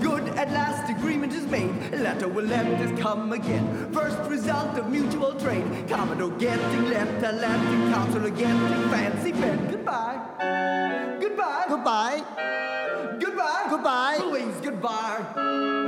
Good 0.00 0.24
at 0.40 0.50
last 0.52 0.90
agreement 0.90 1.34
is 1.34 1.46
made. 1.46 1.72
Letter 1.92 2.28
will 2.28 2.44
let 2.46 2.66
this 2.78 2.92
come 3.00 3.32
again. 3.32 3.92
First 3.92 4.18
result 4.30 4.78
of 4.78 4.88
mutual 4.88 5.34
trade. 5.38 5.66
Commodore 5.88 6.30
getting 6.38 6.84
left, 6.88 7.22
Atlantic 7.22 7.80
Council 7.94 8.30
getting 8.30 8.82
fancy 8.90 9.32
bed. 9.32 9.58
Goodbye. 9.70 10.18
Goodbye. 11.20 11.64
Goodbye. 11.68 12.18
Goodbye. 13.20 13.66
Goodbye. 13.70 14.16
Please, 14.18 14.60
goodbye. 14.62 15.81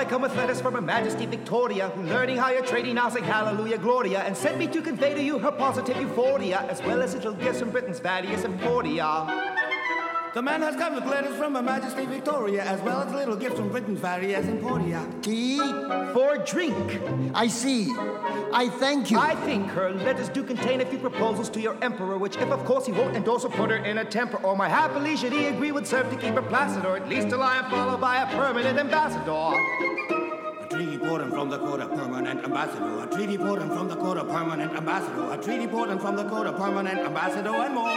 I 0.00 0.04
come 0.06 0.22
with 0.22 0.34
letters 0.34 0.62
from 0.62 0.72
Her 0.72 0.80
Majesty 0.80 1.26
Victoria, 1.26 1.90
who 1.90 2.04
learning 2.04 2.38
how 2.38 2.50
you're 2.50 2.64
trading 2.64 2.94
now 2.94 3.10
sing 3.10 3.22
Hallelujah 3.22 3.76
Gloria, 3.76 4.20
and 4.20 4.34
sent 4.34 4.56
me 4.56 4.66
to 4.68 4.80
convey 4.80 5.12
to 5.12 5.22
you 5.22 5.38
her 5.38 5.52
positive 5.52 5.94
euphoria, 6.00 6.60
as 6.70 6.80
well 6.84 7.02
as 7.02 7.14
little 7.14 7.34
gifts 7.34 7.60
from 7.60 7.70
Britain's 7.70 7.98
various 7.98 8.46
emporia. 8.46 9.59
The 10.32 10.42
man 10.42 10.62
has 10.62 10.76
come 10.76 10.94
with 10.94 11.06
letters 11.06 11.36
from 11.36 11.56
Her 11.56 11.62
Majesty 11.62 12.06
Victoria, 12.06 12.62
as 12.62 12.80
well 12.82 13.02
as 13.02 13.12
little 13.12 13.34
gifts 13.34 13.56
from 13.56 13.68
Britain's 13.68 13.98
various 13.98 14.46
emporia. 14.46 15.04
Tea? 15.22 15.58
For 16.12 16.38
drink. 16.46 17.00
I 17.34 17.48
see. 17.48 17.92
I 18.52 18.68
thank 18.78 19.10
you. 19.10 19.18
I 19.18 19.34
think 19.34 19.66
her 19.70 19.90
letters 19.90 20.28
do 20.28 20.44
contain 20.44 20.82
a 20.82 20.86
few 20.86 20.98
proposals 20.98 21.48
to 21.50 21.60
your 21.60 21.76
emperor, 21.82 22.16
which, 22.16 22.36
if 22.36 22.48
of 22.50 22.64
course 22.64 22.86
he 22.86 22.92
won't 22.92 23.16
endorse 23.16 23.44
or 23.44 23.50
put 23.50 23.70
her 23.70 23.78
in 23.78 23.98
a 23.98 24.04
temper, 24.04 24.36
or 24.44 24.56
my 24.56 24.68
happily 24.68 25.16
should 25.16 25.32
he 25.32 25.46
agree 25.46 25.72
would 25.72 25.86
serve 25.86 26.08
to 26.10 26.16
keep 26.16 26.34
her 26.34 26.42
placid, 26.42 26.84
or 26.84 26.96
at 26.96 27.08
least 27.08 27.30
till 27.30 27.42
I 27.42 27.56
am 27.56 27.68
followed 27.68 28.00
by 28.00 28.22
a 28.22 28.26
permanent 28.26 28.78
ambassador. 28.78 30.19
Treaty 30.80 30.96
pardon 30.96 31.28
from 31.28 31.52
of 31.52 31.60
permanent 31.90 32.42
ambassador. 32.42 33.02
A 33.02 33.06
treaty 33.06 33.36
pardon 33.36 33.68
from 33.68 33.86
the 33.88 33.96
of 33.96 34.28
permanent 34.30 34.72
ambassador. 34.72 35.30
A 35.30 35.36
treaty 35.36 35.66
pardon 35.66 35.98
from 35.98 36.16
the 36.16 36.22
of 36.22 36.56
permanent 36.56 37.00
ambassador 37.00 37.50
and 37.50 37.74
more. 37.74 37.90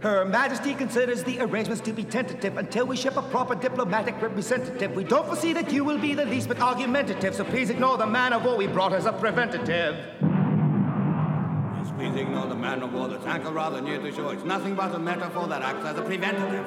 Her 0.00 0.26
Majesty 0.26 0.74
considers 0.74 1.22
the 1.24 1.40
arrangements 1.40 1.80
to 1.80 1.94
be 1.94 2.04
tentative 2.04 2.58
until 2.58 2.84
we 2.84 2.94
ship 2.94 3.16
a 3.16 3.22
proper 3.22 3.54
diplomatic 3.54 4.20
representative. 4.20 4.94
We 4.94 5.04
don't 5.04 5.24
foresee 5.26 5.54
that 5.54 5.72
you 5.72 5.82
will 5.82 5.98
be 5.98 6.12
the 6.12 6.26
least 6.26 6.48
bit 6.48 6.60
argumentative, 6.60 7.34
so 7.34 7.44
please 7.44 7.70
ignore 7.70 7.96
the 7.96 8.06
man 8.06 8.34
of 8.34 8.44
war 8.44 8.58
we 8.58 8.66
brought 8.66 8.92
as 8.92 9.06
a 9.06 9.14
preventative. 9.14 9.96
Yes, 11.78 11.90
please 11.96 12.14
ignore 12.20 12.48
the 12.48 12.54
man 12.54 12.82
of 12.82 12.92
war 12.92 13.08
that's 13.08 13.24
anchored 13.24 13.54
rather 13.54 13.80
near 13.80 13.98
the 13.98 14.12
shore. 14.12 14.34
It's 14.34 14.44
nothing 14.44 14.74
but 14.74 14.94
a 14.94 14.98
metaphor 14.98 15.48
that 15.48 15.62
acts 15.62 15.86
as 15.86 15.96
a 15.96 16.02
preventative. 16.02 16.66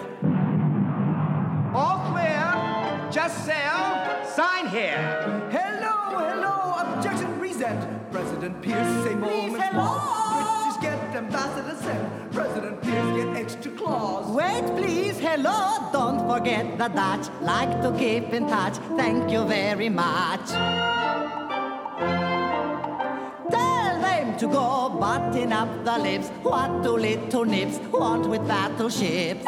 All 1.76 2.00
clear. 2.10 3.10
Just 3.12 3.46
sail. 3.46 4.24
Sign 4.24 4.68
here. 4.68 4.98
Hello, 5.52 5.96
hello. 6.32 6.96
Objection 6.96 7.38
reset. 7.38 8.12
President 8.14 8.62
Pierce, 8.62 9.04
same 9.04 9.20
moment. 9.20 9.62
hello. 9.62 9.90
British 10.64 10.82
get 10.82 11.16
ambassador 11.18 11.76
sent. 11.76 12.32
President 12.32 12.82
Pierce 12.82 13.18
get 13.18 13.36
extra 13.36 13.72
clause. 13.72 14.26
Wait, 14.32 14.66
please, 14.78 15.20
hello. 15.20 15.90
Don't 15.92 16.26
forget 16.30 16.78
the 16.78 16.88
Dutch 16.88 17.28
like 17.42 17.82
to 17.82 17.92
keep 18.00 18.32
in 18.32 18.48
touch. 18.48 18.78
Thank 18.96 19.30
you 19.30 19.44
very 19.44 19.90
much. 19.90 20.48
Tell 23.52 24.02
them 24.02 24.38
to 24.38 24.48
go 24.48 24.98
button 24.98 25.52
up 25.52 25.84
the 25.84 25.98
lips. 25.98 26.30
What 26.42 26.84
do 26.84 26.96
little 26.96 27.44
nips 27.44 27.80
want 27.92 28.30
with 28.30 28.48
battleships? 28.48 29.46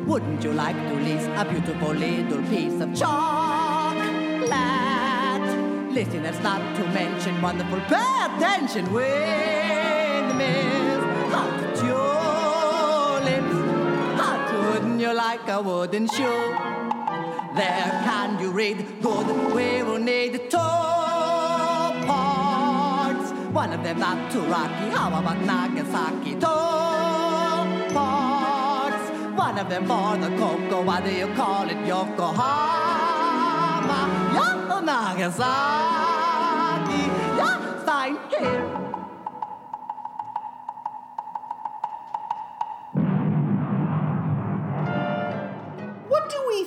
Wouldn't 0.08 0.42
you 0.42 0.52
like 0.52 0.74
to 0.88 0.94
lease 0.94 1.28
a 1.36 1.44
beautiful 1.48 1.94
little 1.94 2.42
piece 2.50 2.80
of 2.80 2.92
chocolate? 2.92 4.50
Dizziness 5.94 6.42
not 6.42 6.62
to 6.74 6.82
mention 6.88 7.40
wonderful. 7.40 7.78
Pay 7.82 8.26
attention 8.26 8.92
mist 10.38 11.06
hot 11.34 11.58
tulips. 11.78 13.58
Hot 14.20 14.46
wouldn't 14.66 15.00
you 15.00 15.12
like 15.14 15.48
a 15.48 15.62
wooden 15.62 16.08
shoe? 16.08 16.56
There 17.54 17.90
can 18.06 18.40
you 18.40 18.50
read 18.50 18.78
good. 19.00 19.28
We 19.54 19.84
will 19.84 19.98
need 19.98 20.50
parts. 20.50 20.91
One 23.52 23.72
of 23.74 23.82
them 23.84 23.98
not 23.98 24.32
too 24.32 24.40
rocky. 24.40 24.88
How 24.96 25.08
about 25.08 25.40
Nagasaki? 25.44 26.36
Two. 26.40 26.46
One 29.36 29.58
of 29.58 29.68
them 29.68 29.86
for 29.86 30.16
the 30.16 30.28
cocoa. 30.38 30.82
Why 30.82 31.00
do 31.02 31.10
you 31.12 31.26
call 31.34 31.68
it 31.68 31.76
Yokohama? 31.86 33.20
Yoko 34.36 34.82
Nagasaki. 34.82 35.42
Yeah, 37.36 37.84
sign 37.84 38.16
here. 38.30 39.01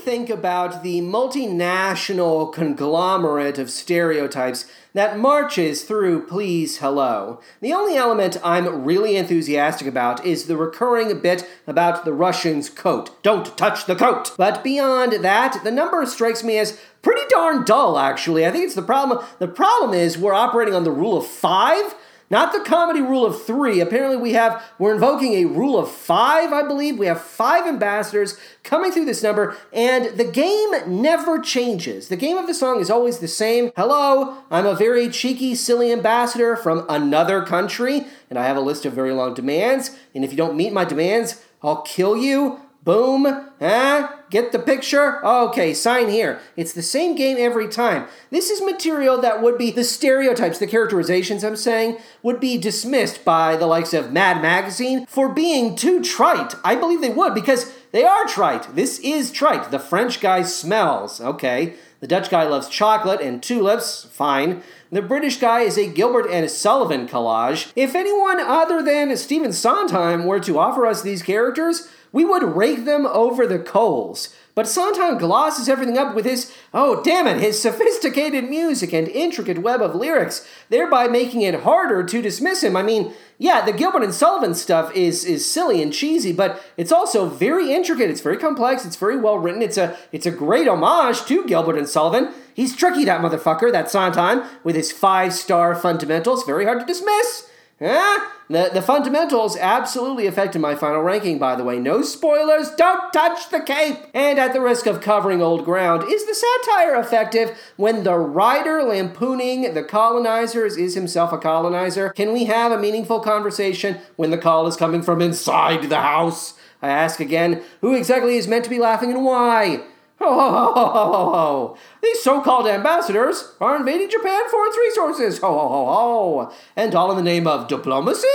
Think 0.06 0.30
about 0.30 0.84
the 0.84 1.02
multinational 1.02 2.54
conglomerate 2.54 3.58
of 3.58 3.72
stereotypes 3.72 4.70
that 4.94 5.18
marches 5.18 5.82
through 5.82 6.28
Please 6.28 6.78
Hello? 6.78 7.42
The 7.60 7.74
only 7.74 7.98
element 7.98 8.38
I'm 8.44 8.86
really 8.86 9.16
enthusiastic 9.16 9.88
about 9.88 10.24
is 10.24 10.46
the 10.46 10.58
recurring 10.58 11.20
bit 11.22 11.50
about 11.66 12.06
the 12.06 12.14
Russian's 12.14 12.70
coat. 12.70 13.20
Don't 13.24 13.58
touch 13.58 13.88
the 13.88 13.96
coat! 13.96 14.36
But 14.38 14.64
beyond 14.64 15.24
that, 15.24 15.64
the 15.64 15.72
number 15.72 16.06
strikes 16.06 16.44
me 16.44 16.60
as 16.60 16.80
pretty 17.02 17.24
darn 17.30 17.66
dull, 17.66 17.98
actually. 17.98 18.46
I 18.46 18.52
think 18.52 18.64
it's 18.64 18.76
the 18.76 18.84
problem. 18.84 19.26
The 19.40 19.48
problem 19.48 19.96
is 19.96 20.20
we're 20.20 20.36
operating 20.36 20.76
on 20.76 20.84
the 20.84 20.92
rule 20.92 21.18
of 21.18 21.26
five 21.26 21.96
not 22.30 22.54
the 22.54 22.60
comedy 22.60 23.02
rule 23.02 23.26
of 23.26 23.44
three. 23.44 23.80
Apparently, 23.80 24.18
we 24.18 24.34
have, 24.34 24.64
we're 24.80 24.94
invoking 24.94 25.34
a 25.34 25.46
rule 25.46 25.78
of 25.78 25.92
five, 25.92 26.52
I 26.52 26.64
believe. 26.68 26.98
We 26.98 27.06
have 27.06 27.22
five 27.22 27.68
ambassadors 27.68 28.38
coming 28.64 28.92
through 28.92 29.06
this 29.06 29.22
number, 29.22 29.56
and 29.72 30.18
the 30.18 30.24
game 30.24 30.72
never 30.88 31.40
changes. 31.40 32.08
The 32.08 32.16
game 32.18 32.38
of 32.38 32.48
the 32.48 32.54
song 32.54 32.80
is 32.80 32.90
always 32.90 33.20
the 33.20 33.28
same. 33.28 33.72
Hello, 33.76 34.38
I'm 34.50 34.66
a 34.66 34.76
very 34.76 35.10
cheeky, 35.10 35.56
silly 35.56 35.92
ambassador 35.92 36.56
from 36.56 36.86
another 36.90 37.44
country, 37.44 38.06
and 38.30 38.40
I 38.40 38.46
have 38.46 38.58
a 38.58 38.62
list 38.62 38.86
of 38.86 38.94
very 38.94 39.14
long 39.14 39.34
demands. 39.34 39.96
And 40.14 40.24
if 40.24 40.32
you 40.32 40.38
don't 40.38 40.58
meet 40.58 40.74
my 40.74 40.86
demands, 40.86 41.44
I'll 41.62 41.82
kill 41.82 42.18
you. 42.18 42.60
Boom. 42.84 43.26
Ah, 43.60 44.20
get 44.36 44.52
the 44.52 44.60
picture? 44.60 45.26
Okay, 45.26 45.74
sign 45.74 46.10
here. 46.10 46.42
It's 46.58 46.74
the 46.74 46.82
same 46.82 47.16
game 47.16 47.38
every 47.40 47.70
time. 47.70 48.08
This 48.32 48.50
is 48.50 48.62
material 48.62 49.22
that 49.22 49.42
would 49.42 49.58
be 49.58 49.72
the 49.72 49.86
stereotypes, 49.86 50.60
the 50.60 50.68
characterizations 50.68 51.44
I'm 51.44 51.56
saying, 51.56 52.00
would 52.22 52.42
be 52.42 52.58
dismissed 52.58 53.24
by 53.24 53.56
the 53.56 53.66
likes 53.66 53.94
of 53.94 54.12
Mad 54.12 54.42
Magazine 54.42 55.06
for 55.06 55.30
being 55.30 55.76
too 55.78 56.04
trite. 56.04 56.54
I 56.66 56.76
believe 56.76 57.00
they 57.00 57.12
would 57.12 57.34
because 57.34 57.72
they 57.94 58.04
are 58.04 58.28
trite. 58.28 58.76
This 58.76 59.00
is 59.00 59.32
trite. 59.32 59.72
The 59.72 59.80
French 59.80 60.20
guy 60.20 60.44
smells. 60.44 61.22
Okay. 61.22 61.76
The 62.02 62.08
Dutch 62.08 62.30
guy 62.30 62.44
loves 62.44 62.68
chocolate 62.68 63.22
and 63.22 63.42
tulips. 63.42 64.04
Fine. 64.12 64.64
The 64.92 65.02
British 65.02 65.38
guy 65.38 65.62
is 65.62 65.78
a 65.78 65.88
Gilbert 65.88 66.30
and 66.30 66.50
Sullivan 66.52 67.08
collage. 67.08 67.72
If 67.76 67.96
anyone 67.96 68.40
other 68.40 68.84
than 68.84 69.16
Stephen 69.16 69.54
Sondheim 69.54 70.26
were 70.26 70.42
to 70.42 70.60
offer 70.60 70.86
us 70.86 71.02
these 71.02 71.24
characters, 71.24 71.90
we 72.16 72.24
would 72.24 72.56
rake 72.56 72.86
them 72.86 73.06
over 73.06 73.46
the 73.46 73.60
coals. 73.60 74.34
But 74.56 74.70
Sondheim 74.70 75.18
glosses 75.18 75.68
everything 75.68 75.98
up 75.98 76.16
with 76.16 76.24
his, 76.24 76.50
oh 76.74 77.04
damn 77.04 77.28
it, 77.28 77.42
his 77.42 77.62
sophisticated 77.62 78.50
music 78.50 78.94
and 78.94 79.10
intricate 79.10 79.58
web 79.58 79.82
of 79.82 79.96
lyrics, 79.96 80.48
thereby 80.70 81.10
making 81.10 81.42
it 81.42 81.64
harder 81.64 82.04
to 82.04 82.22
dismiss 82.22 82.64
him. 82.64 82.78
I 82.78 82.84
mean, 82.84 83.14
yeah, 83.38 83.66
the 83.66 83.74
Gilbert 83.74 84.04
and 84.04 84.14
Sullivan 84.14 84.56
stuff 84.56 84.96
is 84.96 85.26
is 85.26 85.46
silly 85.46 85.84
and 85.84 85.92
cheesy, 85.92 86.32
but 86.32 86.64
it's 86.78 86.94
also 86.94 87.28
very 87.28 87.74
intricate. 87.74 88.10
It's 88.10 88.22
very 88.22 88.38
complex. 88.38 88.86
It's 88.86 88.96
very 88.96 89.18
well 89.18 89.38
written. 89.38 89.62
It's 89.62 89.78
a 89.78 89.98
it's 90.14 90.26
a 90.26 90.32
great 90.32 90.70
homage 90.70 91.26
to 91.26 91.46
Gilbert 91.46 91.78
and 91.78 91.90
Sullivan. 91.90 92.34
He's 92.54 92.78
tricky, 92.78 93.04
that 93.04 93.20
motherfucker, 93.20 93.74
that 93.74 93.92
Sondheim, 93.92 94.44
with 94.64 94.78
his 94.78 94.90
five 94.90 95.34
star 95.34 95.76
fundamentals. 95.76 96.46
Very 96.46 96.64
hard 96.64 96.80
to 96.80 96.86
dismiss. 96.86 97.50
Huh? 97.80 98.30
The, 98.48 98.70
the 98.74 98.82
fundamentals 98.82 99.58
absolutely 99.58 100.28
affected 100.28 100.60
my 100.60 100.76
final 100.76 101.02
ranking, 101.02 101.40
by 101.40 101.56
the 101.56 101.64
way. 101.64 101.78
No 101.78 102.04
spoilers, 102.04 102.70
don't 102.72 103.12
touch 103.12 103.50
the 103.50 103.60
cape! 103.60 103.98
And 104.14 104.40
at 104.40 104.54
the 104.54 104.62
risk 104.62 104.86
of 104.86 105.02
covering 105.02 105.42
old 105.42 105.66
ground, 105.66 106.04
is 106.10 106.26
the 106.26 106.36
satire 106.36 106.96
effective 106.96 107.58
when 107.76 108.04
the 108.04 108.18
writer 108.18 108.82
lampooning 108.84 109.74
the 109.74 109.84
colonizers 109.84 110.78
is 110.78 110.96
himself 110.96 111.34
a 111.34 111.38
colonizer? 111.38 112.10
Can 112.12 112.32
we 112.32 112.46
have 112.46 112.72
a 112.72 112.80
meaningful 112.80 113.20
conversation 113.20 113.98
when 114.16 114.32
the 114.32 114.38
call 114.38 114.68
is 114.68 114.78
coming 114.78 115.02
from 115.02 115.22
inside 115.22 115.90
the 115.90 116.02
house? 116.02 116.54
I 116.82 116.90
ask 116.90 117.20
again, 117.20 117.62
who 117.82 117.94
exactly 117.94 118.38
is 118.38 118.48
meant 118.48 118.64
to 118.66 118.70
be 118.70 118.80
laughing 118.80 119.12
and 119.12 119.26
why? 119.26 119.84
Ho, 120.20 120.34
ho, 120.34 120.50
ho, 120.50 120.74
ho, 120.74 120.90
ho, 120.90 121.32
ho. 121.32 121.78
These 122.02 122.24
so 122.24 122.42
called 122.42 122.68
ambassadors 122.68 123.54
are 123.60 123.76
invading 123.76 124.10
Japan 124.10 124.50
for 124.50 124.66
its 124.66 124.78
resources. 124.78 125.40
Ho, 125.40 125.52
ho, 125.52 125.68
ho, 125.68 125.86
ho. 125.86 126.54
And 126.76 126.96
all 126.96 127.12
in 127.12 127.18
the 127.18 127.24
name 127.24 127.48
of 127.48 127.68
diplomacy? 127.68 128.28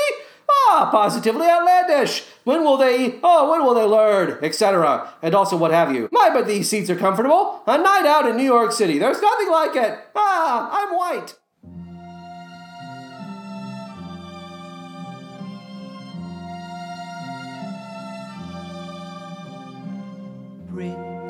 Ah, 0.50 0.88
positively 0.90 1.46
outlandish. 1.46 2.24
When 2.44 2.64
will 2.64 2.76
they, 2.76 3.18
oh, 3.22 3.50
when 3.50 3.64
will 3.64 3.74
they 3.74 3.84
learn, 3.84 4.38
etc. 4.42 5.12
And 5.22 5.34
also 5.34 5.56
what 5.56 5.70
have 5.70 5.94
you. 5.94 6.08
My, 6.12 6.30
but 6.32 6.46
these 6.46 6.68
seats 6.68 6.90
are 6.90 6.96
comfortable. 6.96 7.62
A 7.66 7.78
night 7.78 8.06
out 8.06 8.28
in 8.28 8.36
New 8.36 8.44
York 8.44 8.72
City. 8.72 8.98
There's 8.98 9.22
nothing 9.22 9.50
like 9.50 9.76
it. 9.76 9.98
Ah, 10.14 10.68
I'm 10.72 10.96
white. 10.96 11.34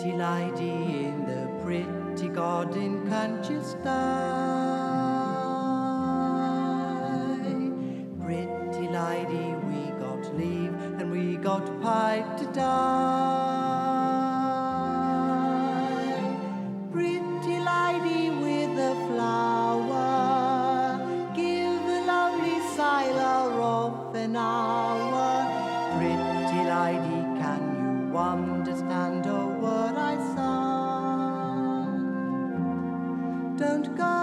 Pretty 0.00 0.16
lady 0.16 1.04
in 1.04 1.26
the 1.26 1.44
pretty 1.62 2.28
garden, 2.28 3.04
you 3.50 3.62
stay? 3.62 3.80
Pretty 8.24 8.88
lady, 8.88 9.52
we 9.68 9.90
got 10.00 10.22
leave 10.38 10.72
and 10.98 11.10
we 11.10 11.36
got 11.36 11.66
pipe 11.82 12.38
to 12.38 12.46
die. 12.46 12.60
Pretty 16.90 17.58
lady 17.60 18.30
with 18.30 18.78
a 18.78 18.94
flower, 19.06 20.96
give 21.36 21.78
the 21.84 22.00
lonely 22.06 22.58
sailor 22.74 23.60
off 23.60 24.14
an 24.14 24.34
hour. 24.34 25.44
Pretty 25.98 26.62
lady, 26.70 27.20
can 27.38 27.60
you 28.08 28.16
understand 28.16 29.26
a 29.26 29.49
word 29.70 29.96
I 29.96 30.16
sang? 30.34 31.94
Don't 33.56 33.88
go 33.96 34.14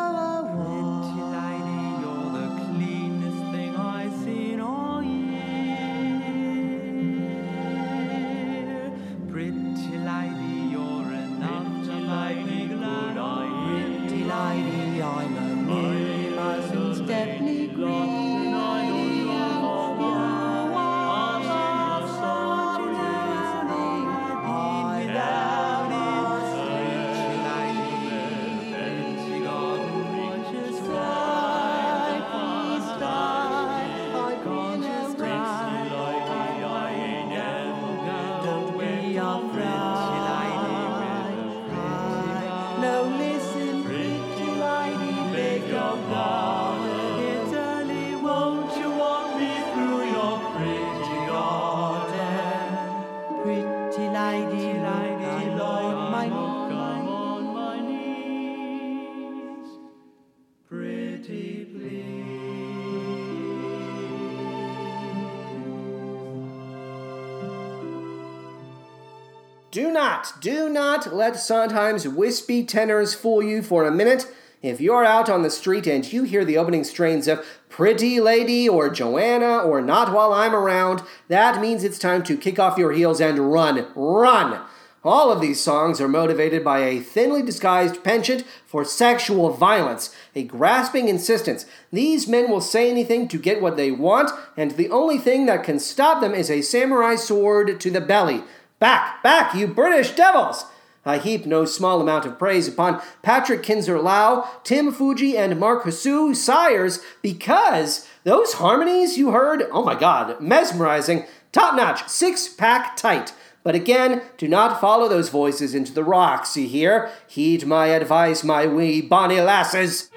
not, 70.17 70.41
do 70.41 70.67
not 70.67 71.13
let 71.13 71.35
Sondheim's 71.35 72.07
wispy 72.07 72.63
tenors 72.63 73.13
fool 73.13 73.43
you 73.43 73.61
for 73.61 73.85
a 73.85 73.91
minute. 73.91 74.25
If 74.63 74.81
you're 74.81 75.05
out 75.05 75.29
on 75.29 75.43
the 75.43 75.51
street 75.51 75.85
and 75.85 76.11
you 76.11 76.23
hear 76.23 76.43
the 76.43 76.57
opening 76.57 76.83
strains 76.83 77.27
of 77.27 77.45
Pretty 77.69 78.19
Lady 78.19 78.67
or 78.67 78.89
Joanna 78.89 79.59
or 79.59 79.79
Not 79.79 80.11
While 80.11 80.33
I'm 80.33 80.55
Around, 80.55 81.03
that 81.27 81.61
means 81.61 81.83
it's 81.83 81.99
time 81.99 82.23
to 82.23 82.35
kick 82.35 82.57
off 82.57 82.79
your 82.79 82.93
heels 82.93 83.21
and 83.21 83.51
run. 83.51 83.85
Run! 83.93 84.65
All 85.03 85.31
of 85.31 85.39
these 85.39 85.61
songs 85.61 86.01
are 86.01 86.07
motivated 86.07 86.63
by 86.63 86.79
a 86.79 86.99
thinly 86.99 87.43
disguised 87.43 88.03
penchant 88.03 88.43
for 88.65 88.83
sexual 88.83 89.51
violence, 89.51 90.13
a 90.33 90.43
grasping 90.43 91.07
insistence. 91.07 91.67
These 91.93 92.27
men 92.27 92.49
will 92.49 92.59
say 92.59 92.89
anything 92.89 93.27
to 93.27 93.37
get 93.37 93.61
what 93.61 93.77
they 93.77 93.91
want, 93.91 94.31
and 94.57 94.71
the 94.71 94.89
only 94.89 95.19
thing 95.19 95.45
that 95.45 95.63
can 95.63 95.77
stop 95.77 96.21
them 96.21 96.33
is 96.33 96.49
a 96.49 96.63
samurai 96.63 97.15
sword 97.15 97.79
to 97.79 97.91
the 97.91 98.01
belly. 98.01 98.43
Back, 98.79 99.23
back, 99.23 99.55
you 99.55 99.67
British 99.67 100.11
devils! 100.11 100.65
I 101.03 101.17
heap 101.17 101.45
no 101.45 101.65
small 101.65 101.99
amount 102.01 102.25
of 102.25 102.37
praise 102.37 102.67
upon 102.67 103.01
Patrick 103.23 103.63
Kinzer 103.63 103.99
Lau, 103.99 104.47
Timm 104.63 104.93
Fujii, 104.93 105.35
and 105.35 105.59
Mark 105.59 105.85
Hsu 105.85 106.35
Syers, 106.35 107.01
because 107.21 108.07
those 108.23 108.53
harmonies 108.53 109.17
you 109.17 109.31
heard, 109.31 109.67
oh 109.71 109.83
my 109.83 109.95
god, 109.95 110.39
mesmerizing, 110.41 111.25
top 111.51 111.75
notch, 111.75 112.07
six 112.07 112.47
pack 112.47 112.95
tight. 112.97 113.33
But 113.63 113.73
again, 113.73 114.21
do 114.37 114.47
not 114.47 114.79
follow 114.79 115.07
those 115.07 115.29
voices 115.29 115.73
into 115.73 115.93
the 115.93 116.03
rocks, 116.03 116.55
you 116.55 116.67
hear? 116.67 117.09
Heed 117.25 117.65
my 117.65 117.87
advice, 117.87 118.43
my 118.43 118.67
wee 118.67 119.01
bonny 119.01 119.41
lasses. 119.41 120.11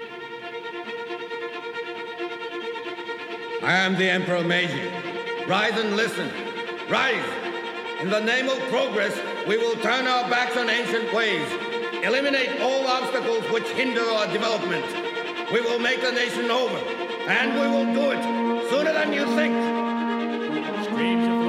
I 3.62 3.72
am 3.72 3.96
the 3.96 4.10
Emperor 4.10 4.44
Meiji. 4.44 4.90
Rise 5.46 5.78
and 5.78 5.96
listen. 5.96 6.30
Rise! 6.90 7.39
In 8.00 8.08
the 8.08 8.18
name 8.18 8.48
of 8.48 8.58
progress, 8.70 9.14
we 9.46 9.58
will 9.58 9.74
turn 9.82 10.06
our 10.06 10.28
backs 10.30 10.56
on 10.56 10.70
ancient 10.70 11.12
ways, 11.12 11.46
eliminate 12.02 12.58
all 12.62 12.86
obstacles 12.86 13.44
which 13.52 13.68
hinder 13.68 14.00
our 14.00 14.26
development. 14.32 14.86
We 15.52 15.60
will 15.60 15.78
make 15.78 16.00
the 16.00 16.10
nation 16.10 16.50
over, 16.50 16.78
and 16.78 17.60
we 17.60 17.68
will 17.68 17.92
do 17.92 18.10
it 18.12 18.70
sooner 18.70 18.94
than 18.94 19.12
you 19.12 19.26
think. 19.36 19.54
Streams 20.86 21.39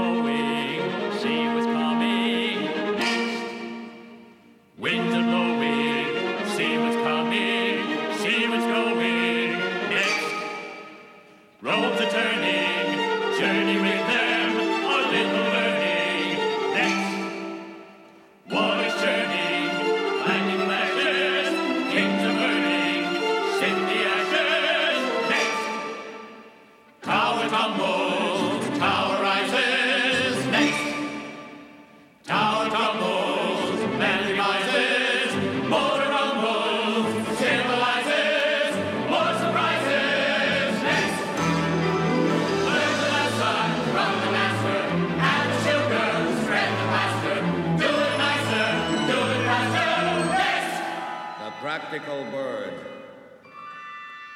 practical 51.91 52.23
bird, 52.31 52.71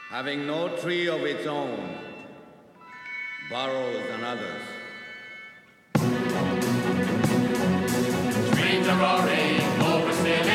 having 0.09 0.45
no 0.45 0.67
tree 0.79 1.07
of 1.07 1.23
its 1.23 1.47
own, 1.47 1.97
borrows 3.49 4.03
another's. 4.09 4.61
Streams 8.51 8.87
are 8.89 8.99
roaring, 8.99 9.61
overspilling 9.79 10.45
next. 10.45 10.54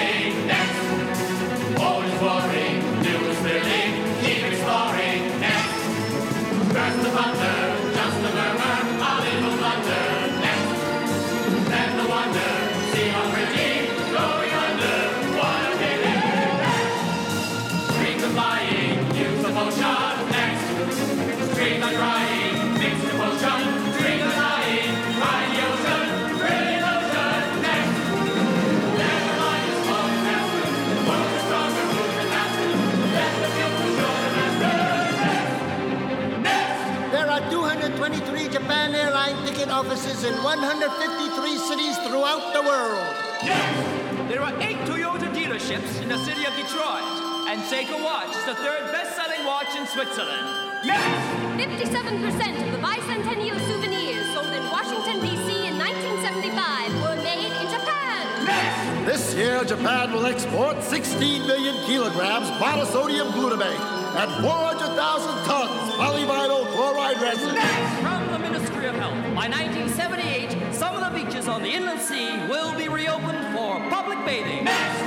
16 60.91 61.47
million 61.47 61.76
kilograms 61.86 62.51
monosodium 62.59 63.30
glutamate 63.30 63.78
and 64.18 64.28
400,000 64.43 65.45
tons 65.45 65.93
polyvinyl 65.95 66.66
chloride 66.74 67.20
resin. 67.22 67.55
Next 67.55 68.03
From 68.03 68.32
the 68.32 68.38
Ministry 68.41 68.86
of 68.88 68.97
Health, 68.97 69.14
by 69.36 69.47
1978, 69.47 70.74
some 70.74 70.97
of 70.97 71.03
the 71.07 71.16
beaches 71.16 71.47
on 71.47 71.62
the 71.62 71.70
inland 71.70 72.01
sea 72.01 72.36
will 72.49 72.76
be 72.76 72.88
reopened 72.88 73.38
for 73.55 73.78
public 73.88 74.18
bathing. 74.26 74.64
Next. 74.64 74.99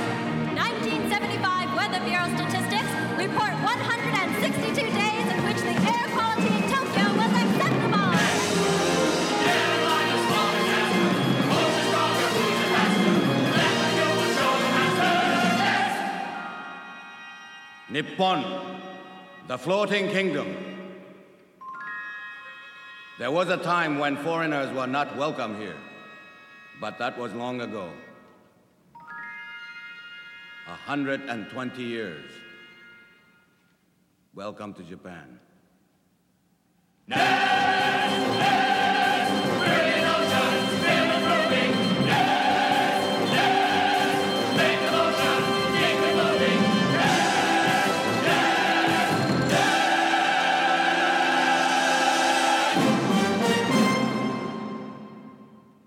1975 0.56 1.76
Weather 1.76 2.00
Bureau 2.08 2.32
statistics 2.32 2.88
report 3.20 3.52
162 3.60 4.23
Nippon, 17.94 18.42
the 19.46 19.56
floating 19.56 20.08
kingdom. 20.08 20.48
There 23.20 23.30
was 23.30 23.48
a 23.50 23.56
time 23.56 24.00
when 24.00 24.16
foreigners 24.16 24.74
were 24.74 24.88
not 24.88 25.16
welcome 25.16 25.56
here, 25.60 25.76
but 26.80 26.98
that 26.98 27.16
was 27.16 27.32
long 27.34 27.60
ago. 27.60 27.88
A 30.66 30.74
hundred 30.74 31.20
and 31.28 31.48
twenty 31.50 31.84
years. 31.84 32.24
Welcome 34.34 34.74
to 34.74 34.82
Japan. 34.82 35.38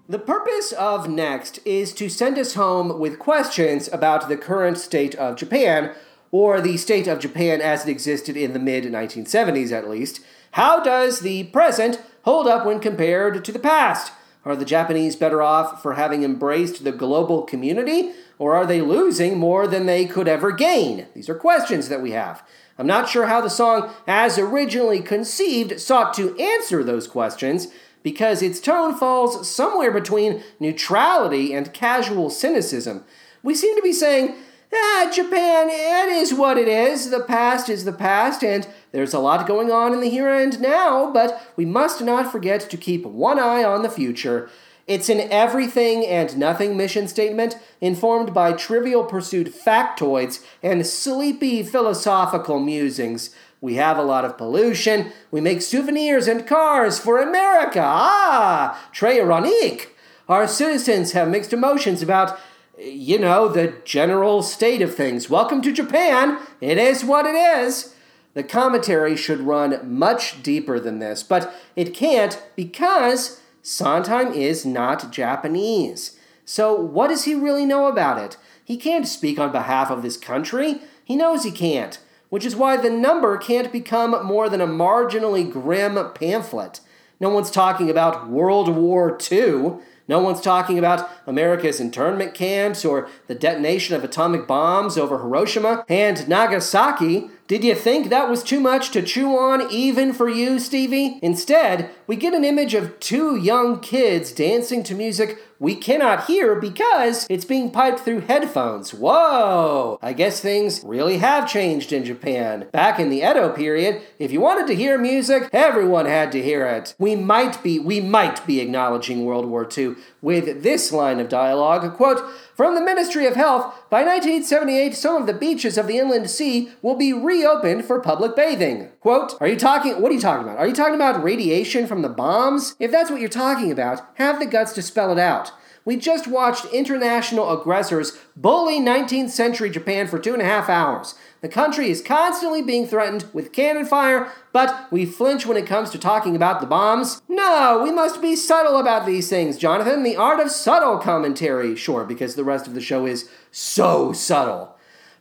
The 0.10 0.20
purpose 0.20 0.72
of 0.72 1.10
Next 1.10 1.60
is 1.66 1.92
to 1.96 2.08
send 2.08 2.38
us 2.38 2.54
home 2.54 2.98
with 2.98 3.20
questions 3.20 3.90
about 3.92 4.30
the 4.30 4.38
current 4.38 4.78
state 4.78 5.14
of 5.16 5.36
Japan, 5.36 5.94
or 6.32 6.62
the 6.62 6.78
state 6.78 7.08
of 7.08 7.20
Japan 7.20 7.60
as 7.60 7.86
it 7.86 7.92
existed 7.92 8.38
in 8.38 8.54
the 8.54 8.60
mid 8.60 8.86
1970s 8.86 9.74
at 9.74 9.90
least. 9.90 10.22
How 10.52 10.82
does 10.82 11.20
the 11.20 11.44
present 11.46 12.02
hold 12.22 12.48
up 12.48 12.66
when 12.66 12.80
compared 12.80 13.44
to 13.44 13.52
the 13.52 13.60
past? 13.60 14.14
Are 14.46 14.56
the 14.56 14.64
Japanese 14.64 15.18
better 15.18 15.42
off 15.42 15.82
for 15.82 15.96
having 15.96 16.24
embraced 16.24 16.86
the 16.86 16.94
global 16.94 17.42
community, 17.42 18.14
or 18.40 18.56
are 18.56 18.66
they 18.66 18.80
losing 18.80 19.38
more 19.38 19.68
than 19.68 19.88
they 19.88 20.06
could 20.06 20.30
ever 20.30 20.54
gain? 20.54 21.08
These 21.16 21.28
are 21.28 21.36
questions 21.36 21.90
that 21.90 22.02
we 22.02 22.12
have. 22.12 22.44
I'm 22.78 22.88
not 22.88 23.10
sure 23.10 23.26
how 23.26 23.42
the 23.42 23.50
song, 23.50 23.92
as 24.08 24.40
originally 24.40 25.02
conceived, 25.02 25.82
sought 25.82 26.14
to 26.14 26.38
answer 26.40 26.82
those 26.82 27.10
questions 27.10 27.68
because 28.04 28.42
its 28.42 28.60
tone 28.60 28.96
falls 28.96 29.50
somewhere 29.50 29.92
between 29.92 30.44
neutrality 30.60 31.54
and 31.54 31.74
casual 31.74 32.30
cynicism. 32.30 33.04
We 33.44 33.56
seem 33.56 33.76
to 33.76 33.82
be 33.82 33.94
saying, 33.94 34.36
Ah, 34.74 35.10
Japan, 35.14 35.70
it 35.70 36.10
is 36.10 36.34
what 36.34 36.58
it 36.58 36.68
is. 36.68 37.10
The 37.10 37.22
past 37.22 37.70
is 37.70 37.86
the 37.86 37.94
past, 37.94 38.44
and 38.44 38.68
there's 38.92 39.14
a 39.14 39.20
lot 39.20 39.48
going 39.48 39.72
on 39.72 39.94
in 39.94 40.02
the 40.02 40.10
here 40.10 40.34
and 40.34 40.60
now, 40.60 41.12
but 41.12 41.54
we 41.56 41.64
must 41.64 42.02
not 42.02 42.32
forget 42.32 42.70
to 42.70 42.78
keep 42.78 43.06
one 43.06 43.40
eye 43.40 43.64
on 43.64 43.82
the 43.82 43.90
future. 43.90 44.50
It's 44.86 45.10
an 45.10 45.20
everything 45.32 46.06
and 46.06 46.38
nothing 46.38 46.78
mission 46.78 47.08
statement 47.08 47.58
informed 47.82 48.34
by 48.34 48.54
trivial 48.54 49.04
pursuit 49.04 49.54
factoids 49.54 50.44
and 50.64 50.88
sleepy 50.88 51.62
philosophical 51.62 52.60
musings. 52.60 53.36
We 53.60 53.76
have 53.76 53.98
a 53.98 54.04
lot 54.04 54.24
of 54.24 54.38
pollution. 54.38 55.12
We 55.32 55.42
make 55.42 55.62
souvenirs 55.62 56.28
and 56.28 56.46
cars 56.46 57.00
for 57.00 57.20
America. 57.20 57.82
Ah, 57.84 58.88
très 58.94 59.16
ironique. 59.16 59.96
Our 60.30 60.48
citizens 60.48 61.14
have 61.14 61.30
mixed 61.30 61.54
emotions 61.54 62.02
about, 62.04 62.38
you 62.78 63.18
know, 63.18 63.48
the 63.48 63.74
general 63.84 64.44
state 64.44 64.82
of 64.82 64.94
things. 64.94 65.30
Welcome 65.30 65.62
to 65.64 65.72
Japan. 65.72 66.38
It 66.62 66.78
is 66.78 67.04
what 67.04 67.26
it 67.26 67.36
is. 67.36 67.96
The 68.36 68.44
commentary 68.44 69.16
should 69.16 69.40
run 69.40 69.80
much 69.84 70.44
deeper 70.44 70.80
than 70.80 71.00
this, 71.00 71.24
but 71.24 71.52
it 71.76 71.96
can't 71.96 72.40
because 72.56 73.42
Sondheim 73.64 74.32
is 74.34 74.66
not 74.66 75.12
Japanese. 75.12 76.20
So, 76.46 76.80
what 76.80 77.08
does 77.08 77.24
he 77.24 77.34
really 77.34 77.66
know 77.66 77.88
about 77.88 78.20
it? 78.20 78.38
He 78.64 78.78
can't 78.78 79.08
speak 79.08 79.40
on 79.40 79.52
behalf 79.52 79.90
of 79.90 80.04
this 80.04 80.18
country. 80.18 80.82
He 81.04 81.16
knows 81.16 81.44
he 81.44 81.52
can't, 81.52 81.98
which 82.30 82.46
is 82.46 82.56
why 82.56 82.78
the 82.78 82.90
number 82.90 83.38
can't 83.38 83.72
become 83.72 84.26
more 84.26 84.50
than 84.50 84.62
a 84.62 84.68
marginally 84.68 85.50
grim 85.50 85.98
pamphlet. 86.14 86.82
No 87.20 87.30
one's 87.30 87.52
talking 87.52 87.90
about 87.90 88.30
World 88.30 88.70
War 88.70 89.18
II. 89.32 89.78
No 90.10 90.20
one's 90.20 90.40
talking 90.40 90.80
about 90.80 91.10
America's 91.26 91.82
internment 91.82 92.34
camps 92.34 92.86
or 92.86 93.10
the 93.28 93.36
detonation 93.36 93.96
of 93.96 94.04
atomic 94.04 94.48
bombs 94.48 94.98
over 94.98 95.18
Hiroshima 95.18 95.84
and 95.90 96.28
Nagasaki. 96.30 97.30
Did 97.48 97.64
you 97.64 97.76
think 97.76 98.10
that 98.10 98.30
was 98.30 98.44
too 98.44 98.60
much 98.60 98.92
to 98.92 99.02
chew 99.02 99.38
on, 99.38 99.70
even 99.70 100.14
for 100.14 100.30
you, 100.30 100.60
Stevie? 100.60 101.20
Instead, 101.22 101.90
we 102.06 102.16
get 102.16 102.34
an 102.34 102.46
image 102.46 102.74
of 102.74 103.00
two 103.00 103.36
young 103.36 103.80
kids 103.82 104.32
dancing 104.32 104.84
to 104.84 104.96
music 104.96 105.40
we 105.60 105.76
cannot 105.76 106.26
hear 106.26 106.56
because 106.56 107.26
it's 107.30 107.46
being 107.46 107.72
piped 107.72 108.00
through 108.00 108.22
headphones. 108.22 108.94
Whoa! 108.94 110.00
I 110.02 110.14
guess 110.14 110.40
things 110.40 110.82
really 110.84 111.18
have 111.18 111.50
changed 111.50 111.92
in 111.92 112.06
Japan. 112.06 112.68
Back 112.72 113.00
in 113.00 113.10
the 113.10 113.20
Edo 113.20 113.50
period, 113.50 114.02
if 114.20 114.32
you 114.32 114.42
wanted 114.42 114.68
to 114.68 114.76
hear 114.76 114.98
music, 114.98 115.50
everyone 115.54 116.06
had 116.06 116.32
to 116.34 116.44
hear 116.44 116.66
it. 116.66 116.96
We 117.00 117.16
might 117.16 117.62
be 117.64 117.80
we 117.80 118.00
might 118.00 118.46
be 118.46 118.60
acknowledging 118.60 119.26
World 119.26 119.46
War 119.46 119.68
II 119.76 119.96
with 120.22 120.64
this 120.64 120.92
line 120.92 121.20
of 121.20 121.30
dialogue, 121.30 121.96
quote, 121.96 122.22
from 122.58 122.74
the 122.74 122.82
Ministry 122.82 123.28
of 123.28 123.36
Health, 123.36 123.76
by 123.92 124.00
1978, 124.00 124.96
some 124.96 125.16
of 125.16 125.28
the 125.28 125.34
beaches 125.34 125.78
of 125.78 125.86
the 125.86 126.00
inland 126.00 126.28
sea 126.28 126.72
will 126.82 126.96
be 126.96 127.14
reopened 127.14 127.86
for 127.86 128.02
public 128.02 128.36
bathing. 128.36 128.90
Quote, 129.00 129.40
Are 129.40 129.48
you 129.48 129.56
talking, 129.56 130.02
what 130.02 130.12
are 130.12 130.16
you 130.16 130.20
talking 130.20 130.44
about? 130.44 130.58
Are 130.58 130.68
you 130.68 130.74
talking 130.74 130.96
about 130.96 131.24
radiation 131.24 131.86
from 131.86 132.02
the 132.02 132.10
bombs? 132.10 132.76
If 132.80 132.92
that's 132.92 133.12
what 133.12 133.20
you're 133.20 133.30
talking 133.30 133.72
about, 133.72 134.02
have 134.16 134.40
the 134.40 134.48
guts 134.48 134.74
to 134.74 134.82
spell 134.82 135.12
it 135.12 135.20
out. 135.20 135.47
We 135.88 135.96
just 135.96 136.28
watched 136.28 136.66
international 136.74 137.50
aggressors 137.50 138.18
bully 138.36 138.78
19th 138.78 139.30
century 139.30 139.70
Japan 139.70 140.06
for 140.08 140.20
two 140.20 140.34
and 140.34 140.42
a 140.42 140.46
half 140.46 140.68
hours. 140.68 141.16
The 141.40 141.48
country 141.48 141.90
is 141.90 142.02
constantly 142.02 142.62
being 142.62 142.86
threatened 142.86 143.24
with 143.32 143.54
cannon 143.54 143.86
fire, 143.86 144.30
but 144.52 144.92
we 144.92 145.06
flinch 145.06 145.46
when 145.46 145.56
it 145.56 145.66
comes 145.66 145.90
to 145.92 145.98
talking 145.98 146.36
about 146.36 146.60
the 146.60 146.68
bombs. 146.68 147.22
No, 147.30 147.80
we 147.82 147.94
must 147.94 148.22
be 148.22 148.36
subtle 148.36 148.78
about 148.78 149.06
these 149.06 149.30
things, 149.30 149.58
Jonathan. 149.58 150.04
The 150.04 150.18
art 150.18 150.42
of 150.42 150.52
subtle 150.52 150.98
commentary. 150.98 151.74
Sure, 151.78 152.04
because 152.04 152.36
the 152.36 152.44
rest 152.44 152.68
of 152.68 152.74
the 152.74 152.82
show 152.82 153.06
is 153.06 153.30
so 153.50 154.12
subtle. 154.12 154.78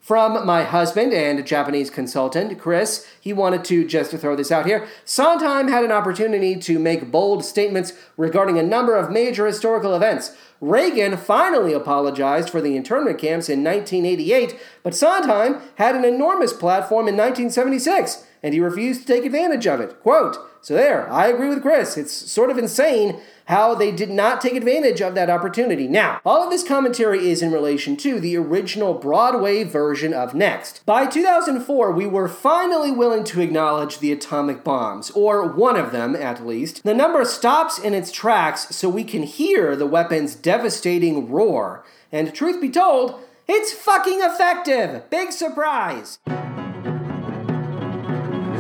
From 0.06 0.46
my 0.46 0.62
husband 0.62 1.12
and 1.12 1.44
Japanese 1.44 1.90
consultant, 1.90 2.60
Chris, 2.60 3.04
he 3.20 3.32
wanted 3.32 3.64
to 3.64 3.84
just 3.84 4.12
to 4.12 4.18
throw 4.18 4.36
this 4.36 4.52
out 4.52 4.64
here. 4.64 4.86
Sondheim 5.04 5.66
had 5.66 5.82
an 5.82 5.90
opportunity 5.90 6.54
to 6.60 6.78
make 6.78 7.10
bold 7.10 7.44
statements 7.44 7.92
regarding 8.16 8.56
a 8.56 8.62
number 8.62 8.94
of 8.94 9.10
major 9.10 9.48
historical 9.48 9.96
events. 9.96 10.30
Reagan 10.60 11.16
finally 11.16 11.72
apologized 11.72 12.50
for 12.50 12.60
the 12.60 12.76
internment 12.76 13.18
camps 13.18 13.48
in 13.48 13.62
1988, 13.62 14.58
but 14.82 14.94
Sondheim 14.94 15.60
had 15.76 15.94
an 15.94 16.04
enormous 16.04 16.52
platform 16.52 17.08
in 17.08 17.16
1976, 17.16 18.25
and 18.42 18.54
he 18.54 18.60
refused 18.60 19.02
to 19.02 19.06
take 19.06 19.24
advantage 19.24 19.66
of 19.66 19.80
it. 19.80 20.00
Quote, 20.00 20.36
so 20.66 20.74
there, 20.74 21.08
I 21.12 21.28
agree 21.28 21.48
with 21.48 21.62
Chris. 21.62 21.96
It's 21.96 22.12
sort 22.12 22.50
of 22.50 22.58
insane 22.58 23.20
how 23.44 23.76
they 23.76 23.92
did 23.92 24.10
not 24.10 24.40
take 24.40 24.54
advantage 24.54 25.00
of 25.00 25.14
that 25.14 25.30
opportunity. 25.30 25.86
Now, 25.86 26.20
all 26.26 26.42
of 26.42 26.50
this 26.50 26.66
commentary 26.66 27.28
is 27.28 27.40
in 27.40 27.52
relation 27.52 27.96
to 27.98 28.18
the 28.18 28.36
original 28.36 28.94
Broadway 28.94 29.62
version 29.62 30.12
of 30.12 30.34
Next. 30.34 30.84
By 30.84 31.06
2004, 31.06 31.92
we 31.92 32.08
were 32.08 32.28
finally 32.28 32.90
willing 32.90 33.22
to 33.24 33.40
acknowledge 33.40 34.00
the 34.00 34.10
atomic 34.10 34.64
bombs, 34.64 35.12
or 35.12 35.46
one 35.46 35.76
of 35.76 35.92
them 35.92 36.16
at 36.16 36.44
least. 36.44 36.82
The 36.82 36.94
number 36.94 37.24
stops 37.24 37.78
in 37.78 37.94
its 37.94 38.10
tracks 38.10 38.74
so 38.74 38.88
we 38.88 39.04
can 39.04 39.22
hear 39.22 39.76
the 39.76 39.86
weapon's 39.86 40.34
devastating 40.34 41.30
roar. 41.30 41.84
And 42.10 42.34
truth 42.34 42.60
be 42.60 42.70
told, 42.70 43.20
it's 43.46 43.72
fucking 43.72 44.20
effective! 44.20 45.08
Big 45.10 45.30
surprise! 45.30 46.18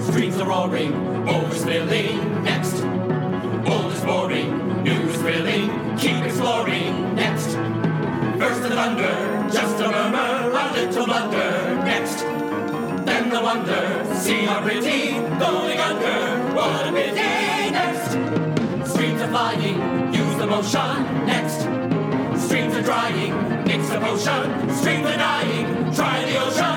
Streams 0.06 0.38
are 0.38 0.48
roaring, 0.48 0.92
overspilling, 1.26 2.44
next. 2.44 2.76
Old 3.70 3.92
is 3.92 4.04
boring, 4.04 4.82
new 4.84 4.92
is 4.92 5.16
thrilling, 5.16 5.96
keep 5.98 6.24
exploring, 6.24 7.14
next. 7.16 7.48
First 8.38 8.62
the 8.62 8.70
thunder, 8.70 9.48
just 9.52 9.80
a 9.80 9.90
murmur, 9.90 10.52
a 10.52 10.72
little 10.72 11.06
blunder, 11.06 11.84
next. 11.84 12.20
Then 13.04 13.30
the 13.30 13.40
wonder, 13.40 14.14
see 14.14 14.44
how 14.44 14.62
pretty, 14.62 15.14
going 15.38 15.78
under, 15.80 16.54
what 16.54 16.86
a 16.88 16.92
pity, 16.92 17.70
next. 17.72 18.12
Streams 18.92 19.20
are 19.20 19.28
flying, 19.28 20.14
use 20.14 20.36
the 20.38 20.46
motion, 20.46 21.26
next. 21.26 21.60
Streams 22.46 22.74
are 22.76 22.82
drying, 22.82 23.32
mix 23.64 23.88
the 23.88 23.98
potion, 23.98 24.70
streams 24.76 25.06
are 25.06 25.16
dying, 25.18 25.92
try 25.92 26.24
the 26.24 26.36
ocean, 26.46 26.75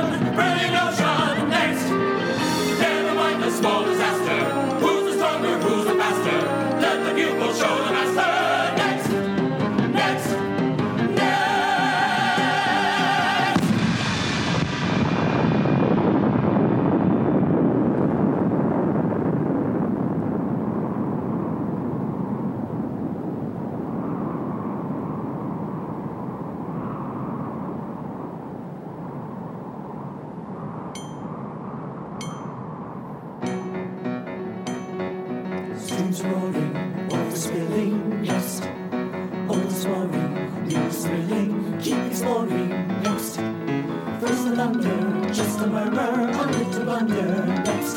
Thunder, 44.59 45.33
just 45.33 45.57
a 45.61 45.67
murmur, 45.67 46.29
a 46.33 46.45
little 46.51 46.83
blunder, 46.83 47.45
next. 47.63 47.93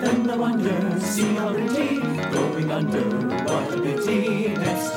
Then 0.00 0.22
the 0.22 0.36
wonder, 0.36 1.00
see 1.00 1.34
pretty, 1.34 1.98
going 2.30 2.70
under, 2.70 3.02
what 3.42 3.74
a 3.74 3.82
pity, 3.82 4.54
next. 4.54 4.92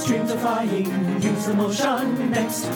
Streams 0.00 0.30
are 0.30 0.38
flying, 0.38 1.20
use 1.20 1.44
the 1.44 1.52
motion, 1.52 2.30
next. 2.30 2.70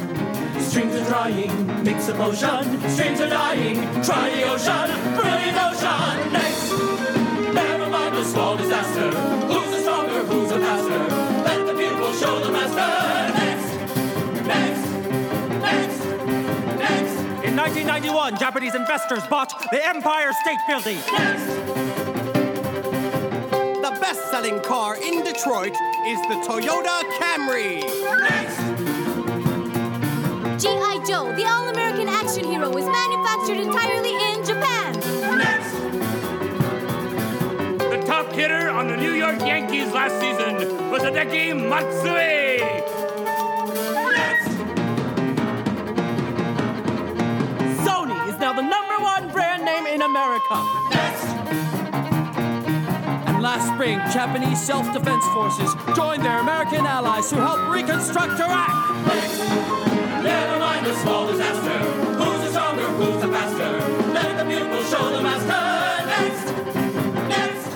Streams 0.61 0.95
are 0.95 1.05
drying, 1.07 1.83
mix 1.83 2.09
a 2.09 2.13
potion, 2.13 2.91
streams 2.91 3.23
are 3.23 3.31
dying, 3.31 3.77
try 4.05 4.29
the 4.29 4.43
ocean, 4.53 4.91
brilliant 5.17 5.57
ocean, 5.57 6.33
next. 6.35 6.71
Never 7.55 7.89
mind 7.89 8.15
the 8.15 8.25
small 8.27 8.59
disaster. 8.59 9.11
Who's 9.47 9.71
the 9.71 9.81
stronger? 9.81 10.23
Who's 10.27 10.51
the 10.51 10.59
faster? 10.61 10.99
Let 11.49 11.67
the 11.67 11.73
pupil 11.73 12.13
show 12.13 12.41
the 12.45 12.53
master. 12.53 12.93
Next, 13.41 13.69
next, 14.47 14.85
next, 15.63 16.02
1991, 17.63 18.41
Japanese 18.41 18.75
investors 18.75 19.25
bought 19.29 19.55
the 19.71 19.87
Empire 19.87 20.33
State 20.33 20.59
Building. 20.67 20.97
The 23.81 23.97
best 24.01 24.29
selling 24.33 24.61
car 24.63 24.97
in 24.97 25.23
Detroit 25.23 25.71
is 26.05 26.21
the 26.23 26.43
Toyota 26.45 27.03
Camry. 27.21 27.83
G.I. 30.61 31.05
Joe, 31.07 31.33
the 31.37 31.45
all 31.47 31.69
American 31.69 32.09
action 32.09 32.43
hero, 32.51 32.69
was 32.69 32.85
manufactured 32.85 33.61
entirely 33.61 34.17
in 34.33 34.45
Japan. 34.45 34.95
The 37.79 38.03
top 38.05 38.33
hitter 38.33 38.71
on 38.71 38.89
the 38.89 38.97
New 38.97 39.13
York 39.13 39.39
Yankees 39.39 39.93
last 39.93 40.19
season 40.19 40.91
was 40.91 41.03
Hideki 41.03 41.55
Matsui. 41.69 42.52
America. 50.51 50.69
And 53.27 53.43
last 53.43 53.69
spring, 53.75 53.99
Japanese 54.13 54.61
self-defense 54.63 55.25
forces 55.29 55.75
joined 55.95 56.25
their 56.25 56.41
American 56.41 56.87
allies 56.87 57.29
to 57.31 57.37
help 57.37 57.69
reconstruct 57.73 58.41
Iraq. 58.41 58.69
Never 60.23 60.59
mind 60.59 60.87
the 60.87 60.95
small 60.97 61.27
disaster. 61.27 61.79
Who's 61.79 62.41
the 62.41 62.51
stronger? 62.51 62.83
Who's 62.83 63.21
the 63.23 63.29
faster? 63.29 63.81
Let 64.13 64.37
the 64.37 64.83
show 64.85 65.11
the 65.11 65.23
master. 65.23 65.63
Next, 66.07 66.45
next. 67.29 67.69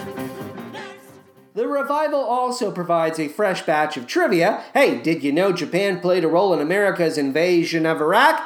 The 1.54 1.66
revival 1.66 2.20
also 2.20 2.70
provides 2.70 3.18
a 3.18 3.28
fresh 3.28 3.62
batch 3.62 3.96
of 3.96 4.06
trivia. 4.06 4.62
Hey, 4.74 5.00
did 5.00 5.24
you 5.24 5.32
know 5.32 5.52
Japan 5.52 6.00
played 6.00 6.24
a 6.24 6.28
role 6.28 6.52
in 6.54 6.60
America's 6.60 7.18
invasion 7.18 7.86
of 7.86 8.00
Iraq? 8.00 8.42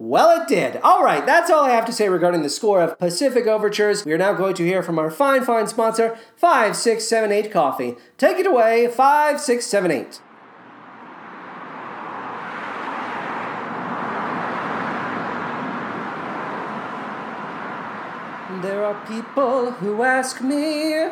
Well, 0.00 0.40
it 0.40 0.46
did. 0.46 0.76
All 0.84 1.02
right, 1.02 1.26
that's 1.26 1.50
all 1.50 1.64
I 1.64 1.70
have 1.70 1.84
to 1.86 1.92
say 1.92 2.08
regarding 2.08 2.42
the 2.42 2.48
score 2.48 2.80
of 2.80 2.96
Pacific 3.00 3.48
Overtures. 3.48 4.04
We 4.04 4.12
are 4.12 4.18
now 4.18 4.32
going 4.32 4.54
to 4.54 4.64
hear 4.64 4.80
from 4.80 4.96
our 4.96 5.10
fine, 5.10 5.44
fine 5.44 5.66
sponsor, 5.66 6.16
5678 6.36 7.50
Coffee. 7.50 7.96
Take 8.16 8.38
it 8.38 8.46
away, 8.46 8.86
5678. 8.86 10.20
There 18.62 18.84
are 18.84 19.04
people 19.08 19.72
who 19.72 20.04
ask 20.04 20.40
me 20.40 21.08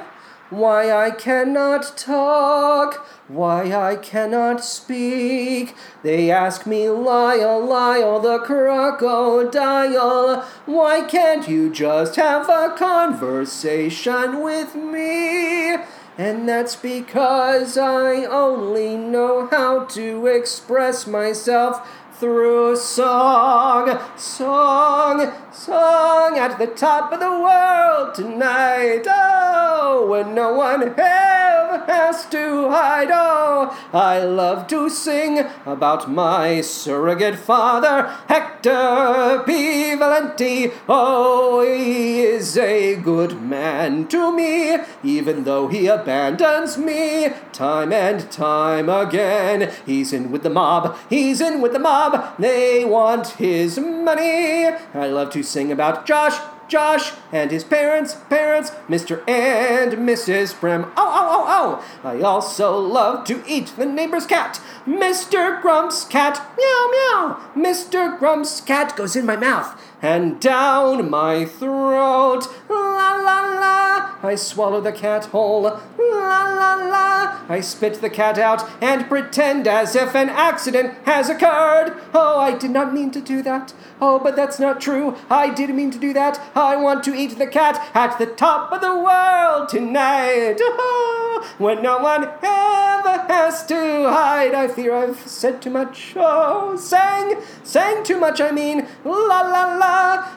why 0.50 0.92
I 0.92 1.10
cannot 1.10 1.96
talk, 1.96 3.06
why 3.28 3.72
I 3.72 3.96
cannot 3.96 4.64
speak. 4.64 5.74
They 6.02 6.30
ask 6.30 6.66
me, 6.66 6.88
Lyle, 6.88 7.64
Lyle, 7.64 8.20
the 8.20 8.38
crocodile, 8.38 10.42
why 10.66 11.02
can't 11.02 11.48
you 11.48 11.72
just 11.72 12.16
have 12.16 12.48
a 12.48 12.74
conversation 12.76 14.42
with 14.42 14.74
me? 14.74 15.76
And 16.18 16.48
that's 16.48 16.76
because 16.76 17.76
I 17.76 18.24
only 18.24 18.96
know 18.96 19.48
how 19.50 19.84
to 19.84 20.26
express 20.26 21.06
myself 21.06 21.86
through 22.18 22.76
song, 22.76 23.98
song, 24.16 25.32
song 25.56 26.36
at 26.36 26.58
the 26.58 26.66
top 26.66 27.10
of 27.12 27.18
the 27.18 27.30
world 27.30 28.14
tonight. 28.14 29.04
Oh, 29.08 30.06
when 30.06 30.34
no 30.34 30.52
one 30.52 30.82
ever 30.82 31.84
has 31.86 32.26
to 32.26 32.68
hide. 32.68 33.08
Oh, 33.10 33.74
I 33.92 34.20
love 34.20 34.66
to 34.68 34.90
sing 34.90 35.46
about 35.64 36.10
my 36.10 36.60
surrogate 36.60 37.38
father, 37.38 38.14
Hector 38.28 39.42
P. 39.46 39.94
Valenti. 39.94 40.72
Oh, 40.88 41.62
he 41.62 42.20
is 42.20 42.58
a 42.58 42.96
good 42.96 43.40
man 43.40 44.08
to 44.08 44.36
me, 44.36 44.76
even 45.02 45.44
though 45.44 45.68
he 45.68 45.86
abandons 45.86 46.76
me 46.76 47.30
time 47.52 47.92
and 47.92 48.30
time 48.30 48.90
again. 48.90 49.72
He's 49.86 50.12
in 50.12 50.30
with 50.30 50.42
the 50.42 50.50
mob, 50.50 50.98
he's 51.08 51.40
in 51.40 51.62
with 51.62 51.72
the 51.72 51.78
mob. 51.78 52.38
They 52.38 52.84
want 52.84 53.28
his 53.28 53.78
money. 53.78 54.66
I 54.92 55.06
love 55.06 55.30
to 55.30 55.45
sing 55.46 55.72
about 55.72 56.06
Josh, 56.06 56.38
Josh 56.68 57.12
and 57.32 57.50
his 57.50 57.64
parents, 57.64 58.14
parents, 58.28 58.70
Mr. 58.88 59.26
and 59.28 59.92
Mrs. 59.92 60.54
Primm. 60.54 60.90
Oh, 60.96 61.12
oh, 61.14 61.44
oh, 61.48 61.84
oh! 62.02 62.08
I 62.08 62.20
also 62.22 62.76
love 62.78 63.24
to 63.26 63.42
eat 63.46 63.72
the 63.76 63.86
neighbor's 63.86 64.26
cat, 64.26 64.60
Mr. 64.84 65.60
Grump's 65.62 66.04
cat. 66.04 66.40
Meow, 66.56 66.90
meow. 66.90 67.40
Mr. 67.54 68.18
Grump's 68.18 68.60
cat 68.60 68.96
goes 68.96 69.16
in 69.16 69.24
my 69.24 69.36
mouth 69.36 69.80
and 70.02 70.40
down 70.40 71.10
my 71.10 71.44
throat. 71.44 72.46
La, 72.68 73.16
la, 73.16 73.40
la. 73.60 74.16
I 74.22 74.34
swallow 74.34 74.80
the 74.80 74.92
cat 74.92 75.26
whole. 75.26 75.62
La, 75.62 75.80
la, 75.98 76.74
la. 76.74 77.40
I 77.48 77.60
spit 77.60 78.00
the 78.00 78.10
cat 78.10 78.38
out 78.38 78.68
and 78.82 79.08
pretend 79.08 79.68
as 79.68 79.94
if 79.94 80.14
an 80.14 80.28
accident 80.28 80.94
has 81.04 81.28
occurred. 81.30 81.96
Oh, 82.12 82.38
I 82.38 82.56
did 82.56 82.70
not 82.70 82.92
mean 82.92 83.10
to 83.12 83.20
do 83.20 83.42
that. 83.42 83.72
Oh, 84.00 84.18
but 84.18 84.36
that's 84.36 84.58
not 84.58 84.80
true. 84.80 85.16
I 85.30 85.52
did 85.54 85.70
mean 85.70 85.90
to 85.92 85.98
do 85.98 86.12
that. 86.12 86.40
I 86.54 86.76
want 86.76 87.04
to 87.04 87.14
eat 87.14 87.38
the 87.38 87.46
cat 87.46 87.80
at 87.94 88.18
the 88.18 88.26
top 88.26 88.72
of 88.72 88.80
the 88.80 88.96
world 88.96 89.68
tonight. 89.68 90.56
Oh, 90.60 91.54
when 91.58 91.82
no 91.82 91.98
one 91.98 92.24
ever 92.24 93.24
has 93.28 93.64
to 93.66 94.08
hide. 94.08 94.54
I 94.54 94.68
fear 94.68 94.94
I've 94.94 95.20
said 95.20 95.62
too 95.62 95.70
much. 95.70 96.14
Oh, 96.16 96.76
sang, 96.76 97.40
sang 97.62 98.02
too 98.04 98.18
much, 98.18 98.40
I 98.40 98.50
mean. 98.50 98.86
La 99.04 99.40
la 99.42 99.76
la. 99.76 99.85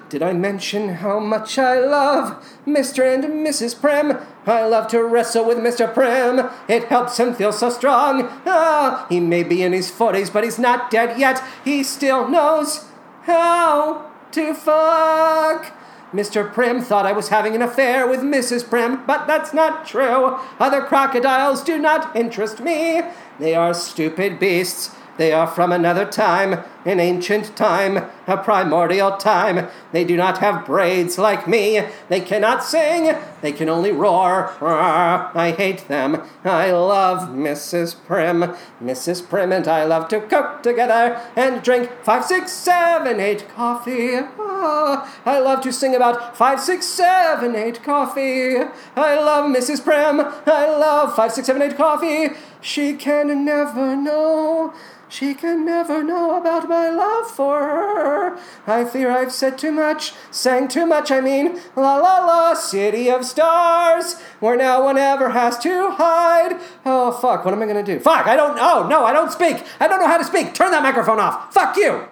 Did 0.10 0.24
I 0.24 0.34
mention 0.34 0.90
how 0.90 1.20
much 1.20 1.60
I 1.60 1.80
love 1.80 2.44
Mr. 2.66 3.04
and 3.14 3.24
Mrs. 3.46 3.76
Primm? 3.76 4.26
I 4.48 4.66
love 4.66 4.88
to 4.90 5.04
wrestle 5.04 5.46
with 5.46 5.60
Mr. 5.60 5.94
Primm. 5.94 6.52
It 6.68 6.86
helps 6.86 7.20
him 7.20 7.36
feel 7.36 7.52
so 7.52 7.70
strong. 7.70 8.28
Ah, 8.46 9.06
he 9.10 9.20
may 9.20 9.44
be 9.44 9.62
in 9.62 9.72
his 9.72 9.92
40s, 9.92 10.34
but 10.34 10.44
he's 10.44 10.58
not 10.58 10.90
dead 10.90 11.20
yet. 11.20 11.44
He 11.64 11.84
still 11.84 12.28
knows 12.28 12.86
how 13.24 14.10
to 14.32 14.54
fuck. 14.56 15.74
Mr. 16.12 16.52
Primm 16.52 16.84
thought 16.84 17.06
I 17.06 17.12
was 17.12 17.30
having 17.30 17.54
an 17.54 17.62
affair 17.62 18.08
with 18.08 18.22
Mrs. 18.22 18.64
Primm, 18.64 19.06
but 19.06 19.28
that's 19.28 19.54
not 19.54 19.86
true. 19.86 20.40
Other 20.60 20.82
crocodiles 20.82 21.64
do 21.64 21.78
not 21.78 22.16
interest 22.16 22.60
me. 22.60 23.04
They 23.40 23.54
are 23.54 23.76
stupid 23.76 24.40
beasts. 24.40 24.96
They 25.20 25.34
are 25.34 25.48
from 25.48 25.74
another 25.74 26.06
time, 26.06 26.64
an 26.86 27.02
ancient 27.02 27.54
time, 27.58 28.10
a 28.26 28.38
primordial 28.38 29.18
time. 29.18 29.68
They 29.92 30.06
do 30.06 30.16
not 30.16 30.38
have 30.38 30.66
braids 30.66 31.18
like 31.18 31.46
me. 31.46 31.82
They 32.08 32.22
cannot 32.22 32.64
sing. 32.64 33.18
They 33.42 33.52
can 33.52 33.68
only 33.68 33.92
roar. 33.92 34.56
I 34.62 35.52
hate 35.58 35.90
them. 35.90 36.22
I 36.46 36.72
love 36.72 37.28
Mrs. 37.32 37.98
Primm. 37.98 38.58
Mrs. 38.82 39.22
Primm 39.24 39.54
and 39.54 39.68
I 39.68 39.84
love 39.84 40.08
to 40.08 40.22
cook 40.22 40.64
together 40.64 41.22
and 41.36 41.62
drink 41.62 41.92
five, 42.02 42.24
six, 42.24 42.54
seven, 42.54 43.20
eight 43.20 43.46
coffee. 43.50 44.20
Ah, 44.40 45.14
I 45.26 45.40
love 45.40 45.60
to 45.64 45.74
sing 45.74 45.96
about 45.96 46.38
five, 46.38 46.62
six, 46.62 46.86
seven, 46.86 47.58
eight 47.58 47.84
coffee. 47.84 48.56
I 48.96 49.16
love 49.20 49.54
Mrs. 49.54 49.82
Primm. 49.82 50.34
I 50.48 50.70
love 50.70 51.14
five, 51.14 51.34
six, 51.34 51.48
seven, 51.48 51.62
eight 51.62 51.76
coffee. 51.76 52.30
She 52.62 52.94
can 52.94 53.44
never 53.44 53.98
know. 53.98 54.74
She 55.10 55.34
can 55.34 55.66
never 55.66 56.04
know 56.04 56.38
about 56.38 56.70
my 56.70 56.90
love 56.90 57.30
for 57.32 57.60
her. 57.60 58.38
I 58.68 58.86
fear 58.86 59.10
I've 59.10 59.32
said 59.32 59.58
too 59.58 59.72
much, 59.72 60.14
sang 60.30 60.68
too 60.68 60.86
much, 60.86 61.12
I 61.12 61.20
mean. 61.20 61.60
La 61.76 61.98
la 61.98 62.24
la, 62.26 62.54
city 62.54 63.10
of 63.10 63.26
stars, 63.26 64.20
where 64.40 64.56
no 64.56 64.82
one 64.82 65.00
ever 65.00 65.30
has 65.30 65.58
to 65.60 65.90
hide. 65.92 66.60
Oh, 66.86 67.12
fuck, 67.12 67.44
what 67.44 67.54
am 67.56 67.64
I 67.64 67.66
gonna 67.66 67.84
do? 67.84 68.00
Fuck, 68.00 68.28
I 68.28 68.36
don't 68.36 68.58
Oh, 68.62 68.88
No, 68.88 69.04
I 69.04 69.12
don't 69.12 69.32
speak. 69.32 69.64
I 69.80 69.88
don't 69.88 70.00
know 70.00 70.08
how 70.08 70.18
to 70.18 70.24
speak. 70.24 70.54
Turn 70.54 70.72
that 70.72 70.84
microphone 70.84 71.20
off. 71.20 71.52
Fuck 71.54 71.76
you. 71.76 72.08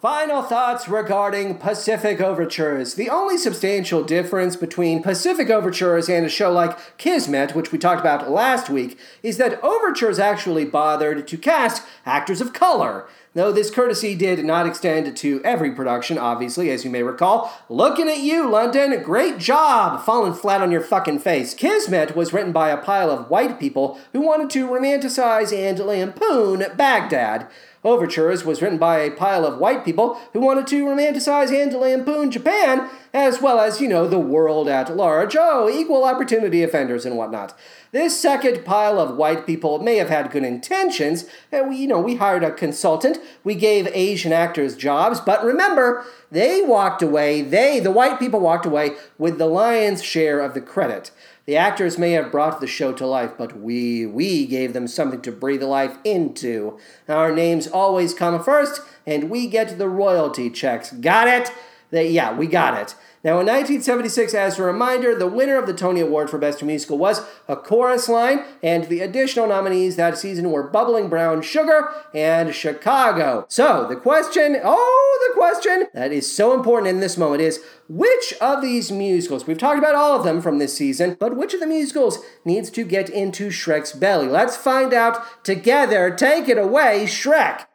Final 0.00 0.42
thoughts 0.42 0.88
regarding 0.88 1.56
Pacific 1.56 2.20
Overtures. 2.20 2.94
The 2.94 3.10
only 3.10 3.36
substantial 3.36 4.04
difference 4.04 4.54
between 4.54 5.02
Pacific 5.02 5.50
Overtures 5.50 6.08
and 6.08 6.24
a 6.24 6.28
show 6.28 6.52
like 6.52 6.78
Kismet, 6.98 7.56
which 7.56 7.72
we 7.72 7.78
talked 7.78 8.00
about 8.00 8.30
last 8.30 8.70
week, 8.70 8.96
is 9.24 9.38
that 9.38 9.60
Overtures 9.60 10.20
actually 10.20 10.64
bothered 10.64 11.26
to 11.26 11.36
cast 11.36 11.82
actors 12.06 12.40
of 12.40 12.52
color. 12.52 13.08
Though 13.34 13.50
this 13.50 13.72
courtesy 13.72 14.14
did 14.14 14.44
not 14.44 14.68
extend 14.68 15.16
to 15.16 15.42
every 15.44 15.72
production, 15.72 16.16
obviously, 16.16 16.70
as 16.70 16.84
you 16.84 16.90
may 16.90 17.02
recall. 17.02 17.52
Looking 17.68 18.08
at 18.08 18.20
you, 18.20 18.48
London. 18.48 19.02
Great 19.02 19.38
job! 19.38 20.04
Falling 20.04 20.32
flat 20.32 20.62
on 20.62 20.70
your 20.70 20.80
fucking 20.80 21.18
face. 21.18 21.54
Kismet 21.54 22.14
was 22.14 22.32
written 22.32 22.52
by 22.52 22.70
a 22.70 22.76
pile 22.76 23.10
of 23.10 23.30
white 23.30 23.58
people 23.58 23.98
who 24.12 24.20
wanted 24.20 24.48
to 24.50 24.68
romanticize 24.68 25.52
and 25.52 25.80
lampoon 25.80 26.64
Baghdad. 26.76 27.48
Overtures 27.84 28.44
was 28.44 28.60
written 28.60 28.78
by 28.78 28.98
a 28.98 29.10
pile 29.10 29.46
of 29.46 29.58
white 29.58 29.84
people 29.84 30.20
who 30.32 30.40
wanted 30.40 30.66
to 30.66 30.84
romanticize 30.84 31.50
and 31.50 31.72
lampoon 31.72 32.30
Japan, 32.30 32.90
as 33.14 33.40
well 33.40 33.60
as, 33.60 33.80
you 33.80 33.88
know, 33.88 34.06
the 34.06 34.18
world 34.18 34.68
at 34.68 34.94
large. 34.94 35.36
Oh, 35.38 35.68
equal 35.68 36.04
opportunity 36.04 36.62
offenders 36.62 37.06
and 37.06 37.16
whatnot. 37.16 37.56
This 37.92 38.20
second 38.20 38.64
pile 38.64 39.00
of 39.00 39.16
white 39.16 39.46
people 39.46 39.78
may 39.78 39.96
have 39.96 40.08
had 40.08 40.30
good 40.30 40.44
intentions. 40.44 41.24
And 41.50 41.70
we, 41.70 41.76
you 41.76 41.86
know, 41.86 42.00
we 42.00 42.16
hired 42.16 42.44
a 42.44 42.50
consultant, 42.50 43.18
we 43.44 43.54
gave 43.54 43.86
Asian 43.88 44.32
actors 44.32 44.76
jobs, 44.76 45.20
but 45.20 45.44
remember, 45.44 46.04
they 46.30 46.60
walked 46.60 47.02
away, 47.02 47.40
they, 47.40 47.80
the 47.80 47.90
white 47.90 48.18
people 48.18 48.40
walked 48.40 48.66
away 48.66 48.96
with 49.16 49.38
the 49.38 49.46
lion's 49.46 50.02
share 50.02 50.40
of 50.40 50.52
the 50.52 50.60
credit. 50.60 51.10
The 51.48 51.56
actors 51.56 51.96
may 51.96 52.12
have 52.12 52.30
brought 52.30 52.60
the 52.60 52.66
show 52.66 52.92
to 52.92 53.06
life, 53.06 53.32
but 53.38 53.58
we, 53.58 54.04
we 54.04 54.44
gave 54.44 54.74
them 54.74 54.86
something 54.86 55.22
to 55.22 55.32
breathe 55.32 55.62
life 55.62 55.96
into. 56.04 56.78
Our 57.08 57.34
names 57.34 57.66
always 57.66 58.12
come 58.12 58.44
first, 58.44 58.82
and 59.06 59.30
we 59.30 59.46
get 59.46 59.78
the 59.78 59.88
royalty 59.88 60.50
checks. 60.50 60.92
Got 60.92 61.26
it? 61.26 61.50
That 61.90 62.10
yeah, 62.10 62.36
we 62.36 62.48
got 62.48 62.78
it. 62.78 62.94
Now, 63.24 63.40
in 63.40 63.46
1976, 63.46 64.32
as 64.32 64.58
a 64.58 64.62
reminder, 64.62 65.12
the 65.14 65.26
winner 65.26 65.56
of 65.56 65.66
the 65.66 65.74
Tony 65.74 66.00
Award 66.00 66.30
for 66.30 66.38
Best 66.38 66.62
Musical 66.62 66.96
was 66.96 67.22
A 67.48 67.56
Chorus 67.56 68.08
Line, 68.08 68.44
and 68.62 68.84
the 68.84 69.00
additional 69.00 69.48
nominees 69.48 69.96
that 69.96 70.16
season 70.16 70.52
were 70.52 70.62
Bubbling 70.62 71.08
Brown 71.08 71.42
Sugar 71.42 71.88
and 72.14 72.54
Chicago. 72.54 73.44
So, 73.48 73.86
the 73.88 73.96
question, 73.96 74.56
oh, 74.62 75.28
the 75.28 75.40
question 75.40 75.88
that 75.94 76.12
is 76.12 76.30
so 76.30 76.54
important 76.54 76.88
in 76.88 77.00
this 77.00 77.16
moment 77.16 77.42
is 77.42 77.60
which 77.88 78.34
of 78.40 78.62
these 78.62 78.92
musicals, 78.92 79.46
we've 79.46 79.58
talked 79.58 79.78
about 79.78 79.94
all 79.94 80.16
of 80.16 80.24
them 80.24 80.40
from 80.40 80.58
this 80.58 80.76
season, 80.76 81.16
but 81.18 81.36
which 81.36 81.54
of 81.54 81.60
the 81.60 81.66
musicals 81.66 82.18
needs 82.44 82.70
to 82.70 82.84
get 82.84 83.08
into 83.08 83.48
Shrek's 83.48 83.92
belly? 83.92 84.28
Let's 84.28 84.56
find 84.56 84.94
out 84.94 85.44
together. 85.44 86.14
Take 86.14 86.48
it 86.48 86.58
away, 86.58 87.04
Shrek. 87.06 87.67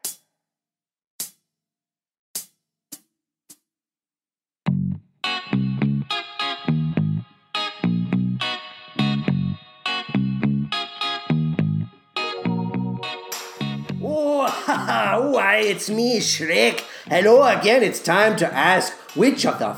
why, 15.21 15.57
it's 15.57 15.87
me, 15.87 16.19
Shrek. 16.19 16.83
Hello 17.07 17.43
again. 17.43 17.83
It's 17.83 17.99
time 17.99 18.35
to 18.37 18.51
ask 18.51 18.91
which 19.15 19.45
of 19.45 19.59
the 19.59 19.73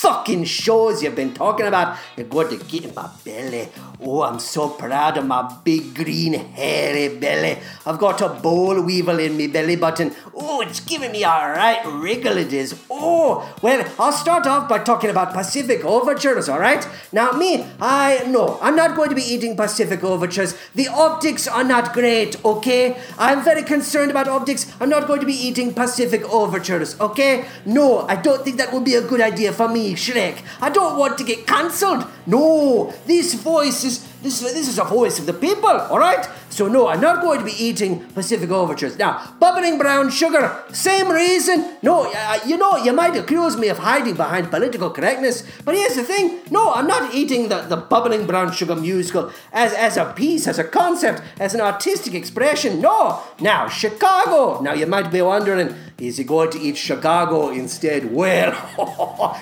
fucking 0.00 0.44
shows 0.44 1.02
you've 1.02 1.14
been 1.14 1.34
talking 1.34 1.66
about 1.66 1.98
you're 2.16 2.26
going 2.26 2.48
to 2.48 2.64
get 2.64 2.84
in 2.84 2.94
my 2.94 3.06
belly. 3.22 3.68
Oh, 4.02 4.22
I'm 4.22 4.38
so 4.38 4.70
proud 4.70 5.18
of 5.18 5.26
my 5.26 5.42
big 5.62 5.94
green 5.94 6.32
hairy 6.32 7.18
belly. 7.18 7.58
I've 7.84 7.98
got 7.98 8.22
a 8.22 8.30
boll 8.30 8.80
weevil 8.80 9.18
in 9.18 9.36
me 9.36 9.46
belly 9.46 9.76
button. 9.76 10.14
Oh, 10.34 10.62
it's 10.62 10.80
giving 10.80 11.12
me 11.12 11.22
a 11.22 11.28
right 11.28 11.84
wriggle 11.84 12.38
it 12.38 12.54
is. 12.54 12.80
Oh, 12.88 13.46
well, 13.60 13.86
I'll 13.98 14.12
start 14.12 14.46
off 14.46 14.70
by 14.70 14.78
talking 14.78 15.10
about 15.10 15.34
Pacific 15.34 15.84
Overtures, 15.84 16.48
alright? 16.48 16.88
Now, 17.12 17.32
me, 17.32 17.66
I, 17.78 18.24
no, 18.26 18.58
I'm 18.62 18.76
not 18.76 18.96
going 18.96 19.10
to 19.10 19.14
be 19.14 19.22
eating 19.22 19.54
Pacific 19.54 20.02
Overtures. 20.02 20.56
The 20.74 20.88
optics 20.88 21.46
are 21.46 21.64
not 21.64 21.92
great, 21.92 22.42
okay? 22.42 22.98
I'm 23.18 23.44
very 23.44 23.62
concerned 23.62 24.10
about 24.10 24.28
optics. 24.28 24.72
I'm 24.80 24.88
not 24.88 25.06
going 25.06 25.20
to 25.20 25.26
be 25.26 25.34
eating 25.34 25.74
Pacific 25.74 26.22
Overtures, 26.32 26.98
okay? 27.00 27.44
No, 27.66 28.06
I 28.08 28.16
don't 28.16 28.42
think 28.42 28.56
that 28.56 28.72
would 28.72 28.84
be 28.84 28.94
a 28.94 29.02
good 29.02 29.20
idea 29.20 29.52
for 29.52 29.68
me, 29.68 29.89
Shrek. 29.94 30.42
I 30.60 30.70
don't 30.70 30.98
want 30.98 31.18
to 31.18 31.24
get 31.24 31.46
cancelled. 31.46 32.04
No, 32.26 32.92
this 33.06 33.34
voice 33.34 33.84
is 33.84 34.06
this, 34.22 34.40
this 34.40 34.68
is 34.68 34.78
a 34.78 34.84
voice 34.84 35.18
of 35.18 35.26
the 35.26 35.32
people, 35.32 35.70
alright? 35.70 36.26
So 36.50 36.66
no, 36.66 36.88
I'm 36.88 37.00
not 37.00 37.22
going 37.22 37.38
to 37.38 37.44
be 37.44 37.52
eating 37.52 38.00
Pacific 38.06 38.50
Overtures. 38.50 38.98
Now, 38.98 39.34
bubbling 39.38 39.78
brown 39.78 40.10
sugar, 40.10 40.62
same 40.72 41.08
reason. 41.08 41.76
No, 41.80 42.12
uh, 42.12 42.40
you 42.44 42.58
know, 42.58 42.76
you 42.76 42.92
might 42.92 43.16
accuse 43.16 43.56
me 43.56 43.68
of 43.68 43.78
hiding 43.78 44.14
behind 44.14 44.50
political 44.50 44.90
correctness, 44.90 45.44
but 45.64 45.76
here's 45.76 45.94
the 45.94 46.02
thing. 46.02 46.40
No, 46.50 46.72
I'm 46.72 46.88
not 46.88 47.14
eating 47.14 47.48
the, 47.48 47.62
the 47.62 47.76
bubbling 47.76 48.26
brown 48.26 48.52
sugar 48.52 48.74
musical 48.74 49.30
as, 49.52 49.72
as 49.72 49.96
a 49.96 50.12
piece, 50.12 50.48
as 50.48 50.58
a 50.58 50.64
concept, 50.64 51.22
as 51.38 51.54
an 51.54 51.60
artistic 51.60 52.14
expression. 52.14 52.80
No. 52.80 53.22
Now, 53.40 53.68
Chicago. 53.68 54.60
Now, 54.60 54.74
you 54.74 54.86
might 54.86 55.12
be 55.12 55.22
wondering, 55.22 55.74
is 55.98 56.16
he 56.16 56.24
going 56.24 56.50
to 56.50 56.58
eat 56.58 56.76
Chicago 56.76 57.50
instead? 57.50 58.12
Well, 58.12 58.52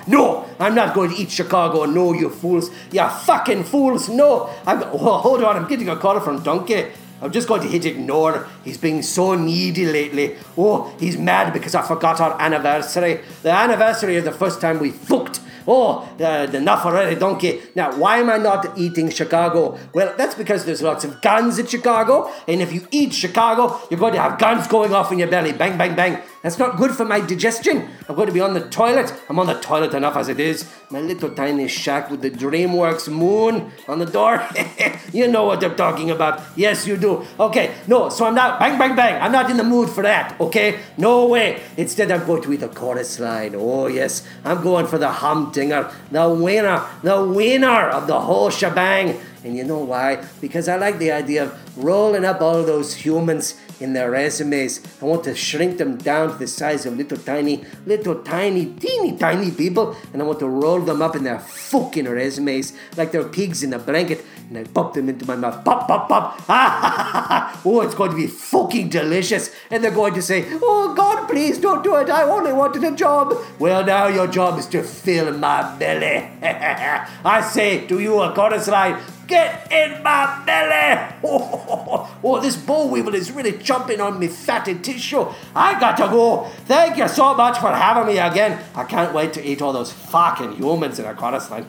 no, 0.07 0.47
I'm 0.61 0.75
not 0.75 0.95
going 0.95 1.11
to 1.11 1.17
eat 1.17 1.31
Chicago. 1.31 1.87
No, 1.87 2.13
you 2.13 2.29
fools. 2.29 2.71
You 2.93 3.09
fucking 3.09 3.65
fools. 3.65 4.09
No. 4.09 4.51
I'm, 4.67 4.83
oh, 4.83 5.19
hold 5.19 5.43
on, 5.43 5.57
I'm 5.57 5.69
getting 5.69 5.89
a 5.89 5.97
call 5.97 6.21
from 6.21 6.43
Donkey. 6.43 6.87
I'm 7.21 7.33
just 7.33 7.49
going 7.49 7.63
to 7.63 7.69
hit 7.69 7.85
ignore. 7.85 8.49
He's 8.65 8.79
being 8.79 9.03
so 9.03 9.35
needy 9.35 9.87
lately. 9.87 10.37
Oh, 10.57 10.95
he's 10.99 11.17
mad 11.17 11.53
because 11.53 11.75
I 11.75 11.83
forgot 11.87 12.21
our 12.21 12.41
anniversary. 12.41 13.21
The 13.43 13.51
anniversary 13.51 14.17
of 14.17 14.25
the 14.25 14.33
first 14.33 14.61
time 14.61 14.79
we 14.79 14.91
fucked. 14.91 15.41
Oh, 15.71 16.09
the, 16.17 16.57
enough 16.57 16.87
already, 16.87 17.15
donkey. 17.15 17.61
Now, 17.75 17.95
why 17.95 18.19
am 18.19 18.31
I 18.31 18.39
not 18.39 18.79
eating 18.79 19.11
Chicago? 19.11 19.79
Well, 19.93 20.15
that's 20.17 20.35
because 20.35 20.65
there's 20.65 20.81
lots 20.81 21.05
of 21.05 21.21
guns 21.21 21.59
in 21.59 21.67
Chicago, 21.67 22.33
and 22.49 22.63
if 22.63 22.73
you 22.73 22.89
eat 22.91 23.13
Chicago, 23.13 23.79
you're 23.91 24.01
going 24.01 24.15
to 24.15 24.21
have 24.21 24.39
guns 24.39 24.67
going 24.67 24.95
off 24.95 25.13
in 25.13 25.19
your 25.19 25.29
belly. 25.29 25.53
Bang, 25.53 25.77
bang, 25.77 25.95
bang. 25.95 26.23
That's 26.43 26.59
not 26.59 26.77
good 26.77 26.93
for 26.93 27.05
my 27.05 27.21
digestion. 27.21 27.89
I'm 28.09 28.15
going 28.15 28.29
to 28.29 28.33
be 28.33 28.41
on 28.41 28.55
the 28.55 28.69
toilet. 28.69 29.13
I'm 29.29 29.39
on 29.39 29.47
the 29.47 29.59
toilet 29.61 29.93
enough 29.95 30.17
as 30.17 30.29
it 30.29 30.39
is. 30.39 30.71
My 30.91 31.01
little 31.01 31.31
tiny 31.31 31.67
shack 31.67 32.11
with 32.11 32.23
the 32.23 32.31
DreamWorks 32.31 33.09
moon 33.09 33.73
on 33.89 33.99
the 33.99 34.07
door. 34.07 34.47
you 35.13 35.27
know 35.27 35.45
what 35.45 35.63
I'm 35.65 35.75
talking 35.75 36.11
about. 36.11 36.41
Yes, 36.57 36.87
you 36.87 36.97
do. 36.97 37.25
Okay, 37.41 37.75
no, 37.87 38.09
so 38.09 38.25
I'm 38.25 38.35
not, 38.35 38.61
bang, 38.61 38.79
bang, 38.79 38.95
bang. 38.95 39.21
I'm 39.21 39.33
not 39.33 39.51
in 39.51 39.57
the 39.57 39.65
mood 39.65 39.91
for 39.91 40.03
that, 40.03 40.41
okay? 40.41 40.79
No 40.97 41.27
way. 41.27 41.61
Instead, 41.77 42.11
I'm 42.13 42.25
going 42.25 42.43
to 42.43 42.53
eat 42.53 42.63
a 42.63 42.69
chorus 42.69 43.19
line. 43.19 43.55
Oh, 43.57 43.89
yes. 43.89 44.27
I'm 44.45 44.63
going 44.63 44.87
for 44.87 44.99
the 44.99 45.11
humdinger, 45.11 45.93
the 46.11 46.29
winner, 46.29 46.85
the 47.03 47.25
winner 47.25 47.89
of 47.89 48.07
the 48.07 48.21
whole 48.21 48.51
shebang. 48.51 49.21
And 49.45 49.57
you 49.57 49.65
know 49.65 49.79
why? 49.79 50.25
Because 50.41 50.69
I 50.69 50.77
like 50.77 50.99
the 50.99 51.13
idea 51.13 51.45
of 51.45 51.85
rolling 51.85 52.25
up 52.25 52.41
all 52.41 52.63
those 52.65 52.95
humans 52.95 53.55
in 53.81 53.93
their 53.93 54.11
resumes. 54.11 54.81
I 55.01 55.05
want 55.05 55.25
to 55.25 55.35
shrink 55.35 55.79
them 55.79 55.97
down 55.97 56.33
to 56.33 56.35
the 56.37 56.47
size 56.47 56.87
of 56.87 56.97
little 56.97 57.19
tiny, 57.19 57.65
little 57.87 58.17
tiny, 58.23 58.67
teeny 58.75 59.17
tiny 59.17 59.51
people, 59.51 59.97
and 60.13 60.21
I 60.21 60.25
want 60.25 60.41
to 60.41 60.49
roll 60.49 60.81
them 60.81 61.03
up 61.03 61.15
in 61.15 61.25
their 61.25 61.39
fucking 61.39 62.09
resumes 62.09 62.73
like 62.97 63.13
they're 63.13 63.29
pigs 63.29 63.63
in 63.63 63.73
a 63.73 63.79
blanket, 63.79 64.25
and 64.49 64.59
I 64.59 64.65
pop 64.65 64.95
them 64.95 65.09
into 65.09 65.27
my 65.27 65.37
mouth. 65.37 65.65
Pop, 65.65 65.87
pop, 65.87 66.09
pop. 66.09 66.43
Ah, 66.49 67.61
oh, 67.65 67.83
it's 67.83 67.95
going 67.95 68.11
to 68.11 68.17
be 68.17 68.27
fucking 68.27 68.89
delicious. 68.89 69.51
And 69.71 69.85
they're 69.85 69.91
going 69.91 70.15
to 70.15 70.23
say, 70.23 70.47
Oh, 70.63 70.95
God, 70.95 71.29
please 71.29 71.59
don't 71.59 71.85
do 71.85 71.97
it. 71.97 72.11
I 72.11 72.23
only 72.23 72.53
wanted 72.53 72.85
a 72.85 72.93
job. 72.93 73.35
Well, 73.59 73.85
now 73.85 74.09
your 74.09 74.27
job 74.27 74.59
is 74.59 74.67
to 74.67 74.83
fill 74.83 75.37
my 75.37 75.77
belly. 75.77 76.31
I 76.43 77.49
say 77.53 77.87
to 77.87 78.01
you, 78.01 78.21
a 78.21 78.35
chorus 78.35 78.69
line, 78.69 79.01
Get 79.29 79.71
in 79.71 80.03
my 80.03 80.43
belly! 80.47 81.15
Oh, 81.23 82.19
oh, 82.25 82.41
this 82.41 82.57
boll 82.57 82.89
weevil 82.89 83.15
is 83.15 83.31
really 83.31 83.59
jumping 83.59 84.01
on 84.01 84.19
me 84.19 84.27
fatty 84.27 84.75
tissue. 84.77 85.27
I 85.55 85.79
got 85.79 85.99
to 85.99 86.05
go. 86.05 86.45
Thank 86.65 86.97
you 86.97 87.07
so 87.09 87.35
much 87.35 87.59
for 87.59 87.71
having 87.71 88.07
me 88.07 88.19
again. 88.19 88.65
I 88.75 88.85
can't 88.85 89.13
wait 89.13 89.35
to 89.35 89.47
eat 89.47 89.61
all 89.61 89.75
those 89.75 89.93
fucking 89.93 90.53
humans 90.53 90.99
in 90.99 91.05
a 91.05 91.15
chorus 91.15 91.51
line. 91.51 91.67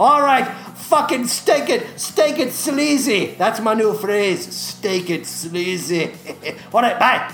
all 0.00 0.22
right, 0.22 0.48
fucking 0.76 1.26
steak 1.26 1.68
it, 1.68 2.00
steak 2.00 2.38
it 2.38 2.54
sleazy. 2.54 3.34
That's 3.36 3.60
my 3.60 3.74
new 3.74 3.92
phrase. 3.92 4.50
Steak 4.50 5.10
it 5.10 5.26
sleazy. 5.26 6.14
all 6.72 6.80
right, 6.80 6.98
bye. 6.98 7.32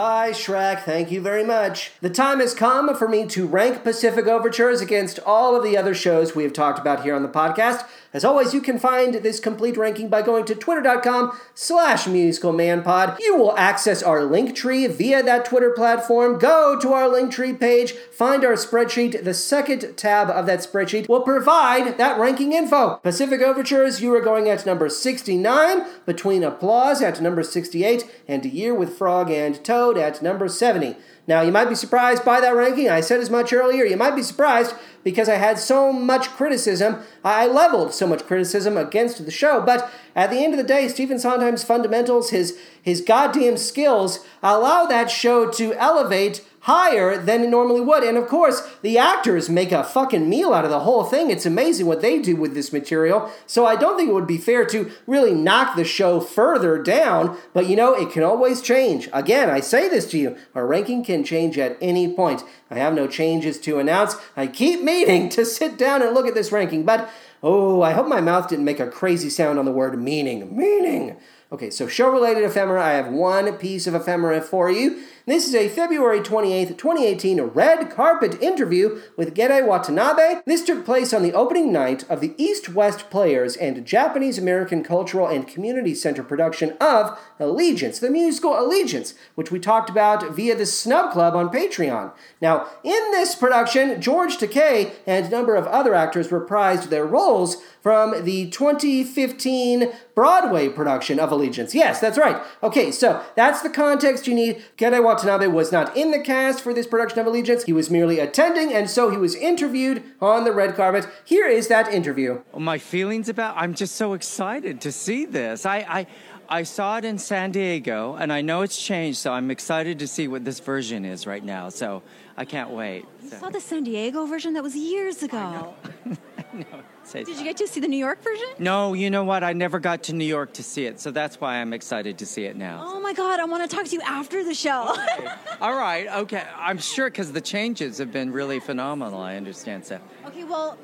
Bye, 0.00 0.30
Shrek. 0.30 0.84
Thank 0.84 1.10
you 1.10 1.20
very 1.20 1.44
much. 1.44 1.92
The 2.00 2.08
time 2.08 2.40
has 2.40 2.54
come 2.54 2.96
for 2.96 3.06
me 3.06 3.26
to 3.26 3.46
rank 3.46 3.82
Pacific 3.82 4.26
Overtures 4.26 4.80
against 4.80 5.18
all 5.26 5.54
of 5.54 5.62
the 5.62 5.76
other 5.76 5.92
shows 5.92 6.34
we 6.34 6.42
have 6.42 6.54
talked 6.54 6.78
about 6.78 7.02
here 7.02 7.14
on 7.14 7.22
the 7.22 7.28
podcast. 7.28 7.86
As 8.12 8.24
always, 8.24 8.52
you 8.52 8.60
can 8.60 8.78
find 8.78 9.14
this 9.14 9.38
complete 9.38 9.76
ranking 9.76 10.08
by 10.08 10.22
going 10.22 10.44
to 10.46 10.54
twitter.com 10.56 11.38
slash 11.54 12.06
musicalmanpod. 12.06 13.20
You 13.20 13.36
will 13.36 13.56
access 13.56 14.02
our 14.02 14.24
link 14.24 14.56
tree 14.56 14.88
via 14.88 15.22
that 15.22 15.44
Twitter 15.44 15.70
platform. 15.70 16.38
Go 16.38 16.76
to 16.80 16.92
our 16.92 17.08
link 17.08 17.30
tree 17.30 17.52
page, 17.52 17.92
find 17.92 18.44
our 18.44 18.54
spreadsheet. 18.54 19.22
The 19.22 19.34
second 19.34 19.96
tab 19.96 20.28
of 20.28 20.46
that 20.46 20.58
spreadsheet 20.58 21.08
will 21.08 21.22
provide 21.22 21.98
that 21.98 22.18
ranking 22.18 22.52
info. 22.52 22.96
Pacific 22.96 23.40
Overtures, 23.40 24.02
you 24.02 24.12
are 24.14 24.20
going 24.20 24.48
at 24.48 24.66
number 24.66 24.88
69, 24.88 25.86
Between 26.04 26.42
Applause 26.42 27.02
at 27.02 27.20
number 27.20 27.44
68, 27.44 28.10
and 28.26 28.44
A 28.44 28.48
Year 28.48 28.74
with 28.74 28.98
Frog 28.98 29.30
and 29.30 29.62
Toad 29.64 29.96
at 29.96 30.20
number 30.20 30.48
70. 30.48 30.96
Now, 31.26 31.42
you 31.42 31.52
might 31.52 31.68
be 31.68 31.74
surprised 31.74 32.24
by 32.24 32.40
that 32.40 32.54
ranking. 32.54 32.88
I 32.88 33.00
said 33.00 33.20
as 33.20 33.30
much 33.30 33.52
earlier. 33.52 33.84
You 33.84 33.96
might 33.96 34.16
be 34.16 34.22
surprised 34.22 34.74
because 35.04 35.28
I 35.28 35.36
had 35.36 35.58
so 35.58 35.92
much 35.92 36.28
criticism. 36.28 37.02
I 37.24 37.46
leveled 37.46 37.94
so 37.94 38.06
much 38.06 38.26
criticism 38.26 38.76
against 38.76 39.24
the 39.24 39.30
show. 39.30 39.60
But 39.60 39.90
at 40.16 40.30
the 40.30 40.42
end 40.42 40.54
of 40.54 40.58
the 40.58 40.64
day, 40.64 40.88
Stephen 40.88 41.18
Sondheim's 41.18 41.64
fundamentals, 41.64 42.30
his, 42.30 42.58
his 42.82 43.00
goddamn 43.00 43.56
skills, 43.56 44.24
allow 44.42 44.86
that 44.86 45.10
show 45.10 45.50
to 45.52 45.74
elevate 45.74 46.44
higher 46.60 47.16
than 47.16 47.42
it 47.42 47.48
normally 47.48 47.80
would. 47.80 48.04
And 48.04 48.18
of 48.18 48.28
course, 48.28 48.66
the 48.82 48.98
actors 48.98 49.48
make 49.48 49.72
a 49.72 49.82
fucking 49.82 50.28
meal 50.28 50.52
out 50.52 50.64
of 50.64 50.70
the 50.70 50.80
whole 50.80 51.04
thing. 51.04 51.30
It's 51.30 51.46
amazing 51.46 51.86
what 51.86 52.02
they 52.02 52.20
do 52.20 52.36
with 52.36 52.54
this 52.54 52.72
material. 52.72 53.30
So 53.46 53.64
I 53.66 53.76
don't 53.76 53.96
think 53.96 54.10
it 54.10 54.14
would 54.14 54.26
be 54.26 54.38
fair 54.38 54.64
to 54.66 54.90
really 55.06 55.34
knock 55.34 55.74
the 55.74 55.84
show 55.84 56.20
further 56.20 56.82
down. 56.82 57.38
But 57.54 57.66
you 57.66 57.76
know, 57.76 57.94
it 57.94 58.12
can 58.12 58.22
always 58.22 58.60
change. 58.60 59.08
Again, 59.12 59.48
I 59.48 59.60
say 59.60 59.88
this 59.88 60.10
to 60.10 60.18
you 60.18 60.36
our 60.54 60.66
ranking 60.66 61.04
can 61.04 61.24
change 61.24 61.58
at 61.58 61.78
any 61.80 62.12
point. 62.12 62.42
I 62.70 62.76
have 62.76 62.94
no 62.94 63.06
changes 63.06 63.58
to 63.60 63.78
announce. 63.78 64.16
I 64.36 64.46
keep 64.46 64.82
meaning 64.82 65.28
to 65.30 65.44
sit 65.44 65.78
down 65.78 66.02
and 66.02 66.14
look 66.14 66.26
at 66.26 66.34
this 66.34 66.52
ranking, 66.52 66.84
but 66.84 67.10
oh, 67.42 67.82
I 67.82 67.92
hope 67.92 68.06
my 68.06 68.20
mouth 68.20 68.48
didn't 68.48 68.64
make 68.64 68.80
a 68.80 68.86
crazy 68.86 69.30
sound 69.30 69.58
on 69.58 69.64
the 69.64 69.72
word 69.72 70.00
meaning. 70.00 70.56
Meaning. 70.56 71.16
Okay, 71.52 71.70
so 71.70 71.88
show 71.88 72.08
related 72.08 72.44
ephemera. 72.44 72.84
I 72.84 72.92
have 72.92 73.08
one 73.08 73.52
piece 73.54 73.88
of 73.88 73.94
ephemera 73.94 74.40
for 74.40 74.70
you. 74.70 75.02
This 75.26 75.46
is 75.46 75.54
a 75.54 75.68
February 75.68 76.20
28th, 76.20 76.78
2018 76.78 77.40
red 77.42 77.90
carpet 77.90 78.40
interview 78.40 79.02
with 79.18 79.34
Gedde 79.34 79.66
Watanabe. 79.66 80.40
This 80.46 80.64
took 80.64 80.84
place 80.84 81.12
on 81.12 81.22
the 81.22 81.34
opening 81.34 81.70
night 81.70 82.08
of 82.08 82.22
the 82.22 82.34
East 82.38 82.70
West 82.70 83.10
Players 83.10 83.54
and 83.54 83.84
Japanese 83.84 84.38
American 84.38 84.82
Cultural 84.82 85.26
and 85.26 85.46
Community 85.46 85.94
Center 85.94 86.22
production 86.22 86.74
of 86.80 87.18
Allegiance, 87.38 87.98
the 87.98 88.08
musical 88.08 88.58
Allegiance, 88.58 89.12
which 89.34 89.50
we 89.50 89.60
talked 89.60 89.90
about 89.90 90.34
via 90.34 90.56
the 90.56 90.64
Snub 90.64 91.12
Club 91.12 91.36
on 91.36 91.50
Patreon. 91.50 92.12
Now, 92.40 92.68
in 92.82 93.10
this 93.10 93.34
production, 93.34 94.00
George 94.00 94.38
Takei 94.38 94.92
and 95.06 95.26
a 95.26 95.30
number 95.30 95.54
of 95.54 95.66
other 95.66 95.94
actors 95.94 96.28
reprised 96.28 96.88
their 96.88 97.04
roles 97.04 97.62
from 97.82 98.24
the 98.24 98.48
2015 98.50 99.92
Broadway 100.14 100.68
production 100.68 101.18
of 101.18 101.32
Allegiance. 101.32 101.74
Yes, 101.74 101.98
that's 101.98 102.18
right. 102.18 102.42
Okay, 102.62 102.90
so 102.90 103.22
that's 103.36 103.62
the 103.62 103.70
context 103.70 104.26
you 104.26 104.34
need. 104.34 104.62
Gedde 105.10 105.16
Watanabe 105.16 105.46
was 105.48 105.72
not 105.72 105.96
in 105.96 106.12
the 106.12 106.20
cast 106.20 106.60
for 106.60 106.72
this 106.72 106.86
production 106.86 107.18
of 107.18 107.26
Allegiance. 107.26 107.64
He 107.64 107.72
was 107.72 107.90
merely 107.90 108.20
attending, 108.20 108.72
and 108.72 108.88
so 108.88 109.10
he 109.10 109.16
was 109.16 109.34
interviewed 109.34 110.04
on 110.20 110.44
the 110.44 110.52
red 110.52 110.76
carpet. 110.76 111.06
Here 111.24 111.48
is 111.48 111.66
that 111.68 111.92
interview. 111.92 112.42
Oh, 112.54 112.60
my 112.60 112.78
feelings 112.78 113.28
about 113.28 113.56
I'm 113.56 113.74
just 113.74 113.96
so 113.96 114.12
excited 114.12 114.80
to 114.82 114.92
see 114.92 115.24
this. 115.24 115.66
I, 115.66 115.78
I 115.78 116.06
I 116.48 116.62
saw 116.62 116.98
it 116.98 117.04
in 117.04 117.18
San 117.18 117.50
Diego, 117.50 118.14
and 118.14 118.32
I 118.32 118.40
know 118.40 118.62
it's 118.62 118.80
changed, 118.80 119.18
so 119.18 119.32
I'm 119.32 119.50
excited 119.50 119.98
to 120.00 120.06
see 120.06 120.28
what 120.28 120.44
this 120.44 120.60
version 120.60 121.04
is 121.04 121.26
right 121.26 121.44
now. 121.44 121.68
So 121.70 122.02
I 122.36 122.44
can't 122.44 122.70
wait. 122.70 123.04
You 123.22 123.30
saw 123.30 123.50
the 123.50 123.60
San 123.60 123.84
Diego 123.84 124.26
version? 124.26 124.54
That 124.54 124.62
was 124.62 124.76
years 124.76 125.22
ago. 125.22 125.74
Say 127.04 127.24
Did 127.24 127.38
you 127.38 127.44
get 127.44 127.56
to 127.56 127.66
see 127.66 127.80
the 127.80 127.88
New 127.88 127.96
York 127.98 128.22
version? 128.22 128.46
No, 128.58 128.92
you 128.94 129.10
know 129.10 129.24
what? 129.24 129.42
I 129.42 129.52
never 129.52 129.78
got 129.78 130.04
to 130.04 130.12
New 130.12 130.24
York 130.24 130.52
to 130.54 130.62
see 130.62 130.86
it, 130.86 131.00
so 131.00 131.10
that's 131.10 131.40
why 131.40 131.56
I'm 131.56 131.72
excited 131.72 132.18
to 132.18 132.26
see 132.26 132.44
it 132.44 132.56
now. 132.56 132.82
Oh 132.84 133.00
my 133.00 133.12
God, 133.12 133.40
I 133.40 133.44
want 133.44 133.68
to 133.68 133.74
talk 133.74 133.86
to 133.86 133.92
you 133.92 134.02
after 134.02 134.44
the 134.44 134.54
show. 134.54 134.94
All 135.60 135.74
right, 135.74 136.06
okay. 136.08 136.44
I'm 136.56 136.78
sure 136.78 137.10
because 137.10 137.32
the 137.32 137.40
changes 137.40 137.98
have 137.98 138.12
been 138.12 138.30
really 138.32 138.60
phenomenal. 138.60 139.20
I 139.20 139.36
understand 139.36 139.84
so. 139.84 139.98
okay, 140.26 140.44
well, 140.44 140.78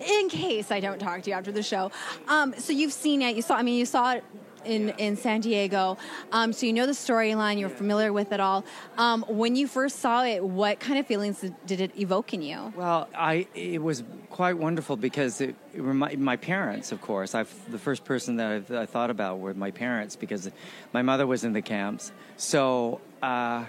in 0.00 0.28
case 0.28 0.70
I 0.70 0.80
don't 0.80 0.98
talk 0.98 1.22
to 1.22 1.30
you 1.30 1.36
after 1.36 1.52
the 1.52 1.62
show, 1.62 1.90
um, 2.28 2.54
so 2.58 2.72
you've 2.72 2.92
seen 2.92 3.22
it. 3.22 3.34
You 3.34 3.42
saw. 3.42 3.56
I 3.56 3.62
mean, 3.62 3.78
you 3.78 3.86
saw 3.86 4.12
it 4.12 4.24
in 4.64 4.90
in 4.90 5.16
San 5.16 5.40
Diego. 5.40 5.96
Um, 6.32 6.52
so 6.52 6.66
you 6.66 6.72
know 6.72 6.86
the 6.86 6.92
storyline. 6.92 7.58
You're 7.58 7.68
familiar 7.68 8.12
with 8.12 8.32
it 8.32 8.40
all. 8.40 8.64
Um, 8.98 9.24
when 9.28 9.56
you 9.56 9.66
first 9.66 10.00
saw 10.00 10.24
it, 10.24 10.42
what 10.42 10.80
kind 10.80 10.98
of 10.98 11.06
feelings 11.06 11.44
did 11.66 11.80
it 11.80 11.98
evoke 11.98 12.34
in 12.34 12.42
you? 12.42 12.72
Well, 12.76 13.08
I 13.14 13.46
it 13.54 13.82
was 13.82 14.02
quite 14.30 14.58
wonderful 14.58 14.96
because 14.96 15.40
it, 15.40 15.54
it 15.74 15.82
remi- 15.82 16.16
my 16.16 16.36
parents, 16.36 16.92
of 16.92 17.00
course. 17.00 17.34
I 17.34 17.44
the 17.68 17.78
first 17.78 18.04
person 18.04 18.36
that 18.36 18.70
I, 18.70 18.82
I 18.82 18.86
thought 18.86 19.10
about 19.10 19.38
were 19.38 19.54
my 19.54 19.70
parents 19.70 20.16
because 20.16 20.50
my 20.92 21.02
mother 21.02 21.26
was 21.26 21.44
in 21.44 21.52
the 21.52 21.62
camps. 21.62 22.12
So. 22.36 23.00
Uh, 23.22 23.64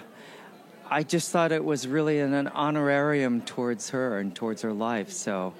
I 0.89 1.01
just 1.01 1.31
thought 1.31 1.51
it 1.51 1.63
was 1.63 1.87
really 1.87 2.19
an, 2.19 2.33
an 2.33 2.49
honorarium 2.49 3.41
towards 3.41 3.89
her 3.91 4.19
and 4.19 4.35
towards 4.35 4.61
her 4.61 4.73
life. 4.73 5.11
So 5.11 5.53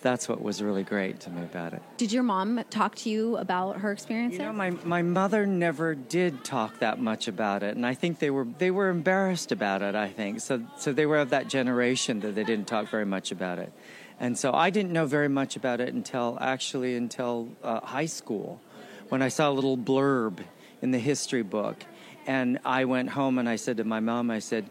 that's 0.00 0.28
what 0.28 0.42
was 0.42 0.62
really 0.62 0.82
great 0.82 1.20
to 1.20 1.30
me 1.30 1.42
about 1.42 1.72
it. 1.72 1.82
Did 1.96 2.12
your 2.12 2.22
mom 2.22 2.62
talk 2.70 2.94
to 2.96 3.10
you 3.10 3.36
about 3.36 3.78
her 3.78 3.92
experiences? 3.92 4.38
You 4.38 4.46
know, 4.46 4.52
my, 4.52 4.70
my 4.70 5.02
mother 5.02 5.46
never 5.46 5.94
did 5.94 6.44
talk 6.44 6.78
that 6.80 7.00
much 7.00 7.28
about 7.28 7.62
it, 7.62 7.76
and 7.76 7.86
I 7.86 7.94
think 7.94 8.18
they 8.18 8.30
were 8.30 8.46
they 8.58 8.70
were 8.70 8.88
embarrassed 8.88 9.52
about 9.52 9.82
it. 9.82 9.94
I 9.94 10.08
think 10.08 10.40
so. 10.40 10.62
So 10.78 10.92
they 10.92 11.06
were 11.06 11.18
of 11.18 11.30
that 11.30 11.48
generation 11.48 12.20
that 12.20 12.34
they 12.34 12.44
didn't 12.44 12.66
talk 12.66 12.88
very 12.88 13.06
much 13.06 13.32
about 13.32 13.58
it, 13.58 13.72
and 14.20 14.38
so 14.38 14.52
I 14.52 14.70
didn't 14.70 14.92
know 14.92 15.06
very 15.06 15.28
much 15.28 15.56
about 15.56 15.80
it 15.80 15.94
until 15.94 16.38
actually 16.40 16.96
until 16.96 17.48
uh, 17.62 17.80
high 17.80 18.06
school, 18.06 18.60
when 19.08 19.22
I 19.22 19.28
saw 19.28 19.50
a 19.50 19.54
little 19.54 19.76
blurb 19.76 20.38
in 20.82 20.90
the 20.90 20.98
history 20.98 21.42
book, 21.42 21.84
and 22.26 22.58
I 22.64 22.84
went 22.84 23.10
home 23.10 23.38
and 23.38 23.48
I 23.48 23.56
said 23.56 23.76
to 23.78 23.84
my 23.84 24.00
mom, 24.00 24.30
I 24.30 24.40
said, 24.40 24.68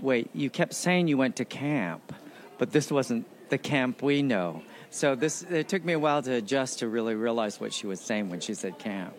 "Wait, 0.00 0.30
you 0.34 0.50
kept 0.50 0.74
saying 0.74 1.08
you 1.08 1.16
went 1.16 1.36
to 1.36 1.44
camp, 1.44 2.12
but 2.58 2.72
this 2.72 2.90
wasn't 2.90 3.26
the 3.50 3.58
camp 3.58 4.02
we 4.02 4.22
know." 4.22 4.62
So 4.90 5.14
this 5.14 5.42
it 5.42 5.68
took 5.68 5.84
me 5.84 5.92
a 5.92 5.98
while 5.98 6.22
to 6.22 6.32
adjust 6.32 6.80
to 6.80 6.88
really 6.88 7.14
realize 7.14 7.60
what 7.60 7.72
she 7.72 7.86
was 7.86 8.00
saying 8.00 8.30
when 8.30 8.40
she 8.40 8.54
said 8.54 8.78
camp. 8.78 9.14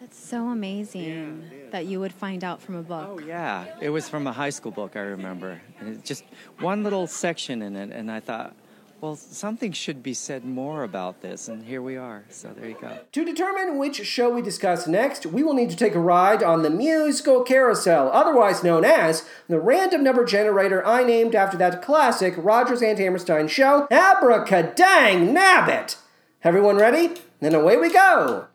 That's 0.00 0.18
so 0.18 0.48
amazing 0.48 1.44
that 1.70 1.86
you 1.86 2.00
would 2.00 2.12
find 2.12 2.42
out 2.42 2.60
from 2.62 2.76
a 2.76 2.82
book. 2.82 3.06
Oh 3.10 3.18
yeah, 3.18 3.66
it 3.80 3.90
was 3.90 4.08
from 4.08 4.26
a 4.26 4.32
high 4.32 4.50
school 4.50 4.72
book 4.72 4.96
I 4.96 5.00
remember, 5.00 5.60
and 5.78 5.96
it's 5.96 6.08
just 6.08 6.24
one 6.58 6.82
little 6.82 7.06
section 7.06 7.62
in 7.62 7.76
it, 7.76 7.90
and 7.92 8.10
I 8.10 8.20
thought, 8.20 8.56
well, 9.00 9.16
something 9.16 9.72
should 9.72 10.02
be 10.02 10.12
said 10.12 10.44
more 10.44 10.84
about 10.84 11.22
this, 11.22 11.48
and 11.48 11.64
here 11.64 11.80
we 11.80 11.96
are. 11.96 12.24
So 12.28 12.52
there 12.54 12.68
you 12.68 12.76
go. 12.80 12.98
To 13.12 13.24
determine 13.24 13.78
which 13.78 14.04
show 14.06 14.30
we 14.30 14.42
discuss 14.42 14.86
next, 14.86 15.24
we 15.24 15.42
will 15.42 15.54
need 15.54 15.70
to 15.70 15.76
take 15.76 15.94
a 15.94 16.00
ride 16.00 16.42
on 16.42 16.62
the 16.62 16.70
musical 16.70 17.42
carousel, 17.42 18.10
otherwise 18.12 18.62
known 18.62 18.84
as 18.84 19.26
the 19.48 19.58
random 19.58 20.04
number 20.04 20.24
generator 20.24 20.84
I 20.86 21.02
named 21.04 21.34
after 21.34 21.56
that 21.56 21.82
classic 21.82 22.34
Rodgers 22.36 22.82
and 22.82 22.98
Hammerstein 22.98 23.48
show, 23.48 23.86
Abracadang 23.90 25.34
Nabbit. 25.34 25.96
Everyone 26.44 26.76
ready? 26.76 27.14
Then 27.40 27.54
away 27.54 27.76
we 27.76 27.92
go. 27.92 28.48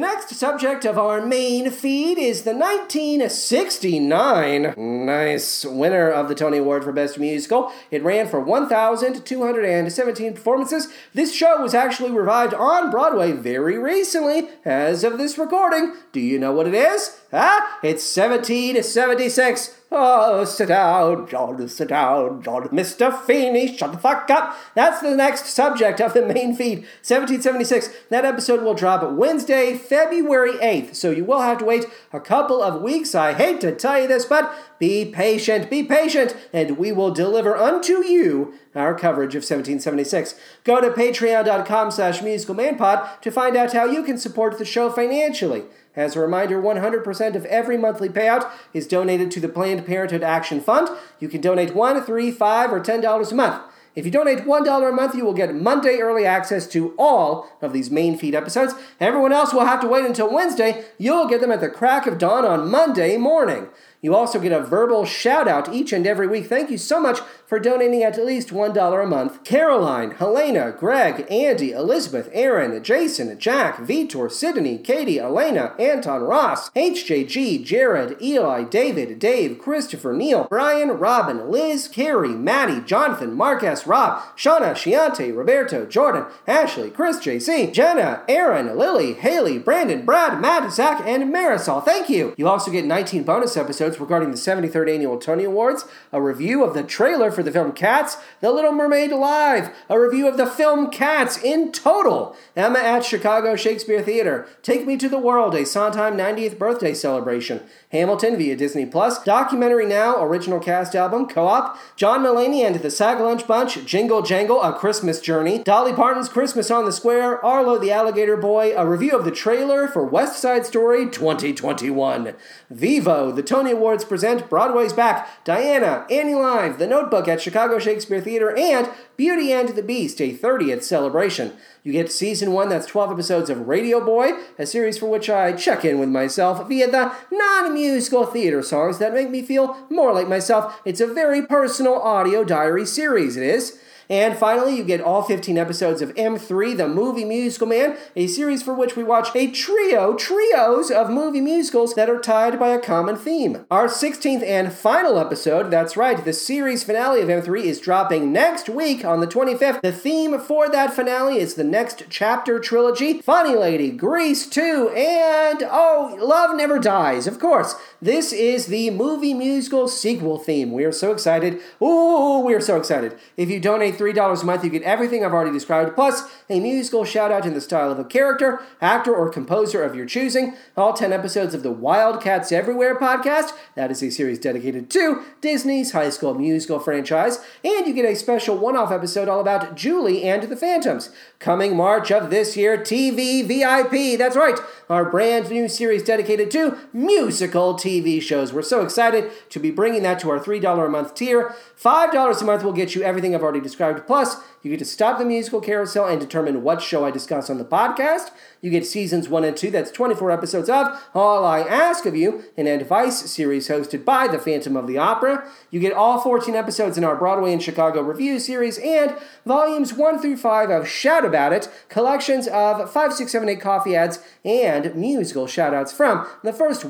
The 0.00 0.06
next 0.06 0.34
subject 0.34 0.86
of 0.86 0.98
our 0.98 1.20
main 1.20 1.70
feed 1.70 2.16
is 2.16 2.44
the 2.44 2.54
1969 2.54 5.04
nice 5.04 5.66
winner 5.66 6.10
of 6.10 6.26
the 6.26 6.34
Tony 6.34 6.56
Award 6.56 6.84
for 6.84 6.92
Best 6.92 7.18
Musical. 7.18 7.70
It 7.90 8.02
ran 8.02 8.26
for 8.26 8.40
1,217 8.40 10.32
performances. 10.32 10.88
This 11.12 11.34
show 11.34 11.60
was 11.60 11.74
actually 11.74 12.12
revived 12.12 12.54
on 12.54 12.90
Broadway 12.90 13.32
very 13.32 13.76
recently, 13.76 14.48
as 14.64 15.04
of 15.04 15.18
this 15.18 15.36
recording. 15.36 15.92
Do 16.12 16.20
you 16.20 16.38
know 16.38 16.52
what 16.52 16.66
it 16.66 16.72
is? 16.72 17.20
Huh? 17.30 17.60
It's 17.82 18.16
1776. 18.16 19.79
Oh, 19.92 20.44
sit 20.44 20.68
down, 20.68 21.26
John, 21.28 21.66
sit 21.68 21.88
down, 21.88 22.42
John. 22.44 22.68
Mr. 22.68 23.12
Feeney, 23.22 23.76
shut 23.76 23.90
the 23.90 23.98
fuck 23.98 24.30
up. 24.30 24.56
That's 24.76 25.00
the 25.00 25.16
next 25.16 25.46
subject 25.46 26.00
of 26.00 26.14
the 26.14 26.24
main 26.24 26.54
feed, 26.54 26.86
1776. 27.02 27.88
That 28.08 28.24
episode 28.24 28.62
will 28.62 28.74
drop 28.74 29.02
Wednesday, 29.10 29.76
February 29.76 30.52
8th, 30.58 30.94
so 30.94 31.10
you 31.10 31.24
will 31.24 31.40
have 31.40 31.58
to 31.58 31.64
wait 31.64 31.86
a 32.12 32.20
couple 32.20 32.62
of 32.62 32.82
weeks. 32.82 33.16
I 33.16 33.32
hate 33.32 33.60
to 33.62 33.74
tell 33.74 34.00
you 34.00 34.06
this, 34.06 34.24
but 34.24 34.54
be 34.78 35.04
patient, 35.04 35.68
be 35.68 35.82
patient, 35.82 36.36
and 36.52 36.78
we 36.78 36.92
will 36.92 37.10
deliver 37.10 37.56
unto 37.56 38.04
you 38.04 38.54
our 38.76 38.94
coverage 38.94 39.34
of 39.34 39.42
1776. 39.42 40.36
Go 40.62 40.80
to 40.80 40.90
patreon.com 40.90 41.90
slash 41.90 42.20
musicalmanpod 42.20 43.20
to 43.22 43.30
find 43.32 43.56
out 43.56 43.72
how 43.72 43.86
you 43.86 44.04
can 44.04 44.18
support 44.18 44.56
the 44.56 44.64
show 44.64 44.88
financially. 44.88 45.64
As 45.96 46.14
a 46.14 46.20
reminder, 46.20 46.60
100% 46.62 47.34
of 47.34 47.44
every 47.46 47.76
monthly 47.76 48.08
payout 48.08 48.48
is 48.72 48.86
donated 48.86 49.30
to 49.32 49.40
the 49.40 49.48
Planned 49.48 49.86
Parenthood 49.86 50.22
Action 50.22 50.60
Fund. 50.60 50.88
You 51.18 51.28
can 51.28 51.40
donate 51.40 51.74
one, 51.74 52.02
three, 52.04 52.30
five, 52.30 52.72
or 52.72 52.80
ten 52.80 53.00
dollars 53.00 53.32
a 53.32 53.34
month. 53.34 53.60
If 53.96 54.04
you 54.04 54.12
donate 54.12 54.44
$1 54.44 54.88
a 54.88 54.92
month, 54.92 55.16
you 55.16 55.24
will 55.24 55.34
get 55.34 55.52
Monday 55.52 55.98
early 55.98 56.24
access 56.24 56.68
to 56.68 56.94
all 56.96 57.48
of 57.60 57.72
these 57.72 57.90
main 57.90 58.16
feed 58.16 58.36
episodes. 58.36 58.72
Everyone 59.00 59.32
else 59.32 59.52
will 59.52 59.64
have 59.66 59.80
to 59.80 59.88
wait 59.88 60.04
until 60.04 60.32
Wednesday. 60.32 60.84
You'll 60.96 61.26
get 61.26 61.40
them 61.40 61.50
at 61.50 61.60
the 61.60 61.68
crack 61.68 62.06
of 62.06 62.16
dawn 62.16 62.44
on 62.44 62.70
Monday 62.70 63.16
morning. 63.16 63.68
You 64.00 64.14
also 64.14 64.38
get 64.38 64.52
a 64.52 64.60
verbal 64.60 65.04
shout 65.04 65.48
out 65.48 65.74
each 65.74 65.92
and 65.92 66.06
every 66.06 66.28
week. 66.28 66.46
Thank 66.46 66.70
you 66.70 66.78
so 66.78 67.00
much 67.00 67.18
for 67.50 67.58
donating 67.58 68.04
at 68.04 68.16
least 68.24 68.50
$1 68.50 69.02
a 69.02 69.06
month. 69.08 69.42
Caroline, 69.42 70.12
Helena, 70.12 70.70
Greg, 70.70 71.26
Andy, 71.28 71.72
Elizabeth, 71.72 72.30
Aaron, 72.32 72.80
Jason, 72.80 73.36
Jack, 73.40 73.78
Vitor, 73.78 74.30
Sydney, 74.30 74.78
Katie, 74.78 75.18
Elena, 75.18 75.74
Anton, 75.76 76.22
Ross, 76.22 76.70
HJG, 76.70 77.64
Jared, 77.64 78.22
Eli, 78.22 78.62
David, 78.62 79.18
Dave, 79.18 79.58
Christopher, 79.58 80.12
Neil, 80.12 80.46
Brian, 80.48 80.90
Robin, 80.90 81.50
Liz, 81.50 81.88
Carrie, 81.88 82.28
Maddie, 82.28 82.82
Jonathan, 82.82 83.34
Marcus, 83.34 83.84
Rob, 83.84 84.22
Shauna, 84.36 84.72
Shiante, 84.74 85.36
Roberto, 85.36 85.84
Jordan, 85.86 86.26
Ashley, 86.46 86.88
Chris, 86.88 87.16
JC, 87.16 87.72
Jenna, 87.72 88.22
Aaron, 88.28 88.78
Lily, 88.78 89.14
Haley, 89.14 89.58
Brandon, 89.58 90.04
Brad, 90.04 90.40
Matt, 90.40 90.72
Zach, 90.72 91.04
and 91.04 91.34
Marisol. 91.34 91.84
Thank 91.84 92.08
you. 92.08 92.32
You 92.36 92.46
also 92.46 92.70
get 92.70 92.84
19 92.84 93.24
bonus 93.24 93.56
episodes 93.56 93.98
regarding 93.98 94.30
the 94.30 94.36
73rd 94.36 94.94
Annual 94.94 95.18
Tony 95.18 95.42
Awards, 95.42 95.84
a 96.12 96.22
review 96.22 96.62
of 96.62 96.74
the 96.74 96.84
trailer 96.84 97.32
for 97.32 97.39
the 97.42 97.52
film 97.52 97.72
Cats, 97.72 98.16
The 98.40 98.52
Little 98.52 98.72
Mermaid 98.72 99.12
Live, 99.12 99.70
a 99.88 99.98
review 99.98 100.28
of 100.28 100.36
the 100.36 100.46
film 100.46 100.90
Cats 100.90 101.36
in 101.42 101.72
total, 101.72 102.36
Emma 102.56 102.78
at 102.78 103.04
Chicago 103.04 103.56
Shakespeare 103.56 104.02
Theater, 104.02 104.46
Take 104.62 104.86
Me 104.86 104.96
to 104.96 105.08
the 105.08 105.18
World, 105.18 105.54
a 105.54 105.64
Sondheim 105.64 106.16
90th 106.16 106.58
birthday 106.58 106.94
celebration, 106.94 107.62
Hamilton 107.90 108.38
via 108.38 108.54
Disney 108.54 108.86
Plus, 108.86 109.20
Documentary 109.24 109.84
Now, 109.84 110.22
original 110.22 110.60
cast 110.60 110.94
album, 110.94 111.26
Co-op, 111.26 111.76
John 111.96 112.22
Mulaney 112.22 112.64
and 112.64 112.76
the 112.76 112.90
Sack 112.90 113.18
Lunch 113.18 113.48
Bunch, 113.48 113.84
Jingle 113.84 114.22
Jangle, 114.22 114.62
A 114.62 114.72
Christmas 114.72 115.20
Journey, 115.20 115.60
Dolly 115.64 115.92
Parton's 115.92 116.28
Christmas 116.28 116.70
on 116.70 116.84
the 116.84 116.92
Square, 116.92 117.44
Arlo 117.44 117.78
the 117.78 117.90
Alligator 117.90 118.36
Boy, 118.36 118.72
a 118.76 118.86
review 118.86 119.10
of 119.10 119.24
the 119.24 119.32
trailer 119.32 119.88
for 119.88 120.04
West 120.04 120.40
Side 120.40 120.64
Story 120.66 121.10
2021, 121.10 122.34
Vivo, 122.70 123.32
the 123.32 123.42
Tony 123.42 123.72
Awards 123.72 124.04
present 124.04 124.48
Broadway's 124.48 124.92
Back, 124.92 125.44
Diana, 125.44 126.06
Annie 126.08 126.36
Live, 126.36 126.78
The 126.78 126.86
Notebook, 126.86 127.26
at 127.26 127.40
Chicago 127.40 127.80
Shakespeare 127.80 128.20
Theater, 128.20 128.56
and 128.56 128.88
Beauty 129.16 129.52
and 129.52 129.70
the 129.70 129.82
Beast, 129.82 130.20
a 130.20 130.32
30th 130.32 130.84
celebration. 130.84 131.54
You 131.82 131.92
get 131.92 132.12
season 132.12 132.52
one, 132.52 132.68
that's 132.68 132.86
12 132.86 133.12
episodes 133.12 133.48
of 133.48 133.66
Radio 133.66 134.04
Boy, 134.04 134.32
a 134.58 134.66
series 134.66 134.98
for 134.98 135.06
which 135.06 135.30
I 135.30 135.52
check 135.52 135.82
in 135.84 135.98
with 135.98 136.10
myself 136.10 136.68
via 136.68 136.90
the 136.90 137.12
non 137.32 137.72
musical 137.72 138.26
theater 138.26 138.62
songs 138.62 138.98
that 138.98 139.14
make 139.14 139.30
me 139.30 139.40
feel 139.40 139.76
more 139.88 140.12
like 140.12 140.28
myself. 140.28 140.80
It's 140.84 141.00
a 141.00 141.06
very 141.06 141.46
personal 141.46 141.94
audio 141.94 142.44
diary 142.44 142.84
series, 142.84 143.36
it 143.36 143.44
is. 143.44 143.80
And 144.10 144.36
finally, 144.36 144.76
you 144.76 144.82
get 144.82 145.00
all 145.00 145.22
15 145.22 145.56
episodes 145.56 146.02
of 146.02 146.12
M3, 146.16 146.76
The 146.76 146.88
Movie 146.88 147.24
Musical 147.24 147.68
Man, 147.68 147.96
a 148.16 148.26
series 148.26 148.60
for 148.60 148.74
which 148.74 148.96
we 148.96 149.04
watch 149.04 149.28
a 149.36 149.48
trio, 149.48 150.16
trios 150.16 150.90
of 150.90 151.10
movie 151.10 151.40
musicals 151.40 151.94
that 151.94 152.10
are 152.10 152.18
tied 152.18 152.58
by 152.58 152.70
a 152.70 152.80
common 152.80 153.14
theme. 153.14 153.64
Our 153.70 153.86
16th 153.86 154.42
and 154.42 154.72
final 154.72 155.16
episode, 155.16 155.70
that's 155.70 155.96
right, 155.96 156.24
the 156.24 156.32
series 156.32 156.82
finale 156.82 157.20
of 157.20 157.28
M3 157.28 157.62
is 157.62 157.78
dropping 157.78 158.32
next 158.32 158.68
week 158.68 159.04
on 159.04 159.20
the 159.20 159.28
25th. 159.28 159.80
The 159.80 159.92
theme 159.92 160.40
for 160.40 160.68
that 160.68 160.92
finale 160.92 161.38
is 161.38 161.54
the 161.54 161.62
next 161.62 162.02
chapter 162.10 162.58
trilogy 162.58 163.22
Funny 163.22 163.54
Lady, 163.54 163.92
Grease 163.92 164.48
2, 164.48 164.88
and 164.88 165.62
oh, 165.62 166.16
Love 166.20 166.56
Never 166.56 166.80
Dies, 166.80 167.28
of 167.28 167.38
course. 167.38 167.76
This 168.02 168.32
is 168.32 168.66
the 168.66 168.90
movie 168.90 169.34
musical 169.34 169.86
sequel 169.86 170.38
theme. 170.38 170.72
We 170.72 170.82
are 170.84 170.90
so 170.90 171.12
excited. 171.12 171.60
Ooh, 171.80 172.40
we 172.40 172.54
are 172.54 172.60
so 172.60 172.76
excited. 172.76 173.16
If 173.36 173.50
you 173.50 173.60
donate 173.60 173.99
$3 174.00 174.42
a 174.42 174.46
month, 174.46 174.64
you 174.64 174.70
get 174.70 174.82
everything 174.82 175.24
I've 175.24 175.32
already 175.32 175.52
described, 175.52 175.94
plus 175.94 176.22
a 176.48 176.58
musical 176.58 177.04
shout 177.04 177.30
out 177.30 177.44
in 177.44 177.52
the 177.52 177.60
style 177.60 177.92
of 177.92 177.98
a 177.98 178.04
character, 178.04 178.62
actor, 178.80 179.14
or 179.14 179.28
composer 179.28 179.82
of 179.82 179.94
your 179.94 180.06
choosing. 180.06 180.54
All 180.76 180.94
10 180.94 181.12
episodes 181.12 181.52
of 181.52 181.62
the 181.62 181.70
Wildcats 181.70 182.50
Everywhere 182.50 182.98
podcast, 182.98 183.52
that 183.74 183.90
is 183.90 184.02
a 184.02 184.10
series 184.10 184.38
dedicated 184.38 184.88
to 184.90 185.22
Disney's 185.40 185.92
High 185.92 186.10
School 186.10 186.34
Musical 186.34 186.78
franchise. 186.78 187.38
And 187.62 187.86
you 187.86 187.92
get 187.92 188.04
a 188.04 188.14
special 188.14 188.56
one 188.56 188.76
off 188.76 188.90
episode 188.90 189.28
all 189.28 189.40
about 189.40 189.74
Julie 189.74 190.22
and 190.22 190.44
the 190.44 190.56
Phantoms. 190.56 191.10
Coming 191.38 191.76
March 191.76 192.10
of 192.10 192.30
this 192.30 192.56
year, 192.56 192.78
TV 192.78 193.46
VIP. 193.46 194.18
That's 194.18 194.36
right, 194.36 194.58
our 194.88 195.04
brand 195.10 195.50
new 195.50 195.68
series 195.68 196.02
dedicated 196.02 196.50
to 196.52 196.78
musical 196.92 197.74
TV 197.74 198.22
shows. 198.22 198.52
We're 198.52 198.62
so 198.62 198.82
excited 198.82 199.30
to 199.50 199.58
be 199.58 199.70
bringing 199.70 200.02
that 200.04 200.20
to 200.20 200.30
our 200.30 200.38
$3 200.38 200.86
a 200.86 200.88
month 200.88 201.14
tier. 201.14 201.54
$5 201.76 202.40
a 202.40 202.44
month 202.44 202.62
will 202.62 202.72
get 202.72 202.94
you 202.94 203.02
everything 203.02 203.34
I've 203.34 203.42
already 203.42 203.60
described. 203.60 203.89
Plus, 203.98 204.36
you 204.62 204.70
get 204.70 204.78
to 204.80 204.84
stop 204.84 205.18
the 205.18 205.24
musical 205.24 205.60
carousel 205.60 206.06
and 206.06 206.20
determine 206.20 206.62
what 206.62 206.82
show 206.82 207.04
I 207.04 207.10
discuss 207.10 207.48
on 207.48 207.58
the 207.58 207.64
podcast. 207.64 208.30
You 208.60 208.70
get 208.70 208.86
seasons 208.86 209.28
one 209.28 209.44
and 209.44 209.56
two, 209.56 209.70
that's 209.70 209.90
24 209.90 210.30
episodes 210.30 210.68
of 210.68 210.86
All 211.14 211.44
I 211.44 211.60
Ask 211.60 212.04
of 212.04 212.14
You, 212.14 212.44
an 212.58 212.66
advice 212.66 213.30
series 213.30 213.68
hosted 213.68 214.04
by 214.04 214.28
the 214.28 214.38
Phantom 214.38 214.76
of 214.76 214.86
the 214.86 214.98
Opera. 214.98 215.50
You 215.70 215.80
get 215.80 215.94
all 215.94 216.20
14 216.20 216.54
episodes 216.54 216.98
in 216.98 217.04
our 217.04 217.16
Broadway 217.16 217.52
and 217.52 217.62
Chicago 217.62 218.02
review 218.02 218.38
series 218.38 218.78
and 218.78 219.16
volumes 219.46 219.94
one 219.94 220.20
through 220.20 220.36
five 220.36 220.68
of 220.68 220.86
Shout 220.86 221.24
About 221.24 221.54
It, 221.54 221.68
collections 221.88 222.46
of 222.46 222.90
5, 222.90 223.12
6, 223.14 223.32
7, 223.32 223.48
8 223.48 223.60
coffee 223.60 223.96
ads, 223.96 224.18
and 224.44 224.94
musical 224.94 225.46
shout 225.46 225.72
outs 225.72 225.92
from 225.92 226.26
the 226.42 226.52
first 226.52 226.84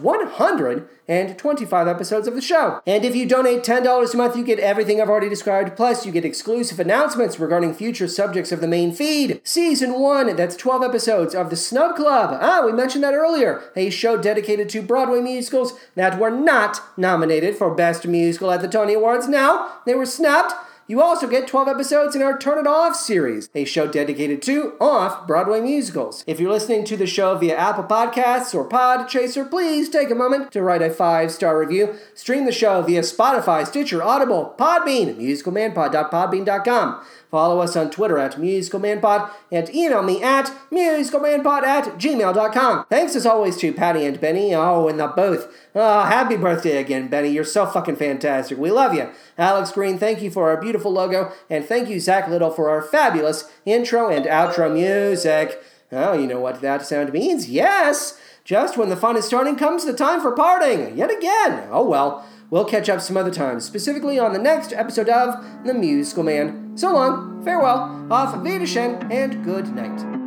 125 1.11 1.89
episodes 1.89 2.29
of 2.29 2.35
the 2.35 2.41
show. 2.41 2.81
And 2.87 3.05
if 3.05 3.17
you 3.17 3.27
donate 3.27 3.65
$10 3.65 4.15
a 4.15 4.17
month, 4.17 4.37
you 4.37 4.45
get 4.45 4.61
everything 4.61 5.01
I've 5.01 5.09
already 5.09 5.29
described, 5.29 5.77
plus 5.77 6.07
you 6.07 6.13
get 6.13 6.25
exclusive 6.25 6.79
announcements 6.79 7.41
regarding 7.41 7.75
future 7.75 8.07
subjects 8.07 8.53
of 8.53 8.61
the 8.61 8.69
main 8.69 8.93
feed. 8.93 9.41
Season 9.45 9.99
1, 9.99 10.37
that's 10.37 10.57
12 10.57 10.83
episodes 10.83 11.35
of 11.35 11.51
the 11.51 11.57
Snub 11.57 11.97
Club. 11.97 12.39
Ah, 12.41 12.63
we 12.65 12.73
mentioned 12.73 13.03
that 13.03 13.15
earlier. 13.15 13.63
A 13.75 13.91
show 13.91 14.17
dedicated 14.17 14.69
to 14.71 14.83
Broadway 14.83 15.21
musicals 15.21 15.75
that 15.97 16.19
were 16.19 16.31
not 16.31 16.81
nominated 16.97 17.57
for 17.57 17.75
Best 17.75 18.07
Musical 18.07 18.51
at 18.53 18.61
the 18.61 18.69
Tony 18.69 18.95
Awards. 18.95 19.29
Now, 19.29 19.81
they 19.87 19.95
were 19.95 20.07
snapped. 20.07 20.55
You 20.91 21.01
also 21.01 21.29
get 21.29 21.47
12 21.47 21.69
episodes 21.69 22.17
in 22.17 22.23
our 22.23 22.37
Turn 22.37 22.59
It 22.59 22.67
Off 22.67 22.97
series, 22.97 23.49
a 23.55 23.65
show 23.65 23.87
dedicated 23.87 24.43
to 24.43 24.75
off 24.81 25.25
Broadway 25.25 25.61
musicals. 25.61 26.25
If 26.27 26.41
you're 26.41 26.51
listening 26.51 26.85
to 26.87 26.97
the 26.97 27.07
show 27.07 27.37
via 27.37 27.57
Apple 27.57 27.85
Podcasts 27.85 28.53
or 28.57 28.69
Podchaser, 28.69 29.49
please 29.49 29.89
take 29.89 30.11
a 30.11 30.17
moment 30.17 30.51
to 30.51 30.63
write 30.63 30.83
a 30.83 30.91
five 30.91 31.31
star 31.31 31.61
review. 31.61 31.95
Stream 32.15 32.45
the 32.45 32.51
show 32.51 32.83
via 32.83 33.03
Spotify, 33.03 33.65
Stitcher, 33.65 34.03
Audible, 34.03 34.53
Podbean, 34.59 35.15
musicalmanpod.podbean.com. 35.17 37.05
Follow 37.31 37.61
us 37.61 37.77
on 37.77 37.91
Twitter 37.91 38.19
at 38.19 38.37
musicalmanpod 38.37 39.31
and 39.53 39.73
email 39.75 40.03
me 40.03 40.23
at 40.23 40.53
musicalmanpod 40.71 41.63
at 41.63 41.85
gmail.com. 41.99 42.87
Thanks 42.89 43.15
as 43.15 43.27
always 43.27 43.57
to 43.59 43.73
Patty 43.73 44.05
and 44.05 44.21
Benny. 44.21 44.55
Oh, 44.55 44.89
and 44.89 44.99
the 44.99 45.07
both. 45.07 45.53
Oh, 45.75 46.03
happy 46.03 46.37
birthday 46.37 46.79
again, 46.79 47.09
Benny. 47.09 47.29
You're 47.29 47.45
so 47.45 47.67
fucking 47.67 47.97
fantastic. 47.97 48.59
We 48.59 48.71
love 48.71 48.95
you. 48.95 49.11
Alex 49.39 49.71
Green, 49.71 49.99
thank 49.99 50.23
you 50.23 50.31
for 50.31 50.51
our 50.51 50.61
beautiful 50.61 50.93
logo. 50.93 51.33
And 51.49 51.65
thank 51.65 51.89
you, 51.89 52.01
Zach 52.01 52.29
Little, 52.29 52.51
for 52.51 52.69
our 52.69 52.83
fabulous 52.83 53.51
intro 53.65 54.09
and 54.09 54.25
outro 54.25 54.73
music. 54.73 55.63
Oh, 55.93 56.13
you 56.13 56.27
know 56.27 56.41
what 56.41 56.61
that 56.61 56.87
sound 56.87 57.13
means? 57.13 57.49
Yes! 57.49 58.21
Just 58.45 58.77
when 58.77 58.89
the 58.89 58.97
fun 58.97 59.17
is 59.17 59.27
starting 59.27 59.57
comes 59.57 59.85
the 59.85 59.93
time 59.93 60.21
for 60.21 60.33
parting. 60.33 60.97
Yet 60.97 61.11
again. 61.11 61.69
Oh 61.71 61.87
well. 61.87 62.27
We'll 62.51 62.65
catch 62.65 62.89
up 62.89 63.01
some 63.01 63.17
other 63.17 63.31
time, 63.31 63.61
specifically 63.61 64.19
on 64.19 64.33
the 64.33 64.39
next 64.39 64.73
episode 64.73 65.09
of 65.09 65.45
The 65.65 65.73
Musical 65.73 66.25
Man. 66.25 66.77
So 66.77 66.93
long, 66.93 67.45
farewell, 67.45 68.07
auf 68.11 68.43
Wiedersehen, 68.43 69.11
and 69.11 69.45
good 69.45 69.69
night. 69.75 70.20